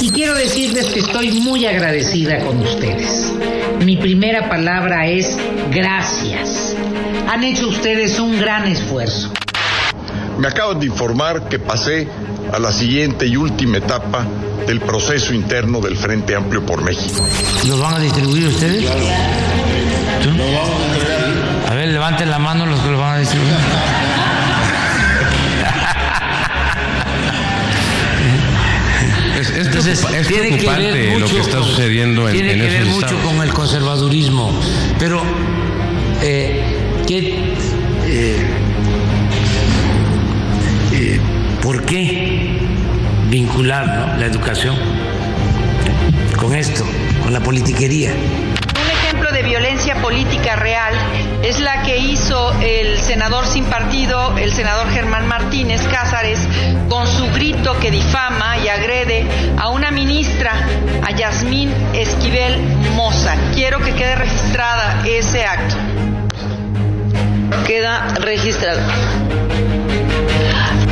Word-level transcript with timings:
Y 0.00 0.10
quiero 0.10 0.34
decirles 0.34 0.86
que 0.86 1.00
estoy 1.00 1.40
muy 1.40 1.66
agradecida 1.66 2.40
con 2.40 2.60
ustedes. 2.60 3.32
Mi 3.84 3.96
primera 3.96 4.48
palabra 4.48 5.06
es 5.06 5.36
gracias. 5.70 6.74
Han 7.28 7.44
hecho 7.44 7.68
ustedes 7.68 8.18
un 8.18 8.38
gran 8.38 8.66
esfuerzo. 8.66 9.32
Me 10.38 10.48
acaban 10.48 10.80
de 10.80 10.86
informar 10.86 11.48
que 11.48 11.58
pasé 11.58 12.08
a 12.52 12.58
la 12.58 12.72
siguiente 12.72 13.26
y 13.26 13.36
última 13.36 13.78
etapa 13.78 14.26
del 14.66 14.80
proceso 14.80 15.32
interno 15.32 15.80
del 15.80 15.96
Frente 15.96 16.34
Amplio 16.34 16.64
por 16.64 16.82
México. 16.82 17.26
¿Lo 17.66 17.78
van 17.78 17.94
a 17.94 17.98
distribuir 18.00 18.48
ustedes? 18.48 18.84
A 21.68 21.74
ver, 21.74 21.88
levanten 21.88 22.30
la 22.30 22.38
mano 22.38 22.66
los 22.66 22.80
que 22.80 22.90
lo 22.90 22.98
van 22.98 23.16
a 23.16 23.18
distribuir. 23.18 23.54
Entonces, 29.76 30.06
es 30.10 30.28
tiene 30.28 30.56
que 30.56 30.66
ver 30.66 31.10
mucho 31.10 31.18
lo 31.18 31.28
que 31.28 31.40
está 31.40 31.62
sucediendo 31.62 32.26
en, 32.26 32.32
tiene 32.34 32.54
que 32.54 32.66
ver 32.66 32.86
mucho 32.86 33.14
con 33.22 33.42
el 33.42 33.52
conservadurismo, 33.52 34.58
pero 34.98 35.22
eh, 36.22 36.64
¿qué, 37.06 37.54
eh, 38.06 38.46
eh, 40.94 41.20
¿por 41.60 41.84
qué 41.84 42.58
vincular 43.28 44.16
la 44.18 44.24
educación 44.24 44.76
con 46.38 46.54
esto, 46.54 46.86
con 47.22 47.34
la 47.34 47.40
politiquería? 47.40 48.14
de 49.32 49.42
violencia 49.42 50.00
política 50.00 50.56
real 50.56 50.94
es 51.46 51.60
la 51.60 51.82
que 51.82 51.96
hizo 51.96 52.52
el 52.60 53.00
senador 53.00 53.46
sin 53.46 53.64
partido, 53.66 54.36
el 54.36 54.52
senador 54.52 54.90
Germán 54.90 55.28
Martínez 55.28 55.80
Cázares, 55.82 56.40
con 56.88 57.06
su 57.06 57.30
grito 57.32 57.78
que 57.78 57.92
difama 57.92 58.58
y 58.58 58.66
agrede 58.66 59.24
a 59.56 59.68
una 59.68 59.92
ministra, 59.92 60.52
a 61.04 61.12
Yasmín 61.12 61.72
Esquivel 61.94 62.60
Moza. 62.96 63.36
Quiero 63.54 63.78
que 63.78 63.94
quede 63.94 64.16
registrada 64.16 65.04
ese 65.06 65.44
acto. 65.44 65.76
Queda 67.64 68.08
registrado. 68.16 68.80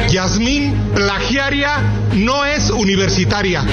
Yasmín 0.08 0.92
Plagiaria 0.94 1.80
no 2.12 2.44
es 2.44 2.70
universitaria. 2.70 3.64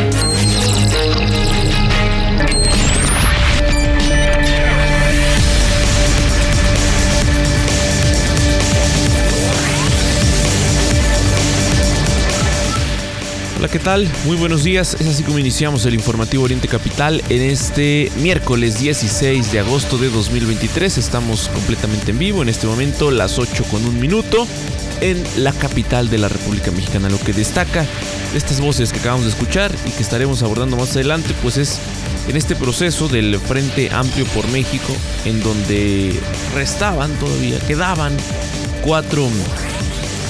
Hola, 13.62 13.70
¿qué 13.70 13.78
tal? 13.78 14.10
Muy 14.26 14.38
buenos 14.38 14.64
días. 14.64 14.98
Es 15.00 15.06
así 15.06 15.22
como 15.22 15.38
iniciamos 15.38 15.86
el 15.86 15.94
informativo 15.94 16.46
Oriente 16.46 16.68
Capital 16.68 17.22
en 17.30 17.44
este 17.44 18.12
miércoles 18.18 18.80
16 18.80 19.52
de 19.52 19.60
agosto 19.60 20.00
de 20.00 20.10
2023. 20.10 20.98
Estamos 20.98 21.48
completamente 21.48 22.10
en 22.10 22.18
vivo 22.18 22.42
en 22.42 22.50
este 22.50 22.66
momento, 22.66 23.12
las 23.12 23.38
8 23.38 23.64
con 23.66 23.86
un 23.86 24.00
minuto, 24.00 24.48
en 25.00 25.24
la 25.36 25.54
capital 25.54 26.10
de 26.10 26.18
la 26.18 26.28
República 26.28 26.72
Mexicana. 26.72 27.08
Lo 27.08 27.20
que 27.20 27.34
destaca 27.34 27.86
de 28.32 28.38
estas 28.40 28.60
voces 28.62 28.92
que 28.92 28.98
acabamos 28.98 29.26
de 29.26 29.32
escuchar 29.32 29.72
y 29.86 29.92
que 29.92 30.02
estaremos 30.02 30.42
abordando 30.42 30.76
más 30.76 30.96
adelante, 30.96 31.36
pues 31.44 31.58
es 31.58 31.78
en 32.28 32.38
este 32.38 32.56
proceso 32.56 33.10
del 33.10 33.38
Frente 33.40 33.92
Amplio 33.92 34.26
por 34.34 34.48
México, 34.48 34.92
en 35.26 35.40
donde 35.44 36.20
restaban 36.56 37.12
todavía, 37.20 37.60
quedaban 37.68 38.18
cuatro 38.84 39.30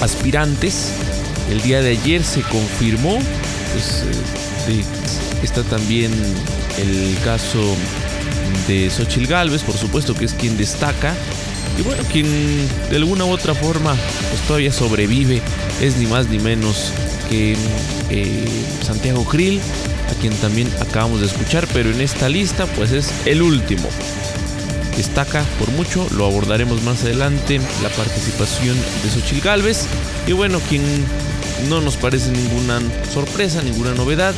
aspirantes 0.02 0.92
el 1.50 1.60
día 1.62 1.80
de 1.82 1.90
ayer 1.90 2.22
se 2.22 2.42
confirmó, 2.42 3.18
pues, 3.72 4.04
eh, 4.68 4.84
está 5.42 5.62
también 5.62 6.12
el 6.78 7.16
caso 7.24 7.76
de 8.66 8.90
Xochil 8.90 9.26
Gálvez, 9.26 9.62
por 9.62 9.76
supuesto 9.76 10.14
que 10.14 10.24
es 10.24 10.34
quien 10.34 10.56
destaca. 10.56 11.14
Y 11.78 11.82
bueno, 11.82 12.02
quien 12.10 12.26
de 12.90 12.96
alguna 12.96 13.24
u 13.24 13.30
otra 13.30 13.54
forma 13.54 13.96
pues 14.28 14.42
todavía 14.46 14.72
sobrevive 14.72 15.40
es 15.80 15.96
ni 15.96 16.06
más 16.06 16.28
ni 16.28 16.38
menos 16.38 16.92
que 17.30 17.56
eh, 18.10 18.44
Santiago 18.82 19.24
Krill, 19.24 19.58
a 20.10 20.20
quien 20.20 20.34
también 20.34 20.68
acabamos 20.80 21.20
de 21.20 21.26
escuchar, 21.26 21.66
pero 21.72 21.90
en 21.90 22.02
esta 22.02 22.28
lista 22.28 22.66
pues 22.66 22.92
es 22.92 23.10
el 23.24 23.40
último. 23.40 23.88
Destaca 24.96 25.42
por 25.58 25.70
mucho, 25.70 26.06
lo 26.10 26.26
abordaremos 26.26 26.82
más 26.82 27.02
adelante, 27.02 27.58
la 27.82 27.88
participación 27.88 28.76
de 29.02 29.10
Xochil 29.10 29.40
Gálvez. 29.40 29.86
Y 30.26 30.32
bueno, 30.32 30.60
quien 30.68 30.82
no 31.68 31.80
nos 31.80 31.96
parece 31.96 32.30
ninguna 32.30 32.80
sorpresa, 33.12 33.62
ninguna 33.62 33.94
novedad 33.94 34.34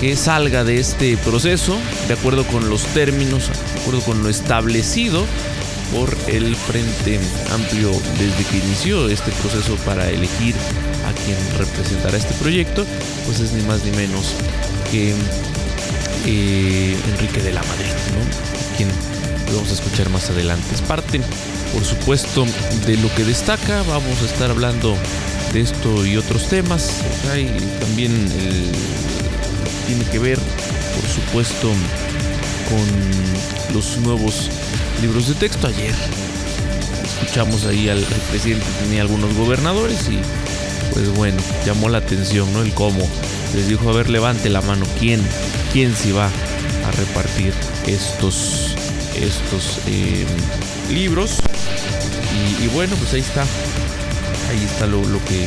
que 0.00 0.16
salga 0.16 0.64
de 0.64 0.78
este 0.78 1.16
proceso 1.16 1.76
de 2.06 2.14
acuerdo 2.14 2.46
con 2.46 2.68
los 2.70 2.84
términos, 2.86 3.50
de 3.74 3.80
acuerdo 3.80 4.00
con 4.02 4.22
lo 4.22 4.28
establecido 4.28 5.24
por 5.92 6.14
el 6.28 6.54
Frente 6.54 7.18
Amplio 7.52 7.90
desde 8.18 8.44
que 8.50 8.58
inició 8.58 9.08
este 9.08 9.32
proceso 9.32 9.74
para 9.84 10.08
elegir 10.10 10.54
a 11.06 11.12
quien 11.24 11.38
representará 11.58 12.16
este 12.16 12.34
proyecto, 12.34 12.84
pues 13.26 13.40
es 13.40 13.52
ni 13.52 13.62
más 13.62 13.82
ni 13.84 13.90
menos 13.92 14.34
que 14.90 15.14
eh, 16.26 16.96
Enrique 17.12 17.40
de 17.40 17.52
la 17.52 17.62
Madrid, 17.62 17.90
quien 18.76 18.88
vamos 19.54 19.70
a 19.70 19.74
escuchar 19.74 20.10
más 20.10 20.28
adelante. 20.30 20.66
Es 20.74 20.82
parte, 20.82 21.20
por 21.72 21.84
supuesto, 21.84 22.46
de 22.86 22.96
lo 22.98 23.12
que 23.14 23.24
destaca. 23.24 23.82
Vamos 23.82 24.22
a 24.22 24.26
estar 24.26 24.50
hablando 24.50 24.96
de 25.52 25.60
esto 25.60 26.06
y 26.06 26.16
otros 26.16 26.48
temas. 26.48 27.02
Y 27.36 27.46
también 27.80 28.12
tiene 29.86 30.04
que 30.10 30.18
ver, 30.18 30.38
por 30.38 31.08
supuesto, 31.10 31.70
con 32.68 33.74
los 33.74 33.98
nuevos 33.98 34.50
libros 35.00 35.28
de 35.28 35.34
texto. 35.34 35.66
Ayer 35.66 35.94
escuchamos 37.04 37.64
ahí 37.66 37.88
al 37.88 38.04
presidente, 38.30 38.66
tenía 38.84 39.02
algunos 39.02 39.34
gobernadores 39.34 40.08
y 40.08 40.18
pues 40.92 41.08
bueno, 41.14 41.38
llamó 41.64 41.88
la 41.88 41.98
atención, 41.98 42.52
¿no? 42.52 42.62
El 42.62 42.72
cómo. 42.72 43.08
Les 43.54 43.68
dijo, 43.68 43.88
a 43.88 43.92
ver, 43.92 44.10
levante 44.10 44.50
la 44.50 44.60
mano, 44.60 44.86
¿quién, 44.98 45.20
quién 45.72 45.94
se 45.94 46.12
va 46.12 46.26
a 46.26 46.90
repartir 46.92 47.52
estos, 47.86 48.74
estos 49.16 49.78
eh, 49.86 50.26
libros? 50.90 51.38
y 52.62 52.68
bueno, 52.68 52.94
pues 52.96 53.14
ahí 53.14 53.20
está 53.20 53.44
ahí 54.48 54.64
está 54.64 54.86
lo, 54.86 55.02
que 55.24 55.46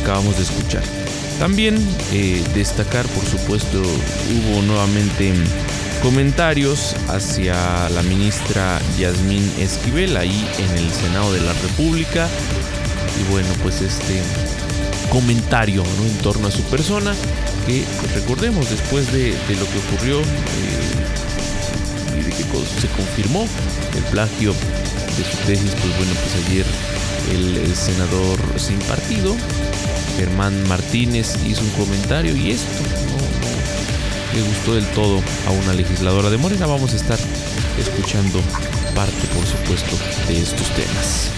acabamos 0.00 0.36
de 0.36 0.42
escuchar. 0.42 0.82
También 1.38 1.76
eh, 2.12 2.42
destacar, 2.54 3.06
por 3.08 3.24
supuesto, 3.24 3.80
hubo 3.80 4.62
nuevamente 4.62 5.32
comentarios 6.02 6.94
hacia 7.08 7.88
la 7.88 8.02
ministra 8.02 8.78
Yasmín 8.98 9.50
Esquivel 9.58 10.16
ahí 10.16 10.46
en 10.58 10.78
el 10.78 10.90
Senado 10.92 11.32
de 11.32 11.40
la 11.40 11.52
República. 11.54 12.28
Y 13.20 13.32
bueno, 13.32 13.48
pues 13.62 13.80
este 13.80 14.22
comentario 15.10 15.82
en 15.82 16.18
torno 16.18 16.48
a 16.48 16.50
su 16.50 16.62
persona, 16.64 17.14
que 17.66 17.84
pues, 18.00 18.14
recordemos 18.14 18.68
después 18.68 19.12
de, 19.12 19.30
lo 19.30 19.66
que 19.66 19.78
ocurrió 19.88 20.20
eh, 20.20 20.24
y 22.18 22.22
de 22.22 22.30
que 22.30 22.44
se 22.80 22.88
confirmó 22.88 23.46
el 23.96 24.02
plagio 24.04 24.52
de 24.52 25.24
su 25.24 25.36
tesis, 25.46 25.70
pues 25.70 25.96
bueno, 25.96 26.12
pues 26.20 26.46
ayer 26.46 26.66
el, 27.30 27.74
senador 27.74 28.38
sin 28.56 28.78
partido, 28.80 29.34
Germán 30.16 30.66
Martínez, 30.68 31.36
hizo 31.46 31.62
un 31.62 31.70
comentario 31.70 32.36
y 32.36 32.52
esto 32.52 32.82
no, 33.10 34.38
le 34.38 34.42
gustó 34.46 34.74
del 34.74 34.86
todo 34.88 35.20
a 35.46 35.50
una 35.50 35.72
legisladora 35.74 36.30
de 36.30 36.36
Morena. 36.36 36.66
Vamos 36.66 36.92
a 36.92 36.96
estar 36.96 37.18
escuchando 37.78 38.40
parte, 38.94 39.26
por 39.34 39.46
supuesto, 39.46 39.96
de 40.28 40.42
estos 40.42 40.68
temas. 40.70 41.30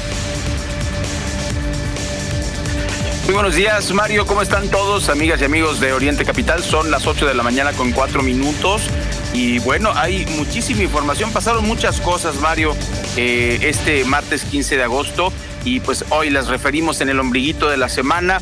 Muy 3.24 3.34
buenos 3.34 3.56
días, 3.56 3.92
Mario. 3.92 4.24
¿Cómo 4.24 4.41
están 4.41 4.68
todos, 4.68 5.08
amigas 5.08 5.41
y 5.41 5.44
amigos 5.44 5.80
de 5.80 5.92
Oriente 5.92 6.24
Capital? 6.24 6.62
Son 6.62 6.91
las 6.91 7.06
8 7.08 7.26
de 7.26 7.34
la 7.34 7.42
mañana 7.42 7.72
con 7.72 7.91
4 7.91 8.22
minutos. 8.22 8.83
Y 9.33 9.59
bueno, 9.59 9.92
hay 9.97 10.27
muchísima 10.27 10.83
información. 10.83 11.33
Pasaron 11.33 11.66
muchas 11.66 12.00
cosas, 12.00 12.36
Mario, 12.36 12.77
eh, 13.16 13.59
este 13.62 14.04
martes 14.04 14.44
15 14.44 14.77
de 14.77 14.84
agosto 14.84 15.33
y 15.66 15.80
pues 15.80 16.04
hoy 16.10 16.30
las 16.30 16.47
referimos 16.47 17.01
en 17.01 17.09
el 17.09 17.18
ombliguito 17.18 17.68
de 17.68 17.77
la 17.77 17.89
semana. 17.89 18.41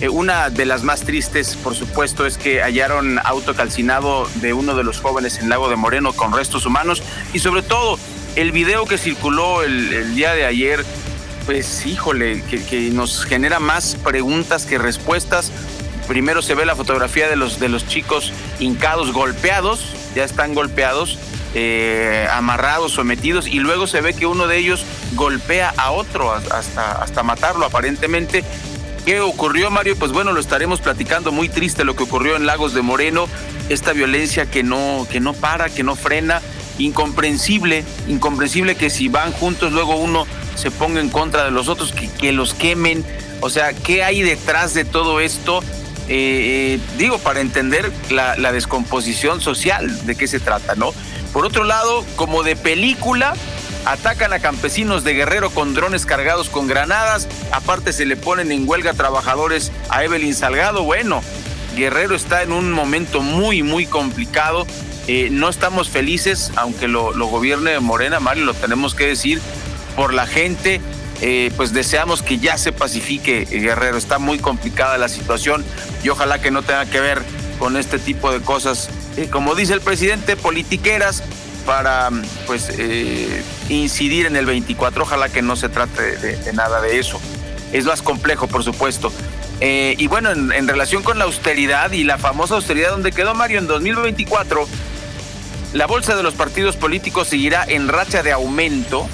Eh, 0.00 0.10
una 0.10 0.50
de 0.50 0.66
las 0.66 0.84
más 0.84 1.00
tristes, 1.00 1.56
por 1.56 1.74
supuesto, 1.74 2.26
es 2.26 2.36
que 2.36 2.60
hallaron 2.60 3.18
auto 3.24 3.56
calcinado 3.56 4.28
de 4.36 4.52
uno 4.52 4.76
de 4.76 4.84
los 4.84 5.00
jóvenes 5.00 5.38
en 5.38 5.48
Lago 5.48 5.70
de 5.70 5.76
Moreno 5.76 6.12
con 6.12 6.32
restos 6.32 6.66
humanos 6.66 7.02
y 7.32 7.38
sobre 7.38 7.62
todo 7.62 7.98
el 8.36 8.52
video 8.52 8.84
que 8.84 8.98
circuló 8.98 9.62
el, 9.62 10.14
día 10.14 10.34
de 10.34 10.44
ayer, 10.44 10.84
pues 11.46 11.86
híjole, 11.86 12.42
que, 12.42 12.62
que, 12.62 12.90
nos 12.90 13.24
genera 13.24 13.60
más 13.60 13.96
preguntas 14.04 14.66
que 14.66 14.76
respuestas. 14.76 15.50
Primero 16.06 16.42
se 16.42 16.54
ve 16.54 16.66
la 16.66 16.76
fotografía 16.76 17.28
de 17.28 17.36
los, 17.36 17.58
de 17.58 17.70
los 17.70 17.86
chicos 17.86 18.30
hincados, 18.60 19.12
golpeados, 19.12 19.94
ya 20.14 20.24
están 20.24 20.54
golpeados, 20.54 21.18
eh, 21.54 22.26
amarrados, 22.32 22.92
sometidos, 22.92 23.46
y 23.46 23.58
luego 23.60 23.86
se 23.86 24.00
ve 24.00 24.14
que 24.14 24.26
uno 24.26 24.46
de 24.46 24.58
ellos 24.58 24.84
golpea 25.14 25.72
a 25.76 25.90
otro 25.90 26.32
hasta, 26.32 26.92
hasta 26.92 27.22
matarlo 27.22 27.66
aparentemente. 27.66 28.44
¿Qué 29.04 29.20
ocurrió, 29.20 29.70
Mario? 29.70 29.96
Pues 29.96 30.12
bueno, 30.12 30.32
lo 30.32 30.40
estaremos 30.40 30.80
platicando. 30.82 31.32
Muy 31.32 31.48
triste 31.48 31.84
lo 31.84 31.96
que 31.96 32.02
ocurrió 32.02 32.36
en 32.36 32.44
Lagos 32.44 32.74
de 32.74 32.82
Moreno. 32.82 33.26
Esta 33.70 33.94
violencia 33.94 34.44
que 34.50 34.62
no, 34.62 35.06
que 35.10 35.18
no 35.18 35.32
para, 35.32 35.70
que 35.70 35.82
no 35.82 35.96
frena. 35.96 36.42
Incomprensible, 36.76 37.84
incomprensible 38.06 38.74
que 38.74 38.90
si 38.90 39.08
van 39.08 39.32
juntos, 39.32 39.72
luego 39.72 39.96
uno 39.96 40.26
se 40.56 40.70
ponga 40.70 41.00
en 41.00 41.08
contra 41.08 41.44
de 41.44 41.50
los 41.50 41.68
otros, 41.68 41.92
que, 41.92 42.10
que 42.10 42.32
los 42.32 42.52
quemen. 42.52 43.02
O 43.40 43.48
sea, 43.48 43.72
¿qué 43.72 44.04
hay 44.04 44.20
detrás 44.20 44.74
de 44.74 44.84
todo 44.84 45.20
esto? 45.20 45.62
Eh, 46.08 46.76
eh, 46.76 46.80
digo, 46.98 47.18
para 47.18 47.40
entender 47.40 47.90
la, 48.10 48.36
la 48.36 48.52
descomposición 48.52 49.40
social, 49.40 50.06
de 50.06 50.16
qué 50.16 50.26
se 50.28 50.38
trata, 50.38 50.74
¿no? 50.74 50.92
Por 51.38 51.46
otro 51.46 51.62
lado, 51.62 52.04
como 52.16 52.42
de 52.42 52.56
película, 52.56 53.32
atacan 53.84 54.32
a 54.32 54.40
campesinos 54.40 55.04
de 55.04 55.14
Guerrero 55.14 55.50
con 55.50 55.72
drones 55.72 56.04
cargados 56.04 56.48
con 56.48 56.66
granadas, 56.66 57.28
aparte 57.52 57.92
se 57.92 58.06
le 58.06 58.16
ponen 58.16 58.50
en 58.50 58.68
huelga 58.68 58.92
trabajadores 58.92 59.70
a 59.88 60.02
Evelyn 60.02 60.34
Salgado, 60.34 60.82
bueno, 60.82 61.22
Guerrero 61.76 62.16
está 62.16 62.42
en 62.42 62.50
un 62.50 62.72
momento 62.72 63.20
muy, 63.20 63.62
muy 63.62 63.86
complicado, 63.86 64.66
eh, 65.06 65.28
no 65.30 65.48
estamos 65.48 65.88
felices, 65.90 66.50
aunque 66.56 66.88
lo, 66.88 67.12
lo 67.12 67.26
gobierne 67.26 67.78
Morena, 67.78 68.18
Mario, 68.18 68.44
lo 68.44 68.54
tenemos 68.54 68.96
que 68.96 69.06
decir, 69.06 69.40
por 69.94 70.14
la 70.14 70.26
gente, 70.26 70.80
eh, 71.20 71.52
pues 71.56 71.72
deseamos 71.72 72.20
que 72.20 72.38
ya 72.38 72.58
se 72.58 72.72
pacifique 72.72 73.44
Guerrero, 73.44 73.96
está 73.96 74.18
muy 74.18 74.40
complicada 74.40 74.98
la 74.98 75.08
situación 75.08 75.64
y 76.02 76.08
ojalá 76.08 76.40
que 76.40 76.50
no 76.50 76.62
tenga 76.62 76.84
que 76.86 77.00
ver 77.00 77.22
con 77.60 77.76
este 77.76 78.00
tipo 78.00 78.32
de 78.32 78.40
cosas, 78.40 78.88
eh, 79.18 79.28
como 79.28 79.56
dice 79.56 79.72
el 79.72 79.80
presidente, 79.80 80.36
politiqueras, 80.36 81.24
para 81.66 82.08
pues 82.46 82.70
eh, 82.78 83.42
incidir 83.68 84.26
en 84.26 84.36
el 84.36 84.46
24. 84.46 85.02
Ojalá 85.02 85.28
que 85.28 85.42
no 85.42 85.56
se 85.56 85.68
trate 85.68 86.16
de, 86.18 86.52
nada 86.52 86.80
de 86.80 87.00
eso. 87.00 87.20
Es 87.72 87.84
más 87.84 88.00
complejo, 88.00 88.46
por 88.46 88.62
supuesto. 88.62 89.12
Eh, 89.60 89.96
y 89.98 90.06
bueno, 90.06 90.30
en, 90.30 90.68
relación 90.68 91.02
con 91.02 91.18
la 91.18 91.24
austeridad 91.24 91.90
y 91.90 92.04
la 92.04 92.16
famosa 92.16 92.54
austeridad 92.54 92.90
donde 92.90 93.10
quedó 93.10 93.34
Mario 93.34 93.58
en 93.58 93.66
2024, 93.66 94.68
la 95.72 95.86
bolsa 95.88 96.14
de 96.14 96.22
los 96.22 96.34
partidos 96.34 96.76
políticos 96.76 97.26
seguirá 97.26 97.64
en 97.66 97.88
racha 97.88 98.22
de 98.22 98.30
aumento 98.30 99.08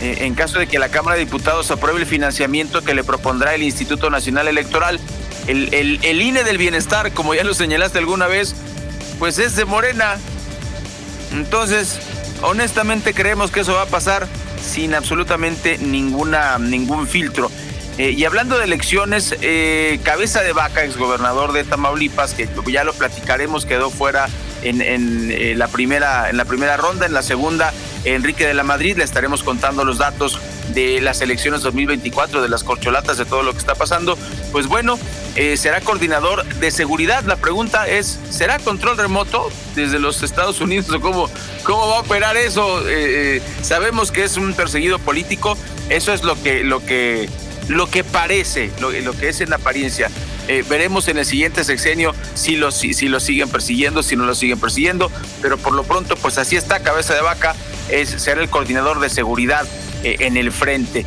en 0.00 0.34
caso 0.36 0.60
de 0.60 0.68
que 0.68 0.78
la 0.78 0.90
Cámara 0.90 1.16
de 1.16 1.24
Diputados 1.24 1.72
apruebe 1.72 1.98
el 1.98 2.06
financiamiento 2.06 2.82
que 2.82 2.94
le 2.94 3.02
propondrá 3.02 3.56
el 3.56 3.64
Instituto 3.64 4.10
Nacional 4.10 4.46
Electoral. 4.46 5.00
El, 5.48 5.74
el, 5.74 5.98
el 6.02 6.22
INE 6.22 6.44
del 6.44 6.56
Bienestar, 6.56 7.12
como 7.12 7.34
ya 7.34 7.42
lo 7.42 7.52
señalaste 7.52 7.98
alguna 7.98 8.28
vez, 8.28 8.54
pues 9.18 9.38
es 9.38 9.56
de 9.56 9.64
Morena, 9.64 10.16
entonces, 11.32 11.98
honestamente 12.42 13.14
creemos 13.14 13.50
que 13.50 13.60
eso 13.60 13.74
va 13.74 13.82
a 13.82 13.86
pasar 13.86 14.26
sin 14.62 14.94
absolutamente 14.94 15.78
ninguna, 15.78 16.58
ningún 16.58 17.06
filtro. 17.06 17.50
Eh, 17.98 18.14
y 18.16 18.24
hablando 18.24 18.58
de 18.58 18.64
elecciones, 18.64 19.34
eh, 19.40 19.98
Cabeza 20.04 20.42
de 20.42 20.52
Vaca, 20.52 20.84
exgobernador 20.84 21.52
de 21.52 21.64
Tamaulipas, 21.64 22.32
que 22.32 22.48
ya 22.70 22.84
lo 22.84 22.92
platicaremos, 22.92 23.66
quedó 23.66 23.90
fuera 23.90 24.28
en, 24.62 24.80
eh, 25.32 25.54
la 25.56 25.66
primera, 25.66 26.30
en 26.30 26.36
la 26.36 26.44
primera 26.44 26.76
ronda, 26.76 27.06
en 27.06 27.12
la 27.12 27.22
segunda, 27.22 27.72
Enrique 28.04 28.46
de 28.46 28.54
la 28.54 28.62
Madrid, 28.62 28.96
le 28.96 29.04
estaremos 29.04 29.42
contando 29.42 29.84
los 29.84 29.98
datos 29.98 30.38
de 30.74 31.00
las 31.00 31.20
elecciones 31.20 31.62
2024, 31.62 32.42
de 32.42 32.48
las 32.48 32.64
corcholatas, 32.64 33.18
de 33.18 33.24
todo 33.24 33.42
lo 33.42 33.52
que 33.52 33.58
está 33.58 33.74
pasando. 33.74 34.18
Pues 34.52 34.66
bueno, 34.66 34.98
eh, 35.36 35.56
será 35.56 35.80
coordinador 35.80 36.44
de 36.44 36.70
seguridad. 36.70 37.24
La 37.24 37.36
pregunta 37.36 37.88
es, 37.88 38.18
¿será 38.30 38.58
control 38.58 38.96
remoto 38.96 39.50
desde 39.74 39.98
los 39.98 40.22
Estados 40.22 40.60
Unidos 40.60 40.90
o 40.90 41.00
cómo, 41.00 41.30
cómo 41.62 41.88
va 41.88 41.96
a 41.96 42.00
operar 42.00 42.36
eso? 42.36 42.88
Eh, 42.88 43.36
eh, 43.36 43.42
sabemos 43.62 44.12
que 44.12 44.24
es 44.24 44.36
un 44.36 44.54
perseguido 44.54 44.98
político, 44.98 45.56
eso 45.88 46.12
es 46.12 46.22
lo 46.22 46.40
que, 46.42 46.64
lo 46.64 46.84
que, 46.84 47.28
lo 47.68 47.88
que 47.88 48.04
parece, 48.04 48.70
lo, 48.80 48.90
lo 48.90 49.12
que 49.12 49.28
es 49.28 49.40
en 49.40 49.52
apariencia. 49.52 50.10
veremos 50.68 51.08
en 51.08 51.18
el 51.18 51.26
siguiente 51.26 51.62
sexenio 51.62 52.14
si 52.34 52.56
lo, 52.56 52.70
si, 52.70 52.94
si 52.94 53.08
lo 53.08 53.20
siguen 53.20 53.50
persiguiendo, 53.50 54.02
si 54.02 54.16
no 54.16 54.24
lo 54.24 54.34
siguen 54.34 54.58
persiguiendo, 54.58 55.10
pero 55.42 55.58
por 55.58 55.74
lo 55.74 55.84
pronto, 55.84 56.16
pues 56.16 56.38
así 56.38 56.56
está, 56.56 56.80
cabeza 56.80 57.14
de 57.14 57.20
vaca, 57.20 57.54
es 57.90 58.08
ser 58.08 58.38
el 58.38 58.48
coordinador 58.48 58.98
de 59.00 59.10
seguridad 59.10 59.68
en 60.02 60.36
el 60.36 60.52
frente. 60.52 61.04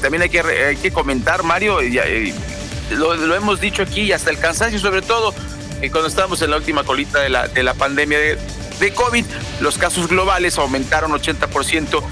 también 0.00 0.22
hay 0.22 0.28
que, 0.28 0.40
hay 0.40 0.76
que 0.76 0.90
comentar, 0.90 1.42
Mario, 1.42 1.80
lo, 2.90 3.34
hemos 3.34 3.60
dicho 3.60 3.82
aquí 3.82 4.02
y 4.02 4.12
hasta 4.12 4.30
el 4.30 4.38
cansancio, 4.38 4.78
sobre 4.78 5.02
todo 5.02 5.34
eh, 5.80 5.90
cuando 5.90 6.08
estábamos 6.08 6.40
en 6.42 6.50
la 6.50 6.56
última 6.56 6.84
colita 6.84 7.20
de 7.20 7.28
la, 7.28 7.48
de 7.48 7.62
la 7.62 7.74
pandemia 7.74 8.18
de, 8.18 8.38
de 8.80 8.92
COVID, 8.92 9.24
los 9.60 9.78
casos 9.78 10.08
globales 10.08 10.58
aumentaron 10.58 11.12
80% 11.12 12.02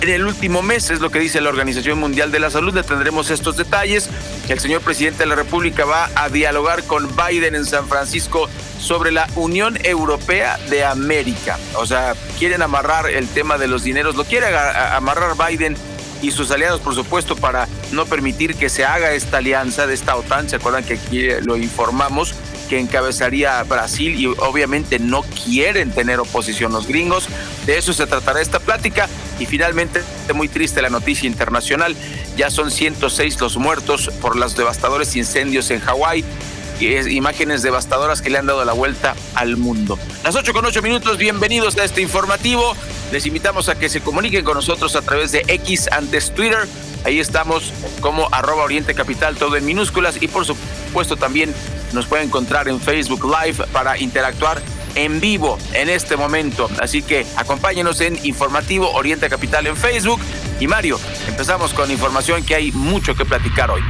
en 0.00 0.08
el 0.10 0.26
último 0.26 0.62
mes, 0.62 0.90
es 0.90 1.00
lo 1.00 1.10
que 1.10 1.18
dice 1.18 1.40
la 1.40 1.48
Organización 1.48 1.98
Mundial 1.98 2.30
de 2.30 2.38
la 2.38 2.50
Salud. 2.50 2.74
Le 2.74 2.82
tendremos 2.82 3.30
estos 3.30 3.56
detalles. 3.56 4.10
El 4.48 4.60
señor 4.60 4.82
presidente 4.82 5.20
de 5.20 5.26
la 5.26 5.36
República 5.36 5.86
va 5.86 6.10
a 6.14 6.28
dialogar 6.28 6.84
con 6.84 7.08
Biden 7.16 7.54
en 7.54 7.64
San 7.64 7.88
Francisco 7.88 8.48
sobre 8.78 9.12
la 9.12 9.26
Unión 9.36 9.78
Europea 9.84 10.58
de 10.68 10.84
América. 10.84 11.58
O 11.76 11.86
sea, 11.86 12.14
quieren 12.38 12.62
amarrar 12.62 13.08
el 13.10 13.28
tema 13.28 13.58
de 13.58 13.68
los 13.68 13.84
dineros, 13.84 14.16
lo 14.16 14.24
quiere 14.24 14.46
amarrar 14.56 15.36
Biden 15.36 15.76
y 16.22 16.30
sus 16.30 16.50
aliados, 16.50 16.80
por 16.80 16.94
supuesto, 16.94 17.36
para 17.36 17.68
no 17.92 18.06
permitir 18.06 18.54
que 18.54 18.68
se 18.68 18.84
haga 18.84 19.12
esta 19.12 19.38
alianza 19.38 19.86
de 19.86 19.94
esta 19.94 20.16
OTAN. 20.16 20.48
¿Se 20.48 20.56
acuerdan 20.56 20.84
que 20.84 20.94
aquí 20.94 21.28
lo 21.42 21.56
informamos? 21.56 22.34
que 22.66 22.78
encabezaría 22.78 23.62
Brasil 23.62 24.18
y 24.18 24.26
obviamente 24.26 24.98
no 24.98 25.22
quieren 25.22 25.90
tener 25.90 26.20
oposición 26.20 26.72
los 26.72 26.86
gringos. 26.86 27.28
De 27.64 27.78
eso 27.78 27.92
se 27.92 28.06
tratará 28.06 28.40
esta 28.40 28.60
plática 28.60 29.08
y 29.38 29.46
finalmente 29.46 30.02
muy 30.34 30.48
triste 30.48 30.82
la 30.82 30.90
noticia 30.90 31.26
internacional. 31.26 31.96
Ya 32.36 32.50
son 32.50 32.70
106 32.70 33.40
los 33.40 33.56
muertos 33.56 34.10
por 34.20 34.36
los 34.36 34.56
devastadores 34.56 35.16
incendios 35.16 35.70
en 35.70 35.80
Hawái 35.80 36.24
imágenes 36.80 37.62
devastadoras 37.62 38.22
que 38.22 38.30
le 38.30 38.38
han 38.38 38.46
dado 38.46 38.64
la 38.64 38.72
vuelta 38.72 39.14
al 39.34 39.56
mundo. 39.56 39.98
Las 40.24 40.34
8 40.34 40.52
con 40.52 40.64
8 40.64 40.82
minutos, 40.82 41.18
bienvenidos 41.18 41.76
a 41.76 41.84
este 41.84 42.02
informativo. 42.02 42.74
Les 43.12 43.26
invitamos 43.26 43.68
a 43.68 43.78
que 43.78 43.88
se 43.88 44.00
comuniquen 44.00 44.44
con 44.44 44.54
nosotros 44.54 44.96
a 44.96 45.02
través 45.02 45.32
de 45.32 45.44
X 45.48 45.88
antes 45.92 46.34
Twitter. 46.34 46.66
Ahí 47.04 47.20
estamos 47.20 47.72
como 48.00 48.28
arroba 48.32 48.64
Oriente 48.64 48.94
Capital, 48.94 49.36
todo 49.36 49.56
en 49.56 49.64
minúsculas. 49.64 50.20
Y 50.20 50.28
por 50.28 50.44
supuesto 50.44 51.16
también 51.16 51.54
nos 51.92 52.06
pueden 52.06 52.26
encontrar 52.26 52.68
en 52.68 52.80
Facebook 52.80 53.24
Live 53.24 53.64
para 53.72 53.98
interactuar 53.98 54.60
en 54.96 55.20
vivo 55.20 55.58
en 55.72 55.88
este 55.88 56.16
momento. 56.16 56.68
Así 56.80 57.02
que 57.02 57.24
acompáñenos 57.36 58.00
en 58.00 58.18
Informativo 58.24 58.90
Oriente 58.90 59.28
Capital 59.28 59.66
en 59.66 59.76
Facebook. 59.76 60.20
Y 60.58 60.66
Mario, 60.66 60.98
empezamos 61.28 61.72
con 61.74 61.90
información 61.90 62.42
que 62.42 62.54
hay 62.54 62.72
mucho 62.72 63.14
que 63.14 63.24
platicar 63.24 63.70
hoy. 63.70 63.82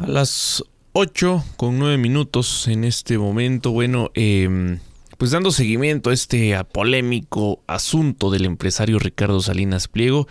A 0.00 0.06
las 0.06 0.64
8 0.94 1.44
con 1.58 1.78
9 1.78 1.98
minutos 1.98 2.68
en 2.68 2.84
este 2.84 3.18
momento, 3.18 3.70
bueno, 3.70 4.10
em, 4.14 4.78
pues 5.18 5.30
dando 5.30 5.50
seguimiento 5.50 6.08
a 6.08 6.14
este 6.14 6.56
polémico 6.72 7.62
asunto 7.66 8.30
del 8.30 8.46
empresario 8.46 8.98
Ricardo 8.98 9.40
Salinas 9.40 9.88
Pliego, 9.88 10.26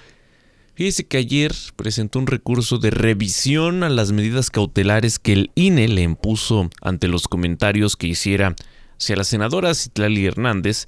fíjese 0.73 1.05
que 1.05 1.17
ayer 1.17 1.53
presentó 1.75 2.17
un 2.17 2.25
recurso 2.25 2.79
de 2.79 2.89
revisión 2.89 3.83
a 3.83 3.89
las 3.89 4.11
medidas 4.11 4.49
cautelares 4.49 5.19
que 5.19 5.33
el 5.33 5.51
INE 5.53 5.88
le 5.88 6.01
impuso 6.01 6.71
ante 6.81 7.07
los 7.07 7.27
comentarios 7.27 7.95
que 7.95 8.07
hiciera 8.07 8.55
hacia 8.99 9.17
la 9.17 9.23
senadora 9.23 9.75
Citlali 9.75 10.25
Hernández, 10.25 10.88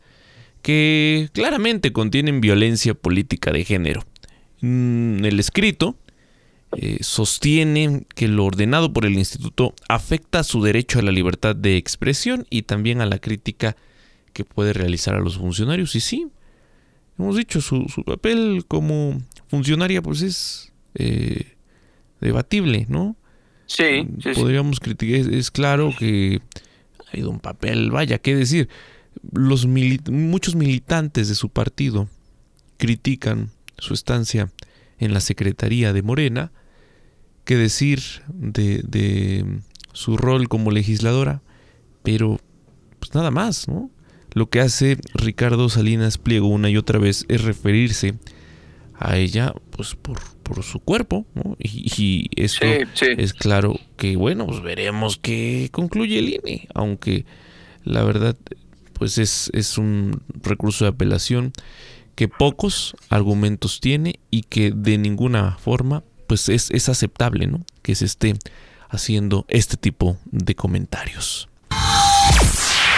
que 0.64 1.30
claramente 1.34 1.94
contienen 1.94 2.42
violencia 2.42 2.96
política 2.96 3.52
de 3.52 3.64
género. 3.64 4.04
En 4.64 5.22
el 5.24 5.40
escrito, 5.40 5.98
eh, 6.78 7.00
sostiene 7.02 8.06
que 8.16 8.30
lo 8.30 8.46
ordenado 8.46 8.94
por 8.94 9.06
el 9.06 9.14
instituto 9.14 9.76
afecta 9.90 10.44
su 10.44 10.64
derecho 10.64 11.00
a 11.00 11.02
la 11.02 11.12
libertad 11.12 11.54
de 11.54 11.76
expresión 11.76 12.46
y 12.50 12.62
también 12.62 13.02
a 13.02 13.06
la 13.06 13.20
crítica 13.20 13.76
que 14.32 14.46
puede 14.46 14.72
realizar 14.72 15.16
a 15.16 15.20
los 15.20 15.38
funcionarios. 15.38 15.96
Y 15.96 16.00
sí, 16.00 16.28
hemos 17.20 17.36
dicho, 17.36 17.60
su, 17.60 17.86
papel 18.06 18.64
como 18.70 19.22
funcionaria 19.50 20.02
pues 20.02 20.22
es 20.22 20.72
eh, 20.96 21.56
debatible, 22.22 22.86
¿no? 22.88 23.18
Sí, 23.66 24.08
Podríamos 24.34 24.80
criticar, 24.80 25.34
es, 25.34 25.52
claro 25.52 25.94
que 25.98 26.42
ha 27.06 27.10
habido 27.12 27.30
un 27.30 27.40
papel, 27.40 27.92
vaya, 27.92 28.18
qué 28.18 28.36
decir. 28.36 28.70
Los 29.34 29.66
muchos 29.66 30.56
militantes 30.56 31.28
de 31.28 31.36
su 31.36 31.50
partido 31.50 32.08
critican 32.78 33.50
su 33.78 33.94
estancia 33.94 34.50
en 35.00 35.14
la 35.14 35.20
Secretaría 35.20 35.92
de 35.92 36.02
Morena 36.02 36.52
qué 37.46 37.56
decir 37.56 38.02
de, 38.34 39.46
su 39.94 40.18
rol 40.18 40.48
como 40.48 40.72
legisladora, 40.72 41.42
pero 42.04 42.40
pues 43.00 43.14
nada 43.14 43.32
más, 43.32 43.68
¿no? 43.68 43.90
Lo 44.34 44.50
que 44.50 44.62
hace 44.62 44.98
Ricardo 45.14 45.68
Salinas 45.68 46.18
Pliego 46.18 46.48
una 46.48 46.70
y 46.70 46.78
otra 46.78 46.98
vez 47.00 47.26
es 47.28 47.44
referirse 47.44 48.14
a 48.96 49.18
ella 49.18 49.54
pues 49.72 49.96
por, 49.96 50.20
por 50.44 50.64
su 50.64 50.80
cuerpo, 50.80 51.26
¿no? 51.34 51.58
Y, 51.60 52.30
eso 52.36 52.64
es 53.00 53.34
claro 53.34 53.78
que, 53.98 54.16
bueno, 54.16 54.46
pues 54.46 54.62
veremos 54.62 55.18
qué 55.22 55.70
concluye 55.72 56.20
el 56.20 56.30
INE, 56.30 56.68
aunque 56.74 57.26
la 57.84 58.04
verdad 58.04 58.38
pues 58.94 59.18
es, 59.18 59.50
es 59.54 59.78
un 59.78 60.22
recurso 60.44 60.86
de 60.86 60.90
apelación 60.90 61.54
que 62.16 62.28
pocos 62.28 62.96
argumentos 63.10 63.80
tiene 63.80 64.20
y 64.30 64.44
que 64.44 64.72
de 64.72 64.98
ninguna 64.98 65.58
forma 65.58 66.04
pues 66.32 66.48
es, 66.48 66.72
es 66.72 66.88
aceptable, 66.88 67.46
¿no? 67.46 67.60
Que 67.82 67.94
se 67.94 68.06
esté 68.06 68.36
haciendo 68.88 69.44
este 69.50 69.76
tipo 69.76 70.16
de 70.28 70.56
comentarios. 70.56 71.50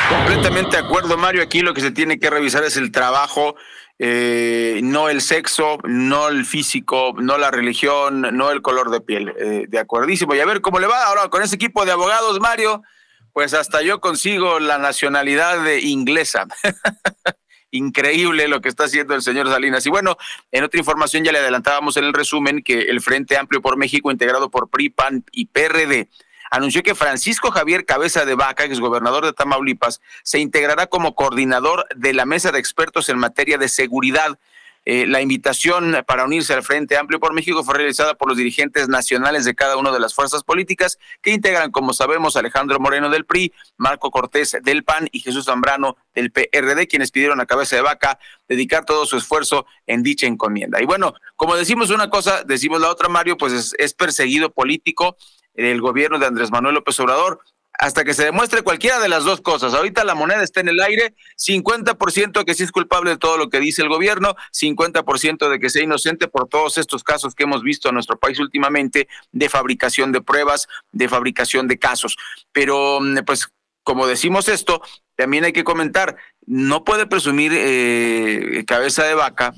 Completamente 0.08 0.78
de 0.78 0.84
acuerdo, 0.84 1.18
Mario. 1.18 1.42
Aquí 1.42 1.62
lo 1.62 1.74
que 1.74 1.82
se 1.82 1.90
tiene 1.90 2.20
que 2.20 2.30
revisar 2.30 2.64
es 2.64 2.78
el 2.78 2.92
trabajo, 2.92 3.56
eh, 3.98 4.82
no 4.84 5.10
el 5.10 5.22
sexo, 5.22 5.80
no 5.84 6.28
el 6.28 6.46
físico, 6.46 7.16
no 7.18 7.40
la 7.40 7.50
religión, 7.50 8.22
no 8.22 8.52
el 8.52 8.62
color 8.62 8.92
de 8.92 9.02
piel. 9.02 9.34
Eh, 9.40 9.66
de 9.68 9.80
acuerdísimo. 9.80 10.36
Y 10.36 10.40
a 10.40 10.46
ver 10.46 10.62
cómo 10.62 10.78
le 10.78 10.86
va 10.86 11.08
ahora 11.08 11.30
con 11.30 11.42
ese 11.42 11.56
equipo 11.56 11.86
de 11.86 11.92
abogados, 11.92 12.40
Mario. 12.40 12.84
Pues 13.32 13.56
hasta 13.56 13.82
yo 13.82 14.00
consigo 14.00 14.60
la 14.60 14.78
nacionalidad 14.78 15.64
de 15.64 15.82
inglesa. 15.82 16.46
Increíble 17.74 18.48
lo 18.48 18.62
que 18.62 18.70
está 18.70 18.84
haciendo 18.84 19.16
el 19.16 19.24
señor 19.24 19.50
Salinas. 19.50 19.84
Y 19.88 19.90
bueno, 19.90 20.16
en 20.52 20.64
otra 20.64 20.80
información 20.80 21.24
ya 21.24 21.32
le 21.32 21.40
adelantábamos 21.40 21.98
en 21.98 22.04
el 22.04 22.14
resumen 22.14 22.62
que 22.62 22.82
el 22.82 23.02
Frente 23.02 23.36
Amplio 23.36 23.64
por 23.64 23.78
México, 23.78 24.12
integrado 24.12 24.52
por 24.52 24.70
PRI, 24.70 24.90
PAN 24.90 25.26
y 25.32 25.48
PRD, 25.48 26.08
anunció 26.52 26.84
que 26.84 26.94
Francisco 26.94 27.50
Javier 27.50 27.84
Cabeza 27.84 28.26
de 28.26 28.36
Vaca, 28.36 28.64
exgobernador 28.64 29.26
de 29.26 29.34
Tamaulipas, 29.34 30.02
se 30.22 30.38
integrará 30.38 30.86
como 30.86 31.16
coordinador 31.16 31.88
de 31.96 32.14
la 32.14 32.28
mesa 32.28 32.52
de 32.52 32.60
expertos 32.60 33.10
en 33.10 33.18
materia 33.18 33.58
de 33.58 33.68
seguridad 33.68 34.38
eh, 34.86 35.06
la 35.08 35.22
invitación 35.22 35.96
para 36.06 36.26
unirse 36.26 36.54
al 36.54 36.64
Frente 36.64 36.98
Amplio 36.98 37.20
por 37.20 37.34
México 37.34 37.64
fue 37.64 37.76
realizada 37.76 38.16
por 38.16 38.28
los 38.28 38.38
dirigentes 38.38 38.90
nacionales 38.90 39.46
de 39.46 39.56
cada 39.56 39.78
una 39.78 39.92
de 39.92 40.00
las 40.00 40.14
fuerzas 40.14 40.44
políticas 40.44 41.00
que 41.22 41.32
integran, 41.32 41.72
como 41.72 41.94
sabemos, 41.94 42.36
Alejandro 42.36 42.80
Moreno 42.80 43.10
del 43.10 43.26
PRI, 43.26 43.54
Marco 43.78 44.12
Cortés 44.12 44.58
del 44.62 44.84
PAN 44.84 45.08
y 45.12 45.22
Jesús 45.22 45.46
Zambrano 45.46 45.96
del 46.14 46.32
PRD, 46.32 46.88
quienes 46.88 47.12
pidieron 47.12 47.40
a 47.40 47.46
cabeza 47.46 47.76
de 47.76 47.82
vaca 47.82 48.20
dedicar 48.48 48.84
todo 48.86 49.06
su 49.06 49.18
esfuerzo 49.18 49.66
en 49.88 50.04
dicha 50.04 50.28
encomienda. 50.28 50.82
Y 50.82 50.86
bueno, 50.86 51.14
como 51.36 51.56
decimos 51.56 51.90
una 51.90 52.10
cosa, 52.10 52.44
decimos 52.44 52.82
la 52.82 52.90
otra, 52.90 53.08
Mario, 53.08 53.38
pues 53.38 53.74
es 53.78 53.94
perseguido 53.94 54.52
político 54.52 55.18
el 55.56 55.82
gobierno 55.82 56.20
de 56.20 56.26
Andrés 56.26 56.52
Manuel 56.52 56.76
López 56.76 57.00
Obrador 57.00 57.40
hasta 57.80 58.04
que 58.04 58.14
se 58.14 58.26
demuestre 58.26 58.62
cualquiera 58.62 59.00
de 59.00 59.10
las 59.10 59.24
dos 59.24 59.42
cosas. 59.42 59.74
Ahorita 59.74 60.04
la 60.04 60.16
moneda 60.16 60.44
está 60.44 60.62
en 60.62 60.70
el 60.70 60.80
aire, 60.80 61.16
50% 61.38 62.46
que 62.46 62.54
sí 62.54 62.64
es 62.64 62.72
culpable 62.72 63.12
de 63.12 63.18
todo 63.18 63.38
lo 63.38 63.50
que 63.50 63.60
dice 63.60 63.82
el 63.82 63.90
gobierno, 63.90 64.36
50% 64.52 65.50
de 65.50 65.60
que 65.60 65.70
sea 65.70 65.84
inocente 65.84 66.28
por 66.28 66.48
todos 66.48 66.78
estos 66.78 67.04
casos 67.04 67.36
que 67.36 67.44
hemos 67.44 67.64
visto 67.64 67.90
en 67.90 67.96
nuestro 67.96 68.18
país 68.18 68.40
últimamente 68.40 69.08
de 69.32 69.50
fabricación 69.50 70.12
de 70.12 70.22
pruebas, 70.22 70.68
de 70.92 71.10
fabricación 71.10 71.68
de 71.68 71.80
casos. 71.80 72.16
Pero, 72.52 73.00
mm, 73.02 73.20
pues, 73.26 73.50
como 73.84 74.08
decimos 74.08 74.48
esto, 74.48 74.82
también 75.16 75.44
hay 75.44 75.54
que 75.54 75.64
comentar, 75.64 76.16
no 76.46 76.84
puede 76.84 77.06
presumir 77.06 77.52
eh, 77.56 78.64
cabeza 78.68 79.04
de 79.04 79.14
vaca 79.14 79.54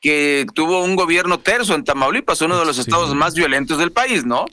que 0.00 0.46
tuvo 0.54 0.84
un 0.84 0.96
gobierno 0.96 1.38
terzo 1.38 1.74
en 1.74 1.84
Tamaulipas, 1.84 2.40
uno 2.40 2.58
de 2.58 2.64
los 2.64 2.78
estados 2.78 3.14
más 3.14 3.34
violentos 3.34 3.78
del 3.78 3.92
país, 3.92 4.24
¿no? 4.24 4.46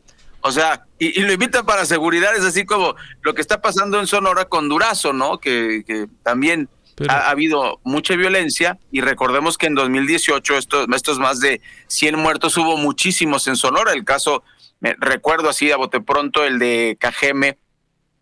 O 0.45 0.51
sea, 0.51 0.85
y, 1.00 1.21
lo 1.21 1.31
invitan 1.31 1.65
para 1.65 1.85
seguridad, 1.85 2.35
es 2.35 2.43
así 2.43 2.65
como 2.65 2.95
lo 3.21 3.33
que 3.33 3.39
está 3.39 3.62
pasando 3.62 3.97
en 3.97 4.07
Sonora 4.07 4.45
con 4.45 4.67
Durazo, 4.67 5.13
¿no? 5.13 5.39
Que, 5.39 6.07
también 6.21 6.67
ha, 7.07 7.29
habido 7.29 7.79
mucha 7.85 8.17
violencia 8.17 8.77
y 8.91 9.00
recordemos 9.00 9.57
que 9.57 9.67
en 9.67 9.75
2018 9.75 10.57
estos, 10.57 10.88
estos 10.93 11.17
más 11.17 11.39
de 11.39 11.62
100 11.88 12.19
muertos 12.19 12.57
hubo 12.57 12.75
muchísimos 12.75 13.47
en 13.47 13.55
Sonora. 13.55 13.93
El 13.93 14.03
caso, 14.03 14.43
me 14.81 14.97
recuerdo 15.00 15.47
así 15.47 15.71
a 15.71 15.77
bote 15.77 16.01
pronto, 16.01 16.43
el 16.43 16.59
de 16.59 16.97
Cajeme, 17.00 17.57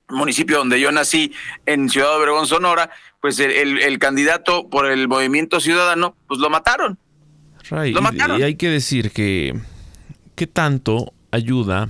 municipio 0.07 0.59
donde 0.59 0.79
yo 0.79 0.91
nací, 0.91 1.33
en 1.65 1.89
Ciudad 1.89 2.15
Obregón, 2.15 2.45
Sonora, 2.45 2.91
pues 3.19 3.39
el, 3.39 3.97
candidato 3.97 4.69
por 4.69 4.85
el 4.85 5.07
movimiento 5.07 5.59
ciudadano, 5.59 6.15
pues 6.27 6.39
lo 6.39 6.51
mataron. 6.51 6.99
lo 7.71 8.01
mataron. 8.03 8.39
Y, 8.39 8.43
hay 8.43 8.55
que 8.57 8.69
decir 8.69 9.09
que, 9.09 9.59
¿qué 10.35 10.45
tanto 10.45 11.13
ayuda 11.31 11.89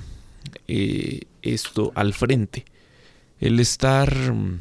eh, 0.74 1.20
esto 1.42 1.92
al 1.94 2.14
frente. 2.14 2.64
El 3.40 3.60
estar 3.60 4.32
mm, 4.32 4.60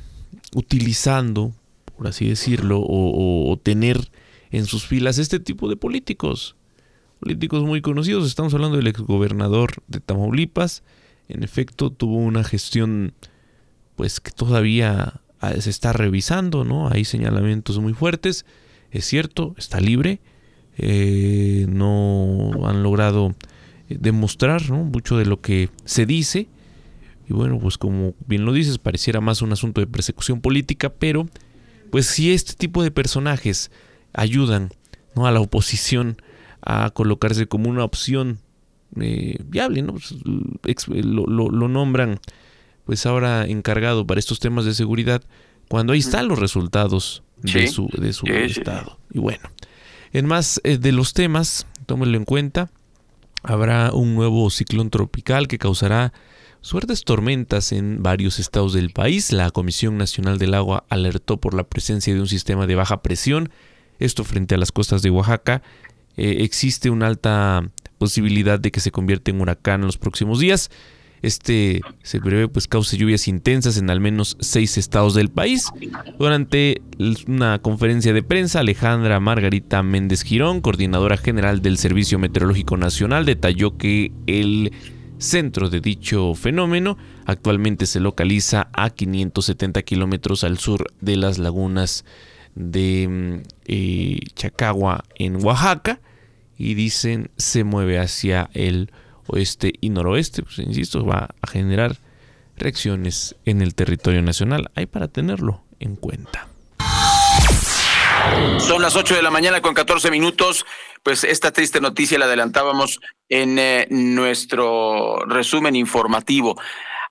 utilizando, 0.56 1.54
por 1.96 2.08
así 2.08 2.28
decirlo, 2.28 2.82
o, 2.84 3.58
tener 3.64 4.12
en 4.52 4.66
sus 4.66 4.86
filas 4.86 5.20
este 5.20 5.40
tipo 5.40 5.70
de 5.70 5.78
políticos. 5.78 6.58
Políticos 7.22 7.64
muy 7.64 7.82
conocidos. 7.82 8.28
Estamos 8.28 8.54
hablando 8.54 8.76
del 8.76 8.88
exgobernador 8.88 9.72
de 9.88 10.02
Tamaulipas. 10.02 10.84
En 11.30 11.44
efecto, 11.44 11.92
tuvo 11.92 12.18
una 12.18 12.44
gestión 12.44 13.14
pues 13.96 14.20
que 14.20 14.32
todavía 14.32 15.22
ah, 15.40 15.54
se 15.62 15.70
está 15.70 15.94
revisando, 15.94 16.66
¿no? 16.66 16.90
Hay 16.90 17.06
señalamientos 17.06 17.80
muy 17.80 17.94
fuertes. 17.94 18.46
Es 18.90 19.06
cierto, 19.06 19.56
está 19.58 19.80
libre. 19.80 20.20
Eh, 20.78 21.68
no 21.70 22.68
han 22.68 22.84
logrado 22.84 23.34
demostrar 24.00 24.70
mucho 24.72 25.18
de 25.18 25.26
lo 25.26 25.42
que 25.42 25.70
se 25.86 26.06
dice. 26.06 26.48
Y 27.30 27.34
bueno, 27.34 27.60
pues 27.60 27.78
como 27.78 28.14
bien 28.26 28.46
lo 28.46 28.54
dices, 28.54 28.78
pareciera 28.78 29.22
más 29.22 29.42
un 29.42 29.52
asunto 29.52 29.82
de 29.82 29.88
persecución 29.88 30.42
política, 30.42 30.90
pero 30.90 31.28
pues 31.92 32.08
si 32.08 32.34
este 32.34 32.54
tipo 32.54 32.84
de 32.84 32.92
personajes 32.92 33.72
ayudan 34.14 34.72
¿no? 35.16 35.28
a 35.28 35.32
la 35.32 35.40
oposición 35.40 36.18
a 36.62 36.90
colocarse 36.92 37.48
como 37.48 37.70
una 37.70 37.84
opción 37.84 38.40
eh, 39.00 39.38
viable, 39.46 39.82
¿no? 39.82 39.96
Pues, 40.62 40.88
lo, 40.88 41.26
lo, 41.26 41.68
nombran 41.68 42.20
pues 42.86 43.06
ahora 43.06 43.46
encargado 43.46 44.06
para 44.06 44.20
estos 44.20 44.40
temas 44.40 44.66
de 44.66 44.74
seguridad, 44.74 45.24
cuando 45.70 45.94
ahí 45.94 46.00
están 46.00 46.28
los 46.28 46.40
resultados 46.40 47.24
de 47.38 47.68
su, 47.68 47.88
de 47.98 48.12
su 48.14 48.26
estado. 48.28 49.00
Y 49.12 49.20
bueno, 49.20 49.50
en 50.12 50.26
más 50.26 50.60
eh, 50.64 50.78
de 50.78 50.92
los 50.92 51.14
temas, 51.14 51.68
tómenlo 51.86 52.18
en 52.18 52.26
cuenta, 52.26 52.70
habrá 53.44 53.92
un 53.94 54.16
nuevo 54.16 54.50
ciclón 54.50 54.90
tropical 54.90 55.48
que 55.48 55.58
causará 55.58 56.14
suertes 56.62 57.04
tormentas 57.04 57.72
en 57.72 58.04
varios 58.04 58.40
estados 58.40 58.74
del 58.74 58.92
país. 58.92 59.32
La 59.32 59.52
Comisión 59.52 59.98
Nacional 59.98 60.38
del 60.38 60.54
Agua 60.54 60.86
alertó 60.90 61.38
por 61.38 61.54
la 61.54 61.64
presencia 61.64 62.14
de 62.14 62.22
un 62.22 62.28
sistema 62.28 62.68
de 62.68 62.76
baja 62.76 63.02
presión. 63.02 63.50
Esto 64.00 64.24
frente 64.24 64.56
a 64.56 64.58
las 64.58 64.72
costas 64.72 65.02
de 65.02 65.10
Oaxaca. 65.10 65.62
Eh, 66.18 66.38
existe 66.40 66.90
una 66.90 67.08
alta 67.08 67.68
posibilidad 67.98 68.60
de 68.60 68.72
que 68.72 68.80
se 68.80 68.92
convierta 68.92 69.32
en 69.32 69.42
huracán 69.42 69.82
en 69.82 69.88
los 69.88 69.98
próximos 69.98 70.40
días. 70.40 70.70
Este 71.22 71.82
se 72.02 72.20
prevé 72.20 72.48
pues 72.48 72.68
cause 72.68 72.98
lluvias 72.98 73.28
intensas 73.28 73.78
en 73.78 73.90
al 73.90 74.00
menos 74.00 74.38
seis 74.40 74.78
estados 74.78 75.14
del 75.14 75.30
país. 75.30 75.68
Durante 76.18 76.82
una 77.28 77.60
conferencia 77.60 78.14
de 78.14 78.24
prensa, 78.24 78.60
Alejandra 78.60 79.20
Margarita 79.20 79.84
Méndez 79.84 80.24
Girón, 80.24 80.62
coordinadora 80.62 81.18
general 81.18 81.62
del 81.62 81.78
Servicio 81.78 82.18
Meteorológico 82.18 82.78
Nacional, 82.78 83.26
detalló 83.26 83.78
que 83.78 84.12
el 84.26 84.72
centro 85.20 85.70
de 85.70 85.80
dicho 85.80 86.34
fenómeno 86.34 86.98
actualmente 87.26 87.86
se 87.86 88.00
localiza 88.00 88.70
a 88.74 88.90
570 88.90 89.84
kilómetros 89.84 90.44
al 90.44 90.58
sur 90.58 90.88
de 91.00 91.16
las 91.16 91.38
lagunas 91.38 92.04
de 92.56 93.08
mm, 93.08 93.50
eh, 93.66 94.20
Chacagua 94.36 95.04
en 95.16 95.44
Oaxaca 95.46 96.00
y 96.58 96.74
dicen 96.74 97.30
se 97.38 97.64
mueve 97.64 98.00
hacia 98.00 98.50
el 98.54 98.92
oeste 99.32 99.74
y 99.82 99.90
noroeste, 99.90 100.44
pues 100.44 100.60
insisto, 100.60 101.06
va 101.06 101.30
a 101.42 101.48
generar 101.48 101.98
reacciones 102.58 103.36
en 103.46 103.62
el 103.62 103.74
territorio 103.76 104.22
nacional. 104.22 104.72
Hay 104.76 104.86
para 104.86 105.08
tenerlo 105.08 105.64
en 105.80 105.96
cuenta. 105.96 106.48
Son 108.60 108.82
las 108.82 108.96
8 108.96 109.16
de 109.16 109.22
la 109.22 109.32
mañana 109.32 109.62
con 109.62 109.74
14 109.74 110.12
minutos. 110.12 110.66
Pues 111.04 111.24
esta 111.24 111.52
triste 111.52 111.82
noticia 111.82 112.20
la 112.20 112.26
adelantábamos 112.26 113.00
en 113.30 113.58
eh, 113.58 113.88
nuestro 113.90 115.26
resumen 115.26 115.76
informativo. 115.76 116.60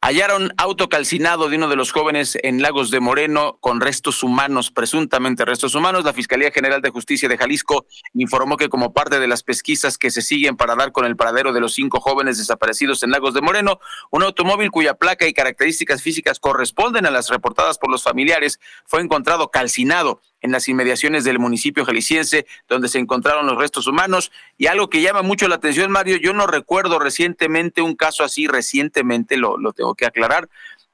Hallaron 0.03 0.55
auto 0.57 0.89
calcinado 0.89 1.51
de 1.51 1.57
uno 1.57 1.69
de 1.69 1.77
los 1.77 1.93
jóvenes 1.93 2.39
en 2.43 2.63
Lagos 2.63 2.91
de 2.91 3.01
Moreno 3.01 3.59
con 3.61 3.83
restos 3.83 4.23
humanos, 4.23 4.71
presuntamente 4.71 5.45
restos 5.45 5.75
humanos. 5.75 6.05
La 6.05 6.15
Fiscalía 6.15 6.51
General 6.51 6.81
de 6.81 6.89
Justicia 6.89 7.29
de 7.29 7.37
Jalisco 7.37 7.85
informó 8.15 8.57
que 8.57 8.71
como 8.71 8.95
parte 8.95 9.21
de 9.21 9.29
las 9.29 9.43
pesquisas 9.43 9.99
que 9.99 10.11
se 10.11 10.23
siguen 10.23 10.57
para 10.57 10.75
dar 10.75 10.93
con 10.93 11.05
el 11.05 11.17
paradero 11.17 11.53
de 11.53 11.61
los 11.61 11.75
cinco 11.75 12.01
jóvenes 12.01 12.39
desaparecidos 12.39 13.03
en 13.03 13.11
Lagos 13.11 13.35
de 13.35 13.43
Moreno, 13.43 13.79
un 14.11 14.23
automóvil 14.23 14.71
cuya 14.71 14.95
placa 14.95 15.27
y 15.27 15.35
características 15.35 16.01
físicas 16.01 16.41
corresponden 16.41 17.05
a 17.05 17.11
las 17.11 17.29
reportadas 17.29 17.77
por 17.77 17.91
los 17.91 18.03
familiares 18.03 18.59
fue 18.87 19.03
encontrado 19.03 19.51
calcinado 19.51 20.23
en 20.41 20.53
las 20.53 20.69
inmediaciones 20.69 21.25
del 21.25 21.39
municipio 21.39 21.85
jalisciense, 21.85 22.47
donde 22.69 22.89
se 22.89 22.99
encontraron 22.99 23.47
los 23.47 23.59
restos 23.59 23.87
humanos. 23.87 24.33
Y 24.57 24.67
algo 24.67 24.89
que 24.91 25.03
llama 25.03 25.23
mucho 25.23 25.49
la 25.49 25.57
atención, 25.57 25.91
Mario, 25.91 26.17
yo 26.17 26.33
no 26.33 26.47
recuerdo 26.47 26.99
recientemente 26.99 27.83
un 27.83 27.95
caso 27.95 28.25
así, 28.25 28.47
recientemente 28.47 29.37
lo, 29.37 29.59
lo 29.59 29.73
tengo 29.73 29.95
que 29.95 30.07
aclarar, 30.07 30.49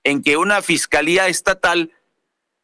en 0.05 0.23
que 0.23 0.37
una 0.37 0.63
fiscalía 0.63 1.29
estatal 1.29 1.93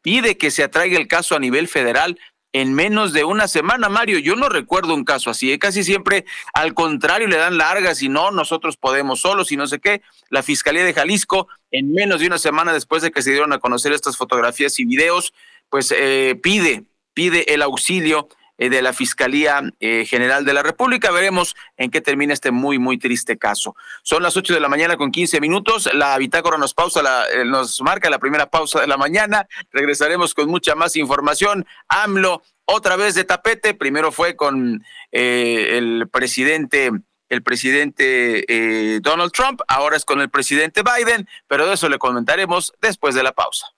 pide 0.01 0.37
que 0.37 0.51
se 0.51 0.63
atraiga 0.63 0.97
el 0.97 1.07
caso 1.07 1.35
a 1.35 1.39
nivel 1.39 1.67
federal 1.67 2.17
en 2.53 2.71
menos 2.73 3.13
de 3.13 3.23
una 3.23 3.47
semana, 3.47 3.89
Mario. 3.89 4.19
Yo 4.19 4.35
no 4.35 4.47
recuerdo 4.47 4.93
un 4.93 5.03
caso 5.03 5.31
así. 5.31 5.51
¿eh? 5.51 5.57
Casi 5.57 5.83
siempre 5.83 6.25
al 6.53 6.75
contrario 6.75 7.27
le 7.27 7.37
dan 7.37 7.57
largas 7.57 8.01
y 8.03 8.09
no, 8.09 8.29
nosotros 8.29 8.77
podemos 8.77 9.21
solos 9.21 9.51
y 9.51 9.57
no 9.57 9.65
sé 9.65 9.79
qué. 9.79 10.03
La 10.29 10.43
Fiscalía 10.43 10.85
de 10.85 10.93
Jalisco, 10.93 11.47
en 11.71 11.91
menos 11.91 12.21
de 12.21 12.27
una 12.27 12.37
semana 12.37 12.71
después 12.71 13.01
de 13.01 13.11
que 13.11 13.23
se 13.23 13.31
dieron 13.31 13.53
a 13.53 13.57
conocer 13.57 13.91
estas 13.91 14.17
fotografías 14.17 14.79
y 14.79 14.85
videos, 14.85 15.33
pues 15.73 15.91
eh, 15.97 16.39
pide, 16.39 16.83
pide 17.15 17.51
el 17.51 17.63
auxilio 17.63 18.27
eh, 18.59 18.69
de 18.69 18.83
la 18.83 18.93
Fiscalía 18.93 19.59
eh, 19.79 20.05
General 20.05 20.45
de 20.45 20.53
la 20.53 20.61
República. 20.61 21.09
Veremos 21.09 21.55
en 21.77 21.89
qué 21.89 21.99
termina 21.99 22.31
este 22.31 22.51
muy, 22.51 22.77
muy 22.77 22.99
triste 22.99 23.39
caso. 23.39 23.75
Son 24.03 24.21
las 24.21 24.37
8 24.37 24.53
de 24.53 24.59
la 24.59 24.69
mañana 24.69 24.97
con 24.97 25.09
15 25.09 25.41
minutos. 25.41 25.89
La 25.95 26.15
bitácora 26.19 26.59
nos 26.59 26.75
pausa, 26.75 27.01
eh, 27.33 27.43
nos 27.43 27.81
marca 27.81 28.11
la 28.11 28.19
primera 28.19 28.51
pausa 28.51 28.81
de 28.81 28.85
la 28.85 28.97
mañana. 28.97 29.47
Regresaremos 29.71 30.35
con 30.35 30.47
mucha 30.47 30.75
más 30.75 30.95
información. 30.95 31.65
AMLO, 31.87 32.43
otra 32.65 32.95
vez 32.95 33.15
de 33.15 33.23
tapete. 33.23 33.73
Primero 33.73 34.11
fue 34.11 34.35
con 34.35 34.85
el 35.11 36.07
presidente 36.11 36.91
el 37.29 37.41
presidente 37.41 38.99
Donald 39.01 39.31
Trump, 39.31 39.61
ahora 39.67 39.97
es 39.97 40.05
con 40.05 40.21
el 40.21 40.29
presidente 40.29 40.83
Biden, 40.83 41.27
pero 41.47 41.65
de 41.65 41.73
eso 41.73 41.89
le 41.89 41.97
comentaremos 41.97 42.73
después 42.79 43.15
de 43.15 43.23
la 43.23 43.31
pausa. 43.31 43.73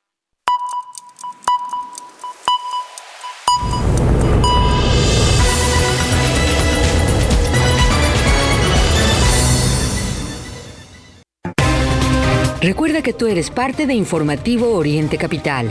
Recuerda 12.66 13.04
que 13.04 13.14
tú 13.14 13.28
eres 13.28 13.52
parte 13.52 13.86
de 13.86 13.94
Informativo 13.94 14.74
Oriente 14.74 15.20
Capital. 15.20 15.70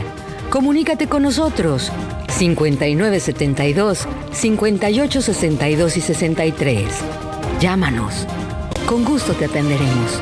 Comunícate 0.49 1.09
con 1.09 1.23
nosotros 1.23 1.91
5972 2.29 4.07
5862 4.31 5.97
y 5.97 5.99
63. 6.01 6.87
Llámanos. 7.59 8.25
Con 8.87 9.03
gusto 9.03 9.33
te 9.33 9.43
atenderemos 9.43 10.21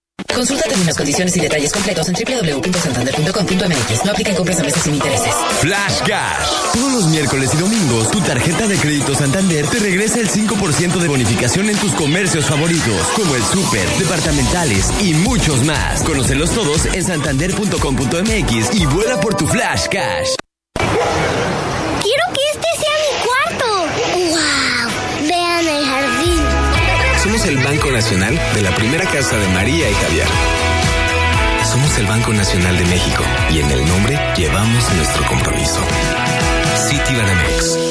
Consulta 0.33 0.63
términos, 0.67 0.95
condiciones 0.95 1.35
y 1.37 1.39
detalles 1.39 1.71
completos 1.71 2.07
en 2.09 2.15
www.santander.com.mx. 2.15 4.05
No 4.05 4.11
aplican 4.11 4.35
compras 4.35 4.59
a 4.59 4.63
meses 4.63 4.83
sin 4.83 4.95
intereses. 4.95 5.33
Flash 5.59 5.99
Cash. 5.99 6.47
Todos 6.73 6.93
los 6.93 7.07
miércoles 7.07 7.51
y 7.53 7.57
domingos, 7.57 8.09
tu 8.11 8.19
tarjeta 8.21 8.67
de 8.67 8.77
crédito 8.77 9.13
Santander 9.13 9.67
te 9.67 9.79
regresa 9.79 10.19
el 10.19 10.29
5% 10.29 10.97
de 10.97 11.07
bonificación 11.07 11.69
en 11.69 11.77
tus 11.77 11.93
comercios 11.93 12.45
favoritos, 12.45 13.07
como 13.15 13.35
el 13.35 13.43
súper, 13.43 13.87
departamentales 13.99 14.91
y 15.01 15.13
muchos 15.13 15.63
más. 15.63 16.01
Conócelos 16.03 16.51
todos 16.51 16.85
en 16.85 17.03
santander.com.mx 17.03 18.75
y 18.75 18.85
vuela 18.85 19.19
por 19.19 19.35
tu 19.35 19.47
Flash 19.47 19.87
Cash. 19.89 20.29
De 28.01 28.61
la 28.63 28.75
primera 28.75 29.05
casa 29.05 29.37
de 29.37 29.47
María 29.49 29.87
y 29.87 29.93
Javier. 29.93 30.27
Somos 31.63 31.99
el 31.99 32.07
Banco 32.07 32.33
Nacional 32.33 32.75
de 32.75 32.85
México 32.85 33.23
y 33.53 33.59
en 33.59 33.69
el 33.69 33.87
nombre 33.87 34.19
llevamos 34.35 34.91
nuestro 34.95 35.23
compromiso. 35.27 35.79
Citibanamex. 36.89 37.90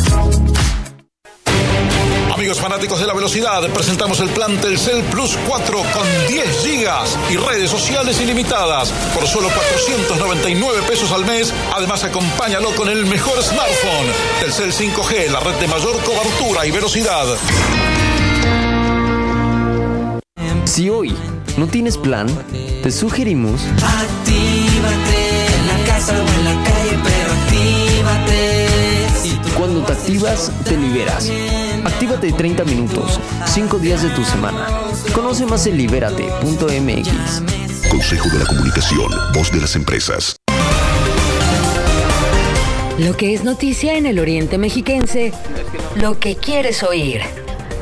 Fanáticos 2.61 2.99
de 2.99 3.07
la 3.07 3.13
velocidad, 3.15 3.67
presentamos 3.73 4.19
el 4.19 4.29
plan 4.29 4.55
Telcel 4.61 5.03
Plus 5.05 5.35
4 5.47 5.77
con 5.77 6.27
10 6.27 6.63
gigas 6.63 7.17
y 7.31 7.35
redes 7.35 7.71
sociales 7.71 8.21
ilimitadas 8.21 8.91
por 9.15 9.27
solo 9.27 9.49
499 9.49 10.81
pesos 10.87 11.11
al 11.11 11.25
mes. 11.25 11.51
Además, 11.75 12.03
acompáñalo 12.03 12.69
con 12.75 12.87
el 12.87 13.07
mejor 13.07 13.41
smartphone. 13.41 14.05
Telcel 14.41 14.71
5G, 14.71 15.31
la 15.31 15.39
red 15.39 15.55
de 15.55 15.67
mayor 15.67 15.97
cobertura 16.03 16.63
y 16.67 16.71
velocidad. 16.71 17.25
Si 20.65 20.87
hoy 20.87 21.15
no 21.57 21.65
tienes 21.65 21.97
plan, 21.97 22.27
te 22.83 22.91
sugerimos... 22.91 23.63
Actívate 23.63 25.47
en 25.47 25.67
la 25.67 25.85
casa 25.87 26.13
o 26.13 26.27
en 26.39 26.45
la 26.45 26.63
calle, 26.63 26.99
pero 27.03 27.31
actívate. 27.41 28.67
Cuando 29.57 29.81
te 29.81 29.93
activas, 29.93 30.51
te 30.63 30.77
liberas. 30.77 31.27
Actívate 31.83 32.31
30 32.31 32.63
minutos, 32.65 33.19
5 33.45 33.79
días 33.79 34.03
de 34.03 34.09
tu 34.09 34.23
semana. 34.23 34.67
Conoce 35.13 35.45
más 35.45 35.65
en 35.65 35.77
libérate.mx. 35.77 37.09
Consejo 37.89 38.29
de 38.29 38.39
la 38.39 38.45
Comunicación, 38.45 39.11
voz 39.33 39.51
de 39.51 39.61
las 39.61 39.75
empresas. 39.75 40.35
Lo 42.97 43.17
que 43.17 43.33
es 43.33 43.43
noticia 43.43 43.97
en 43.97 44.05
el 44.05 44.19
Oriente 44.19 44.57
Mexiquense, 44.57 45.33
lo 45.95 46.19
que 46.19 46.35
quieres 46.35 46.83
oír. 46.83 47.21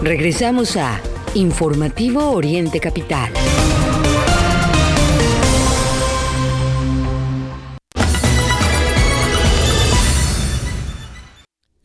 Regresamos 0.01 0.77
a 0.77 1.01
Informativo 1.33 2.31
Oriente 2.31 2.79
Capital. 2.79 3.31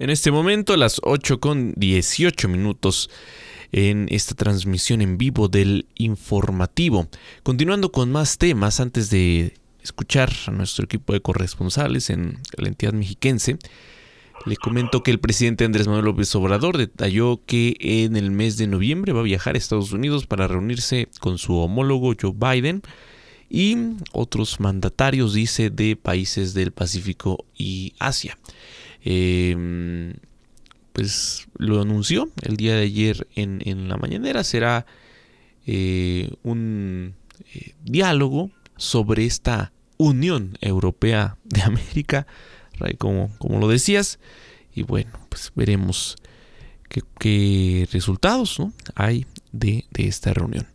En 0.05 0.11
este 0.11 0.31
momento, 0.31 0.75
a 0.75 0.77
las 0.77 1.01
8 1.03 1.40
con 1.40 1.73
18 1.79 2.47
minutos 2.47 3.09
en 3.73 4.07
esta 4.11 4.35
transmisión 4.35 5.01
en 5.01 5.17
vivo 5.17 5.49
del 5.49 5.87
informativo. 5.95 7.09
Continuando 7.43 7.90
con 7.90 8.12
más 8.12 8.37
temas, 8.37 8.81
antes 8.81 9.09
de 9.09 9.55
escuchar 9.83 10.31
a 10.47 10.51
nuestro 10.51 10.85
equipo 10.85 11.14
de 11.14 11.23
corresponsales 11.23 12.11
en 12.11 12.38
la 12.59 12.69
entidad 12.69 12.93
mexiquense, 12.93 13.57
le 14.45 14.57
comento 14.59 15.03
que 15.03 15.11
el 15.11 15.21
presidente 15.21 15.64
Andrés 15.64 15.87
Manuel 15.87 16.05
López 16.05 16.35
Obrador 16.35 16.77
detalló 16.77 17.40
que 17.47 17.75
en 17.81 18.19
el 18.19 18.31
mes 18.31 18.59
de 18.59 18.67
noviembre 18.67 19.14
va 19.14 19.21
a 19.21 19.23
viajar 19.23 19.55
a 19.55 19.59
Estados 19.59 19.93
Unidos 19.93 20.27
para 20.27 20.47
reunirse 20.47 21.09
con 21.19 21.38
su 21.38 21.57
homólogo 21.57 22.12
Joe 22.21 22.35
Biden 22.37 22.83
y 23.49 23.79
otros 24.12 24.61
mandatarios, 24.61 25.33
dice, 25.33 25.71
de 25.71 25.97
países 25.97 26.53
del 26.53 26.73
Pacífico 26.73 27.47
y 27.57 27.95
Asia. 27.99 28.37
Em, 29.07 30.14
pues 30.95 31.47
lo 31.59 31.83
anunció 31.83 32.31
el 32.43 32.57
día 32.57 32.75
de 32.75 32.83
ayer 32.83 33.27
en, 33.35 33.88
la 33.88 33.97
mañanera. 33.97 34.45
Será 34.45 34.87
eh, 35.67 36.33
un 36.43 37.14
eh, 37.53 37.75
diálogo 37.85 38.51
sobre 38.77 39.27
esta 39.27 39.73
Unión 39.99 40.57
Europea 40.61 41.37
de 41.45 41.62
América, 41.62 42.27
como, 42.99 43.31
lo 43.40 43.69
decías. 43.69 44.19
Y 44.75 44.83
bueno, 44.83 45.11
pues 45.29 45.53
veremos 45.55 46.17
qué, 47.19 47.87
resultados 47.93 48.59
hay 48.95 49.27
de 49.53 49.85
esta 49.95 50.33
reunión. 50.33 50.67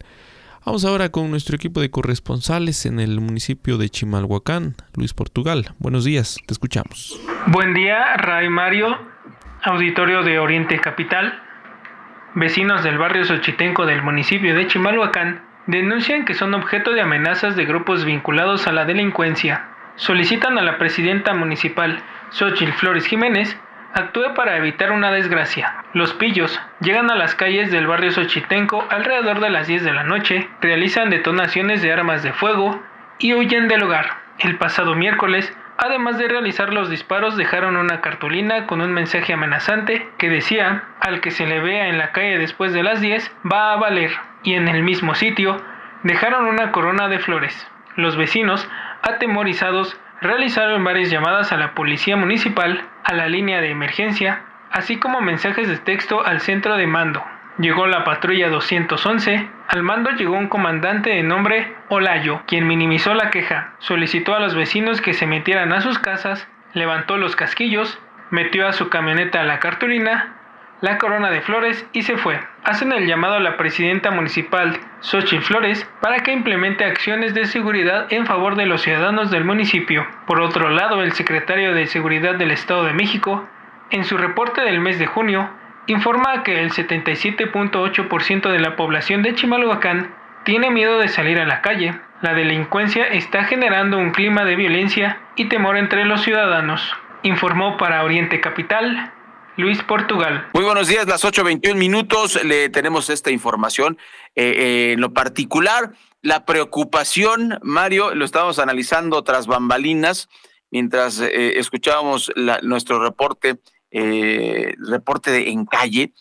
Vamos 0.65 0.83
ahora 0.83 1.09
con 1.09 1.31
nuestro 1.31 1.55
equipo 1.55 1.79
de 1.79 1.89
corresponsales 1.89 2.85
en 2.85 2.99
el 2.99 3.21
municipio 3.21 3.77
de 3.77 3.89
Chimalhuacán, 3.89 4.75
Luis 4.95 5.13
Portugal. 5.13 5.69
Buenos 5.79 6.03
días, 6.03 6.37
te 6.45 6.53
escuchamos. 6.53 7.19
Buen 7.47 7.73
día, 7.73 8.17
Ray 8.17 8.49
Mario, 8.49 8.97
auditorio 9.63 10.21
de 10.21 10.37
Oriente 10.37 10.79
Capital. 10.79 11.41
Vecinos 12.35 12.83
del 12.83 12.97
barrio 12.97 13.23
Xochitenco 13.23 13.85
del 13.85 14.03
municipio 14.03 14.53
de 14.53 14.67
Chimalhuacán 14.67 15.41
denuncian 15.67 16.25
que 16.25 16.33
son 16.33 16.53
objeto 16.53 16.91
de 16.91 17.01
amenazas 17.01 17.55
de 17.55 17.65
grupos 17.65 18.03
vinculados 18.03 18.67
a 18.67 18.73
la 18.73 18.83
delincuencia. 18.83 19.69
Solicitan 19.95 20.57
a 20.57 20.61
la 20.61 20.77
presidenta 20.77 21.33
municipal, 21.33 22.03
Xochil 22.31 22.73
Flores 22.73 23.05
Jiménez, 23.05 23.57
actúe 23.93 24.33
para 24.35 24.57
evitar 24.57 24.91
una 24.91 25.11
desgracia. 25.11 25.83
Los 25.93 26.13
pillos 26.13 26.59
llegan 26.79 27.09
a 27.11 27.15
las 27.15 27.35
calles 27.35 27.71
del 27.71 27.87
barrio 27.87 28.11
Xochitenco 28.11 28.85
alrededor 28.89 29.39
de 29.39 29.49
las 29.49 29.67
10 29.67 29.83
de 29.83 29.93
la 29.93 30.03
noche, 30.03 30.49
realizan 30.61 31.09
detonaciones 31.09 31.81
de 31.81 31.91
armas 31.91 32.23
de 32.23 32.33
fuego 32.33 32.81
y 33.17 33.33
huyen 33.33 33.67
del 33.67 33.83
hogar. 33.83 34.17
El 34.39 34.57
pasado 34.57 34.95
miércoles, 34.95 35.55
además 35.77 36.17
de 36.17 36.27
realizar 36.27 36.73
los 36.73 36.89
disparos, 36.89 37.35
dejaron 37.35 37.75
una 37.75 38.01
cartulina 38.01 38.67
con 38.67 38.81
un 38.81 38.93
mensaje 38.93 39.33
amenazante 39.33 40.09
que 40.17 40.29
decía, 40.29 40.83
al 40.99 41.19
que 41.19 41.31
se 41.31 41.45
le 41.45 41.59
vea 41.59 41.87
en 41.87 41.97
la 41.97 42.11
calle 42.11 42.37
después 42.37 42.73
de 42.73 42.83
las 42.83 43.01
10, 43.01 43.35
va 43.51 43.73
a 43.73 43.77
valer. 43.77 44.11
Y 44.43 44.53
en 44.53 44.69
el 44.69 44.83
mismo 44.83 45.15
sitio, 45.15 45.61
dejaron 46.03 46.45
una 46.45 46.71
corona 46.71 47.09
de 47.09 47.19
flores. 47.19 47.69
Los 47.95 48.15
vecinos 48.15 48.69
atemorizados, 49.01 49.99
realizaron 50.21 50.83
varias 50.83 51.09
llamadas 51.09 51.51
a 51.51 51.57
la 51.57 51.73
policía 51.73 52.17
municipal, 52.17 52.83
a 53.03 53.13
la 53.13 53.27
línea 53.27 53.61
de 53.61 53.71
emergencia, 53.71 54.41
así 54.71 54.97
como 54.97 55.21
mensajes 55.21 55.67
de 55.67 55.77
texto 55.77 56.25
al 56.25 56.41
centro 56.41 56.75
de 56.77 56.87
mando. 56.87 57.23
Llegó 57.57 57.87
la 57.87 58.05
patrulla 58.05 58.49
211, 58.49 59.49
al 59.67 59.83
mando 59.83 60.11
llegó 60.11 60.37
un 60.37 60.47
comandante 60.47 61.09
de 61.09 61.23
nombre 61.23 61.75
Olayo, 61.89 62.41
quien 62.47 62.65
minimizó 62.67 63.13
la 63.13 63.31
queja, 63.31 63.73
solicitó 63.79 64.33
a 64.33 64.39
los 64.39 64.55
vecinos 64.55 65.01
que 65.01 65.13
se 65.13 65.27
metieran 65.27 65.73
a 65.73 65.81
sus 65.81 65.99
casas, 65.99 66.47
levantó 66.73 67.17
los 67.17 67.35
casquillos, 67.35 67.99
metió 68.29 68.67
a 68.67 68.73
su 68.73 68.89
camioneta 68.89 69.43
la 69.43 69.59
cartulina, 69.59 70.38
la 70.81 70.97
corona 70.97 71.29
de 71.29 71.41
flores 71.41 71.85
y 71.93 72.03
se 72.03 72.17
fue. 72.17 72.39
Hacen 72.63 72.91
el 72.91 73.05
llamado 73.05 73.35
a 73.35 73.39
la 73.39 73.57
presidenta 73.57 74.11
municipal 74.11 74.77
Xochitl 75.01 75.43
Flores 75.43 75.89
para 76.01 76.19
que 76.19 76.31
implemente 76.31 76.85
acciones 76.85 77.33
de 77.33 77.45
seguridad 77.45 78.07
en 78.11 78.25
favor 78.25 78.55
de 78.55 78.65
los 78.65 78.81
ciudadanos 78.81 79.31
del 79.31 79.43
municipio. 79.43 80.07
Por 80.25 80.41
otro 80.41 80.69
lado, 80.69 81.03
el 81.03 81.13
secretario 81.13 81.73
de 81.73 81.87
Seguridad 81.87 82.35
del 82.35 82.51
Estado 82.51 82.85
de 82.85 82.93
México, 82.93 83.47
en 83.89 84.05
su 84.05 84.17
reporte 84.17 84.61
del 84.61 84.79
mes 84.79 84.99
de 84.99 85.07
junio, 85.07 85.49
informa 85.87 86.43
que 86.43 86.61
el 86.61 86.71
77.8% 86.71 88.49
de 88.49 88.59
la 88.59 88.75
población 88.75 89.21
de 89.21 89.33
Chimalhuacán 89.33 90.13
tiene 90.43 90.69
miedo 90.69 90.99
de 90.99 91.07
salir 91.07 91.39
a 91.39 91.45
la 91.45 91.61
calle. 91.61 91.99
La 92.21 92.33
delincuencia 92.33 93.05
está 93.05 93.43
generando 93.45 93.97
un 93.97 94.11
clima 94.11 94.45
de 94.45 94.55
violencia 94.55 95.19
y 95.35 95.45
temor 95.45 95.77
entre 95.77 96.05
los 96.05 96.21
ciudadanos. 96.21 96.95
Informó 97.23 97.77
para 97.77 98.03
Oriente 98.03 98.39
Capital 98.39 99.11
Luis 99.59 99.83
Portugal. 99.83 100.47
Muy 100.53 100.63
buenos 100.63 100.87
días, 100.87 101.05
las 101.05 101.25
8.21 101.25 101.75
minutos. 101.75 102.41
Le 102.45 102.69
tenemos 102.69 103.09
esta 103.09 103.29
información. 103.29 103.97
Eh, 104.33 104.53
eh, 104.55 104.91
en 104.93 105.01
lo 105.01 105.13
particular, 105.13 105.91
la 106.21 106.45
preocupación, 106.45 107.59
Mario, 107.61 108.15
lo 108.15 108.23
estábamos 108.23 108.57
analizando 108.57 109.21
tras 109.23 109.47
bambalinas 109.47 110.29
mientras 110.71 111.19
eh, 111.19 111.59
escuchábamos 111.59 112.31
nuestro 112.61 113.03
reporte, 113.03 113.59
reporte 113.91 115.31
de 115.31 115.49
en 115.49 115.65
calle. 115.65 116.13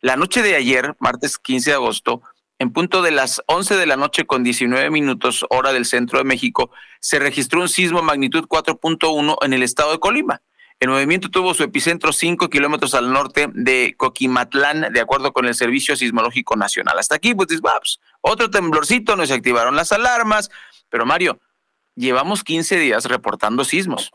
La 0.00 0.14
noche 0.14 0.42
de 0.42 0.54
ayer, 0.54 0.94
martes 1.00 1.38
15 1.38 1.70
de 1.70 1.74
agosto, 1.74 2.22
en 2.60 2.72
punto 2.72 3.02
de 3.02 3.10
las 3.10 3.42
11 3.46 3.76
de 3.76 3.86
la 3.86 3.96
noche 3.96 4.24
con 4.24 4.44
19 4.44 4.90
minutos, 4.90 5.44
hora 5.50 5.72
del 5.72 5.84
centro 5.84 6.18
de 6.18 6.24
México, 6.24 6.70
se 7.00 7.18
registró 7.18 7.60
un 7.60 7.68
sismo 7.68 8.02
magnitud 8.02 8.44
4.1 8.46 9.36
en 9.42 9.52
el 9.52 9.64
estado 9.64 9.90
de 9.90 9.98
Colima. 9.98 10.42
El 10.84 10.90
movimiento 10.90 11.30
tuvo 11.30 11.54
su 11.54 11.62
epicentro 11.62 12.12
5 12.12 12.50
kilómetros 12.50 12.92
al 12.92 13.10
norte 13.10 13.48
de 13.54 13.94
Coquimatlán, 13.96 14.92
de 14.92 15.00
acuerdo 15.00 15.32
con 15.32 15.46
el 15.46 15.54
Servicio 15.54 15.96
Sismológico 15.96 16.56
Nacional. 16.56 16.98
Hasta 16.98 17.14
aquí, 17.14 17.34
pues, 17.34 17.48
pues 17.58 18.00
otro 18.20 18.50
temblorcito, 18.50 19.16
no 19.16 19.24
se 19.24 19.32
activaron 19.32 19.76
las 19.76 19.92
alarmas. 19.92 20.50
Pero 20.90 21.06
Mario, 21.06 21.40
llevamos 21.94 22.44
15 22.44 22.76
días 22.76 23.06
reportando 23.06 23.64
sismos. 23.64 24.10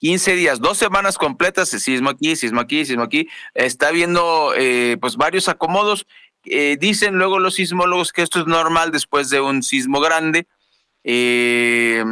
15 0.00 0.34
días, 0.34 0.58
dos 0.58 0.78
semanas 0.78 1.16
completas, 1.16 1.68
sismo 1.68 2.10
aquí, 2.10 2.34
sismo 2.34 2.60
aquí, 2.60 2.84
sismo 2.84 3.04
aquí. 3.04 3.28
Está 3.54 3.92
viendo 3.92 4.52
eh, 4.56 4.96
pues 5.00 5.14
varios 5.14 5.48
acomodos. 5.48 6.08
Eh, 6.44 6.76
dicen 6.76 7.18
luego 7.18 7.38
los 7.38 7.54
sismólogos 7.54 8.12
que 8.12 8.22
esto 8.22 8.40
es 8.40 8.48
normal 8.48 8.90
después 8.90 9.30
de 9.30 9.40
un 9.40 9.62
sismo 9.62 10.00
grande. 10.00 10.48
Eh, 11.04 12.02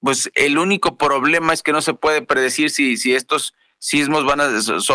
pues 0.00 0.30
el 0.34 0.58
único 0.58 0.96
problema 0.96 1.52
es 1.52 1.62
que 1.62 1.72
no 1.72 1.82
se 1.82 1.94
puede 1.94 2.22
predecir 2.22 2.70
si, 2.70 2.96
si 2.96 3.14
estos 3.14 3.54
sismos 3.78 4.24
van 4.24 4.40
a, 4.40 4.48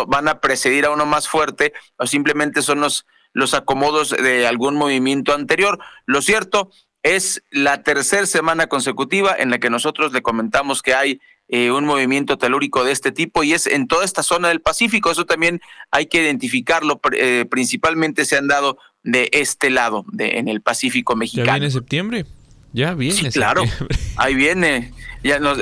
van 0.06 0.28
a 0.28 0.40
precedir 0.40 0.84
a 0.84 0.90
uno 0.90 1.06
más 1.06 1.28
fuerte 1.28 1.72
o 1.96 2.06
simplemente 2.06 2.62
son 2.62 2.80
los, 2.80 3.06
los 3.32 3.54
acomodos 3.54 4.10
de 4.10 4.46
algún 4.46 4.76
movimiento 4.76 5.34
anterior. 5.34 5.78
Lo 6.06 6.22
cierto 6.22 6.70
es 7.02 7.42
la 7.50 7.82
tercera 7.82 8.26
semana 8.26 8.66
consecutiva 8.66 9.34
en 9.38 9.50
la 9.50 9.58
que 9.58 9.70
nosotros 9.70 10.12
le 10.12 10.22
comentamos 10.22 10.82
que 10.82 10.94
hay 10.94 11.20
eh, 11.48 11.70
un 11.70 11.84
movimiento 11.84 12.38
telúrico 12.38 12.82
de 12.82 12.90
este 12.90 13.12
tipo 13.12 13.44
y 13.44 13.52
es 13.52 13.68
en 13.68 13.86
toda 13.86 14.04
esta 14.04 14.24
zona 14.24 14.48
del 14.48 14.60
Pacífico. 14.60 15.12
Eso 15.12 15.26
también 15.26 15.60
hay 15.92 16.06
que 16.06 16.22
identificarlo. 16.22 17.00
Eh, 17.12 17.44
principalmente 17.48 18.24
se 18.24 18.36
han 18.36 18.48
dado 18.48 18.78
de 19.04 19.28
este 19.32 19.70
lado, 19.70 20.04
de, 20.10 20.38
en 20.38 20.48
el 20.48 20.62
Pacífico 20.62 21.14
mexicano. 21.14 21.46
¿Ya 21.46 21.52
viene 21.54 21.70
septiembre? 21.70 22.26
Ya 22.72 22.94
viene. 22.94 23.14
Sí, 23.14 23.30
claro. 23.30 23.62
Ahí 24.16 24.34
viene. 24.34 24.92
Ya 25.22 25.38
nos, 25.40 25.58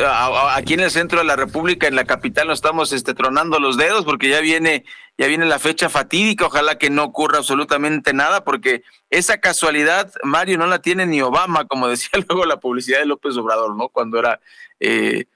aquí 0.52 0.74
en 0.74 0.80
el 0.80 0.90
centro 0.90 1.20
de 1.20 1.24
la 1.24 1.36
República, 1.36 1.86
en 1.86 1.94
la 1.94 2.04
capital, 2.04 2.48
nos 2.48 2.58
estamos 2.58 2.92
este, 2.92 3.14
tronando 3.14 3.58
los 3.58 3.76
dedos 3.76 4.04
porque 4.04 4.28
ya 4.28 4.40
viene, 4.40 4.84
ya 5.16 5.26
viene 5.26 5.46
la 5.46 5.58
fecha 5.58 5.88
fatídica. 5.88 6.46
Ojalá 6.46 6.76
que 6.76 6.90
no 6.90 7.04
ocurra 7.04 7.38
absolutamente 7.38 8.12
nada, 8.12 8.44
porque 8.44 8.82
esa 9.10 9.38
casualidad, 9.38 10.12
Mario, 10.22 10.58
no 10.58 10.66
la 10.66 10.80
tiene 10.80 11.06
ni 11.06 11.22
Obama, 11.22 11.66
como 11.66 11.88
decía 11.88 12.10
luego 12.28 12.44
la 12.44 12.60
publicidad 12.60 12.98
de 12.98 13.06
López 13.06 13.36
Obrador, 13.36 13.76
¿no? 13.76 13.88
Cuando 13.88 14.18
era 14.18 14.40
eh, 14.80 15.26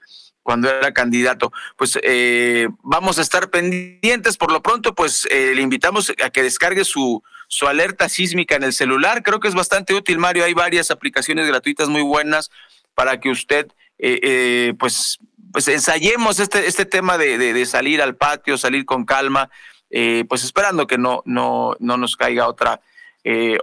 cuando 0.43 0.69
era 0.69 0.91
candidato. 0.93 1.51
Pues 1.77 1.99
eh, 2.01 2.69
vamos 2.81 3.19
a 3.19 3.21
estar 3.21 3.49
pendientes. 3.49 4.37
Por 4.37 4.51
lo 4.51 4.61
pronto, 4.61 4.95
pues 4.95 5.27
eh, 5.29 5.53
le 5.55 5.61
invitamos 5.61 6.11
a 6.23 6.29
que 6.31 6.43
descargue 6.43 6.85
su, 6.85 7.21
su 7.49 7.67
alerta 7.67 8.07
sísmica 8.07 8.55
en 8.55 8.63
el 8.63 8.73
celular. 8.73 9.23
Creo 9.23 9.39
que 9.39 9.47
es 9.49 9.55
bastante 9.55 9.93
útil, 9.93 10.19
Mario. 10.19 10.45
Hay 10.45 10.53
varias 10.53 10.91
aplicaciones 10.91 11.47
gratuitas 11.47 11.89
muy 11.89 12.03
buenas 12.03 12.51
para 12.93 13.19
que 13.19 13.29
usted, 13.29 13.67
eh, 13.97 14.19
eh, 14.21 14.73
pues, 14.77 15.17
pues 15.51 15.67
ensayemos 15.67 16.39
este, 16.39 16.67
este 16.67 16.85
tema 16.85 17.17
de, 17.17 17.37
de, 17.37 17.65
salir 17.65 18.03
al 18.03 18.15
patio, 18.15 18.57
salir 18.57 18.85
con 18.85 19.03
calma, 19.03 19.49
eh, 19.89 20.25
pues 20.29 20.43
esperando 20.43 20.85
que 20.85 20.99
no, 20.99 21.23
no, 21.25 21.75
no 21.79 21.97
nos 21.97 22.15
caiga 22.15 22.47
otra. 22.47 22.79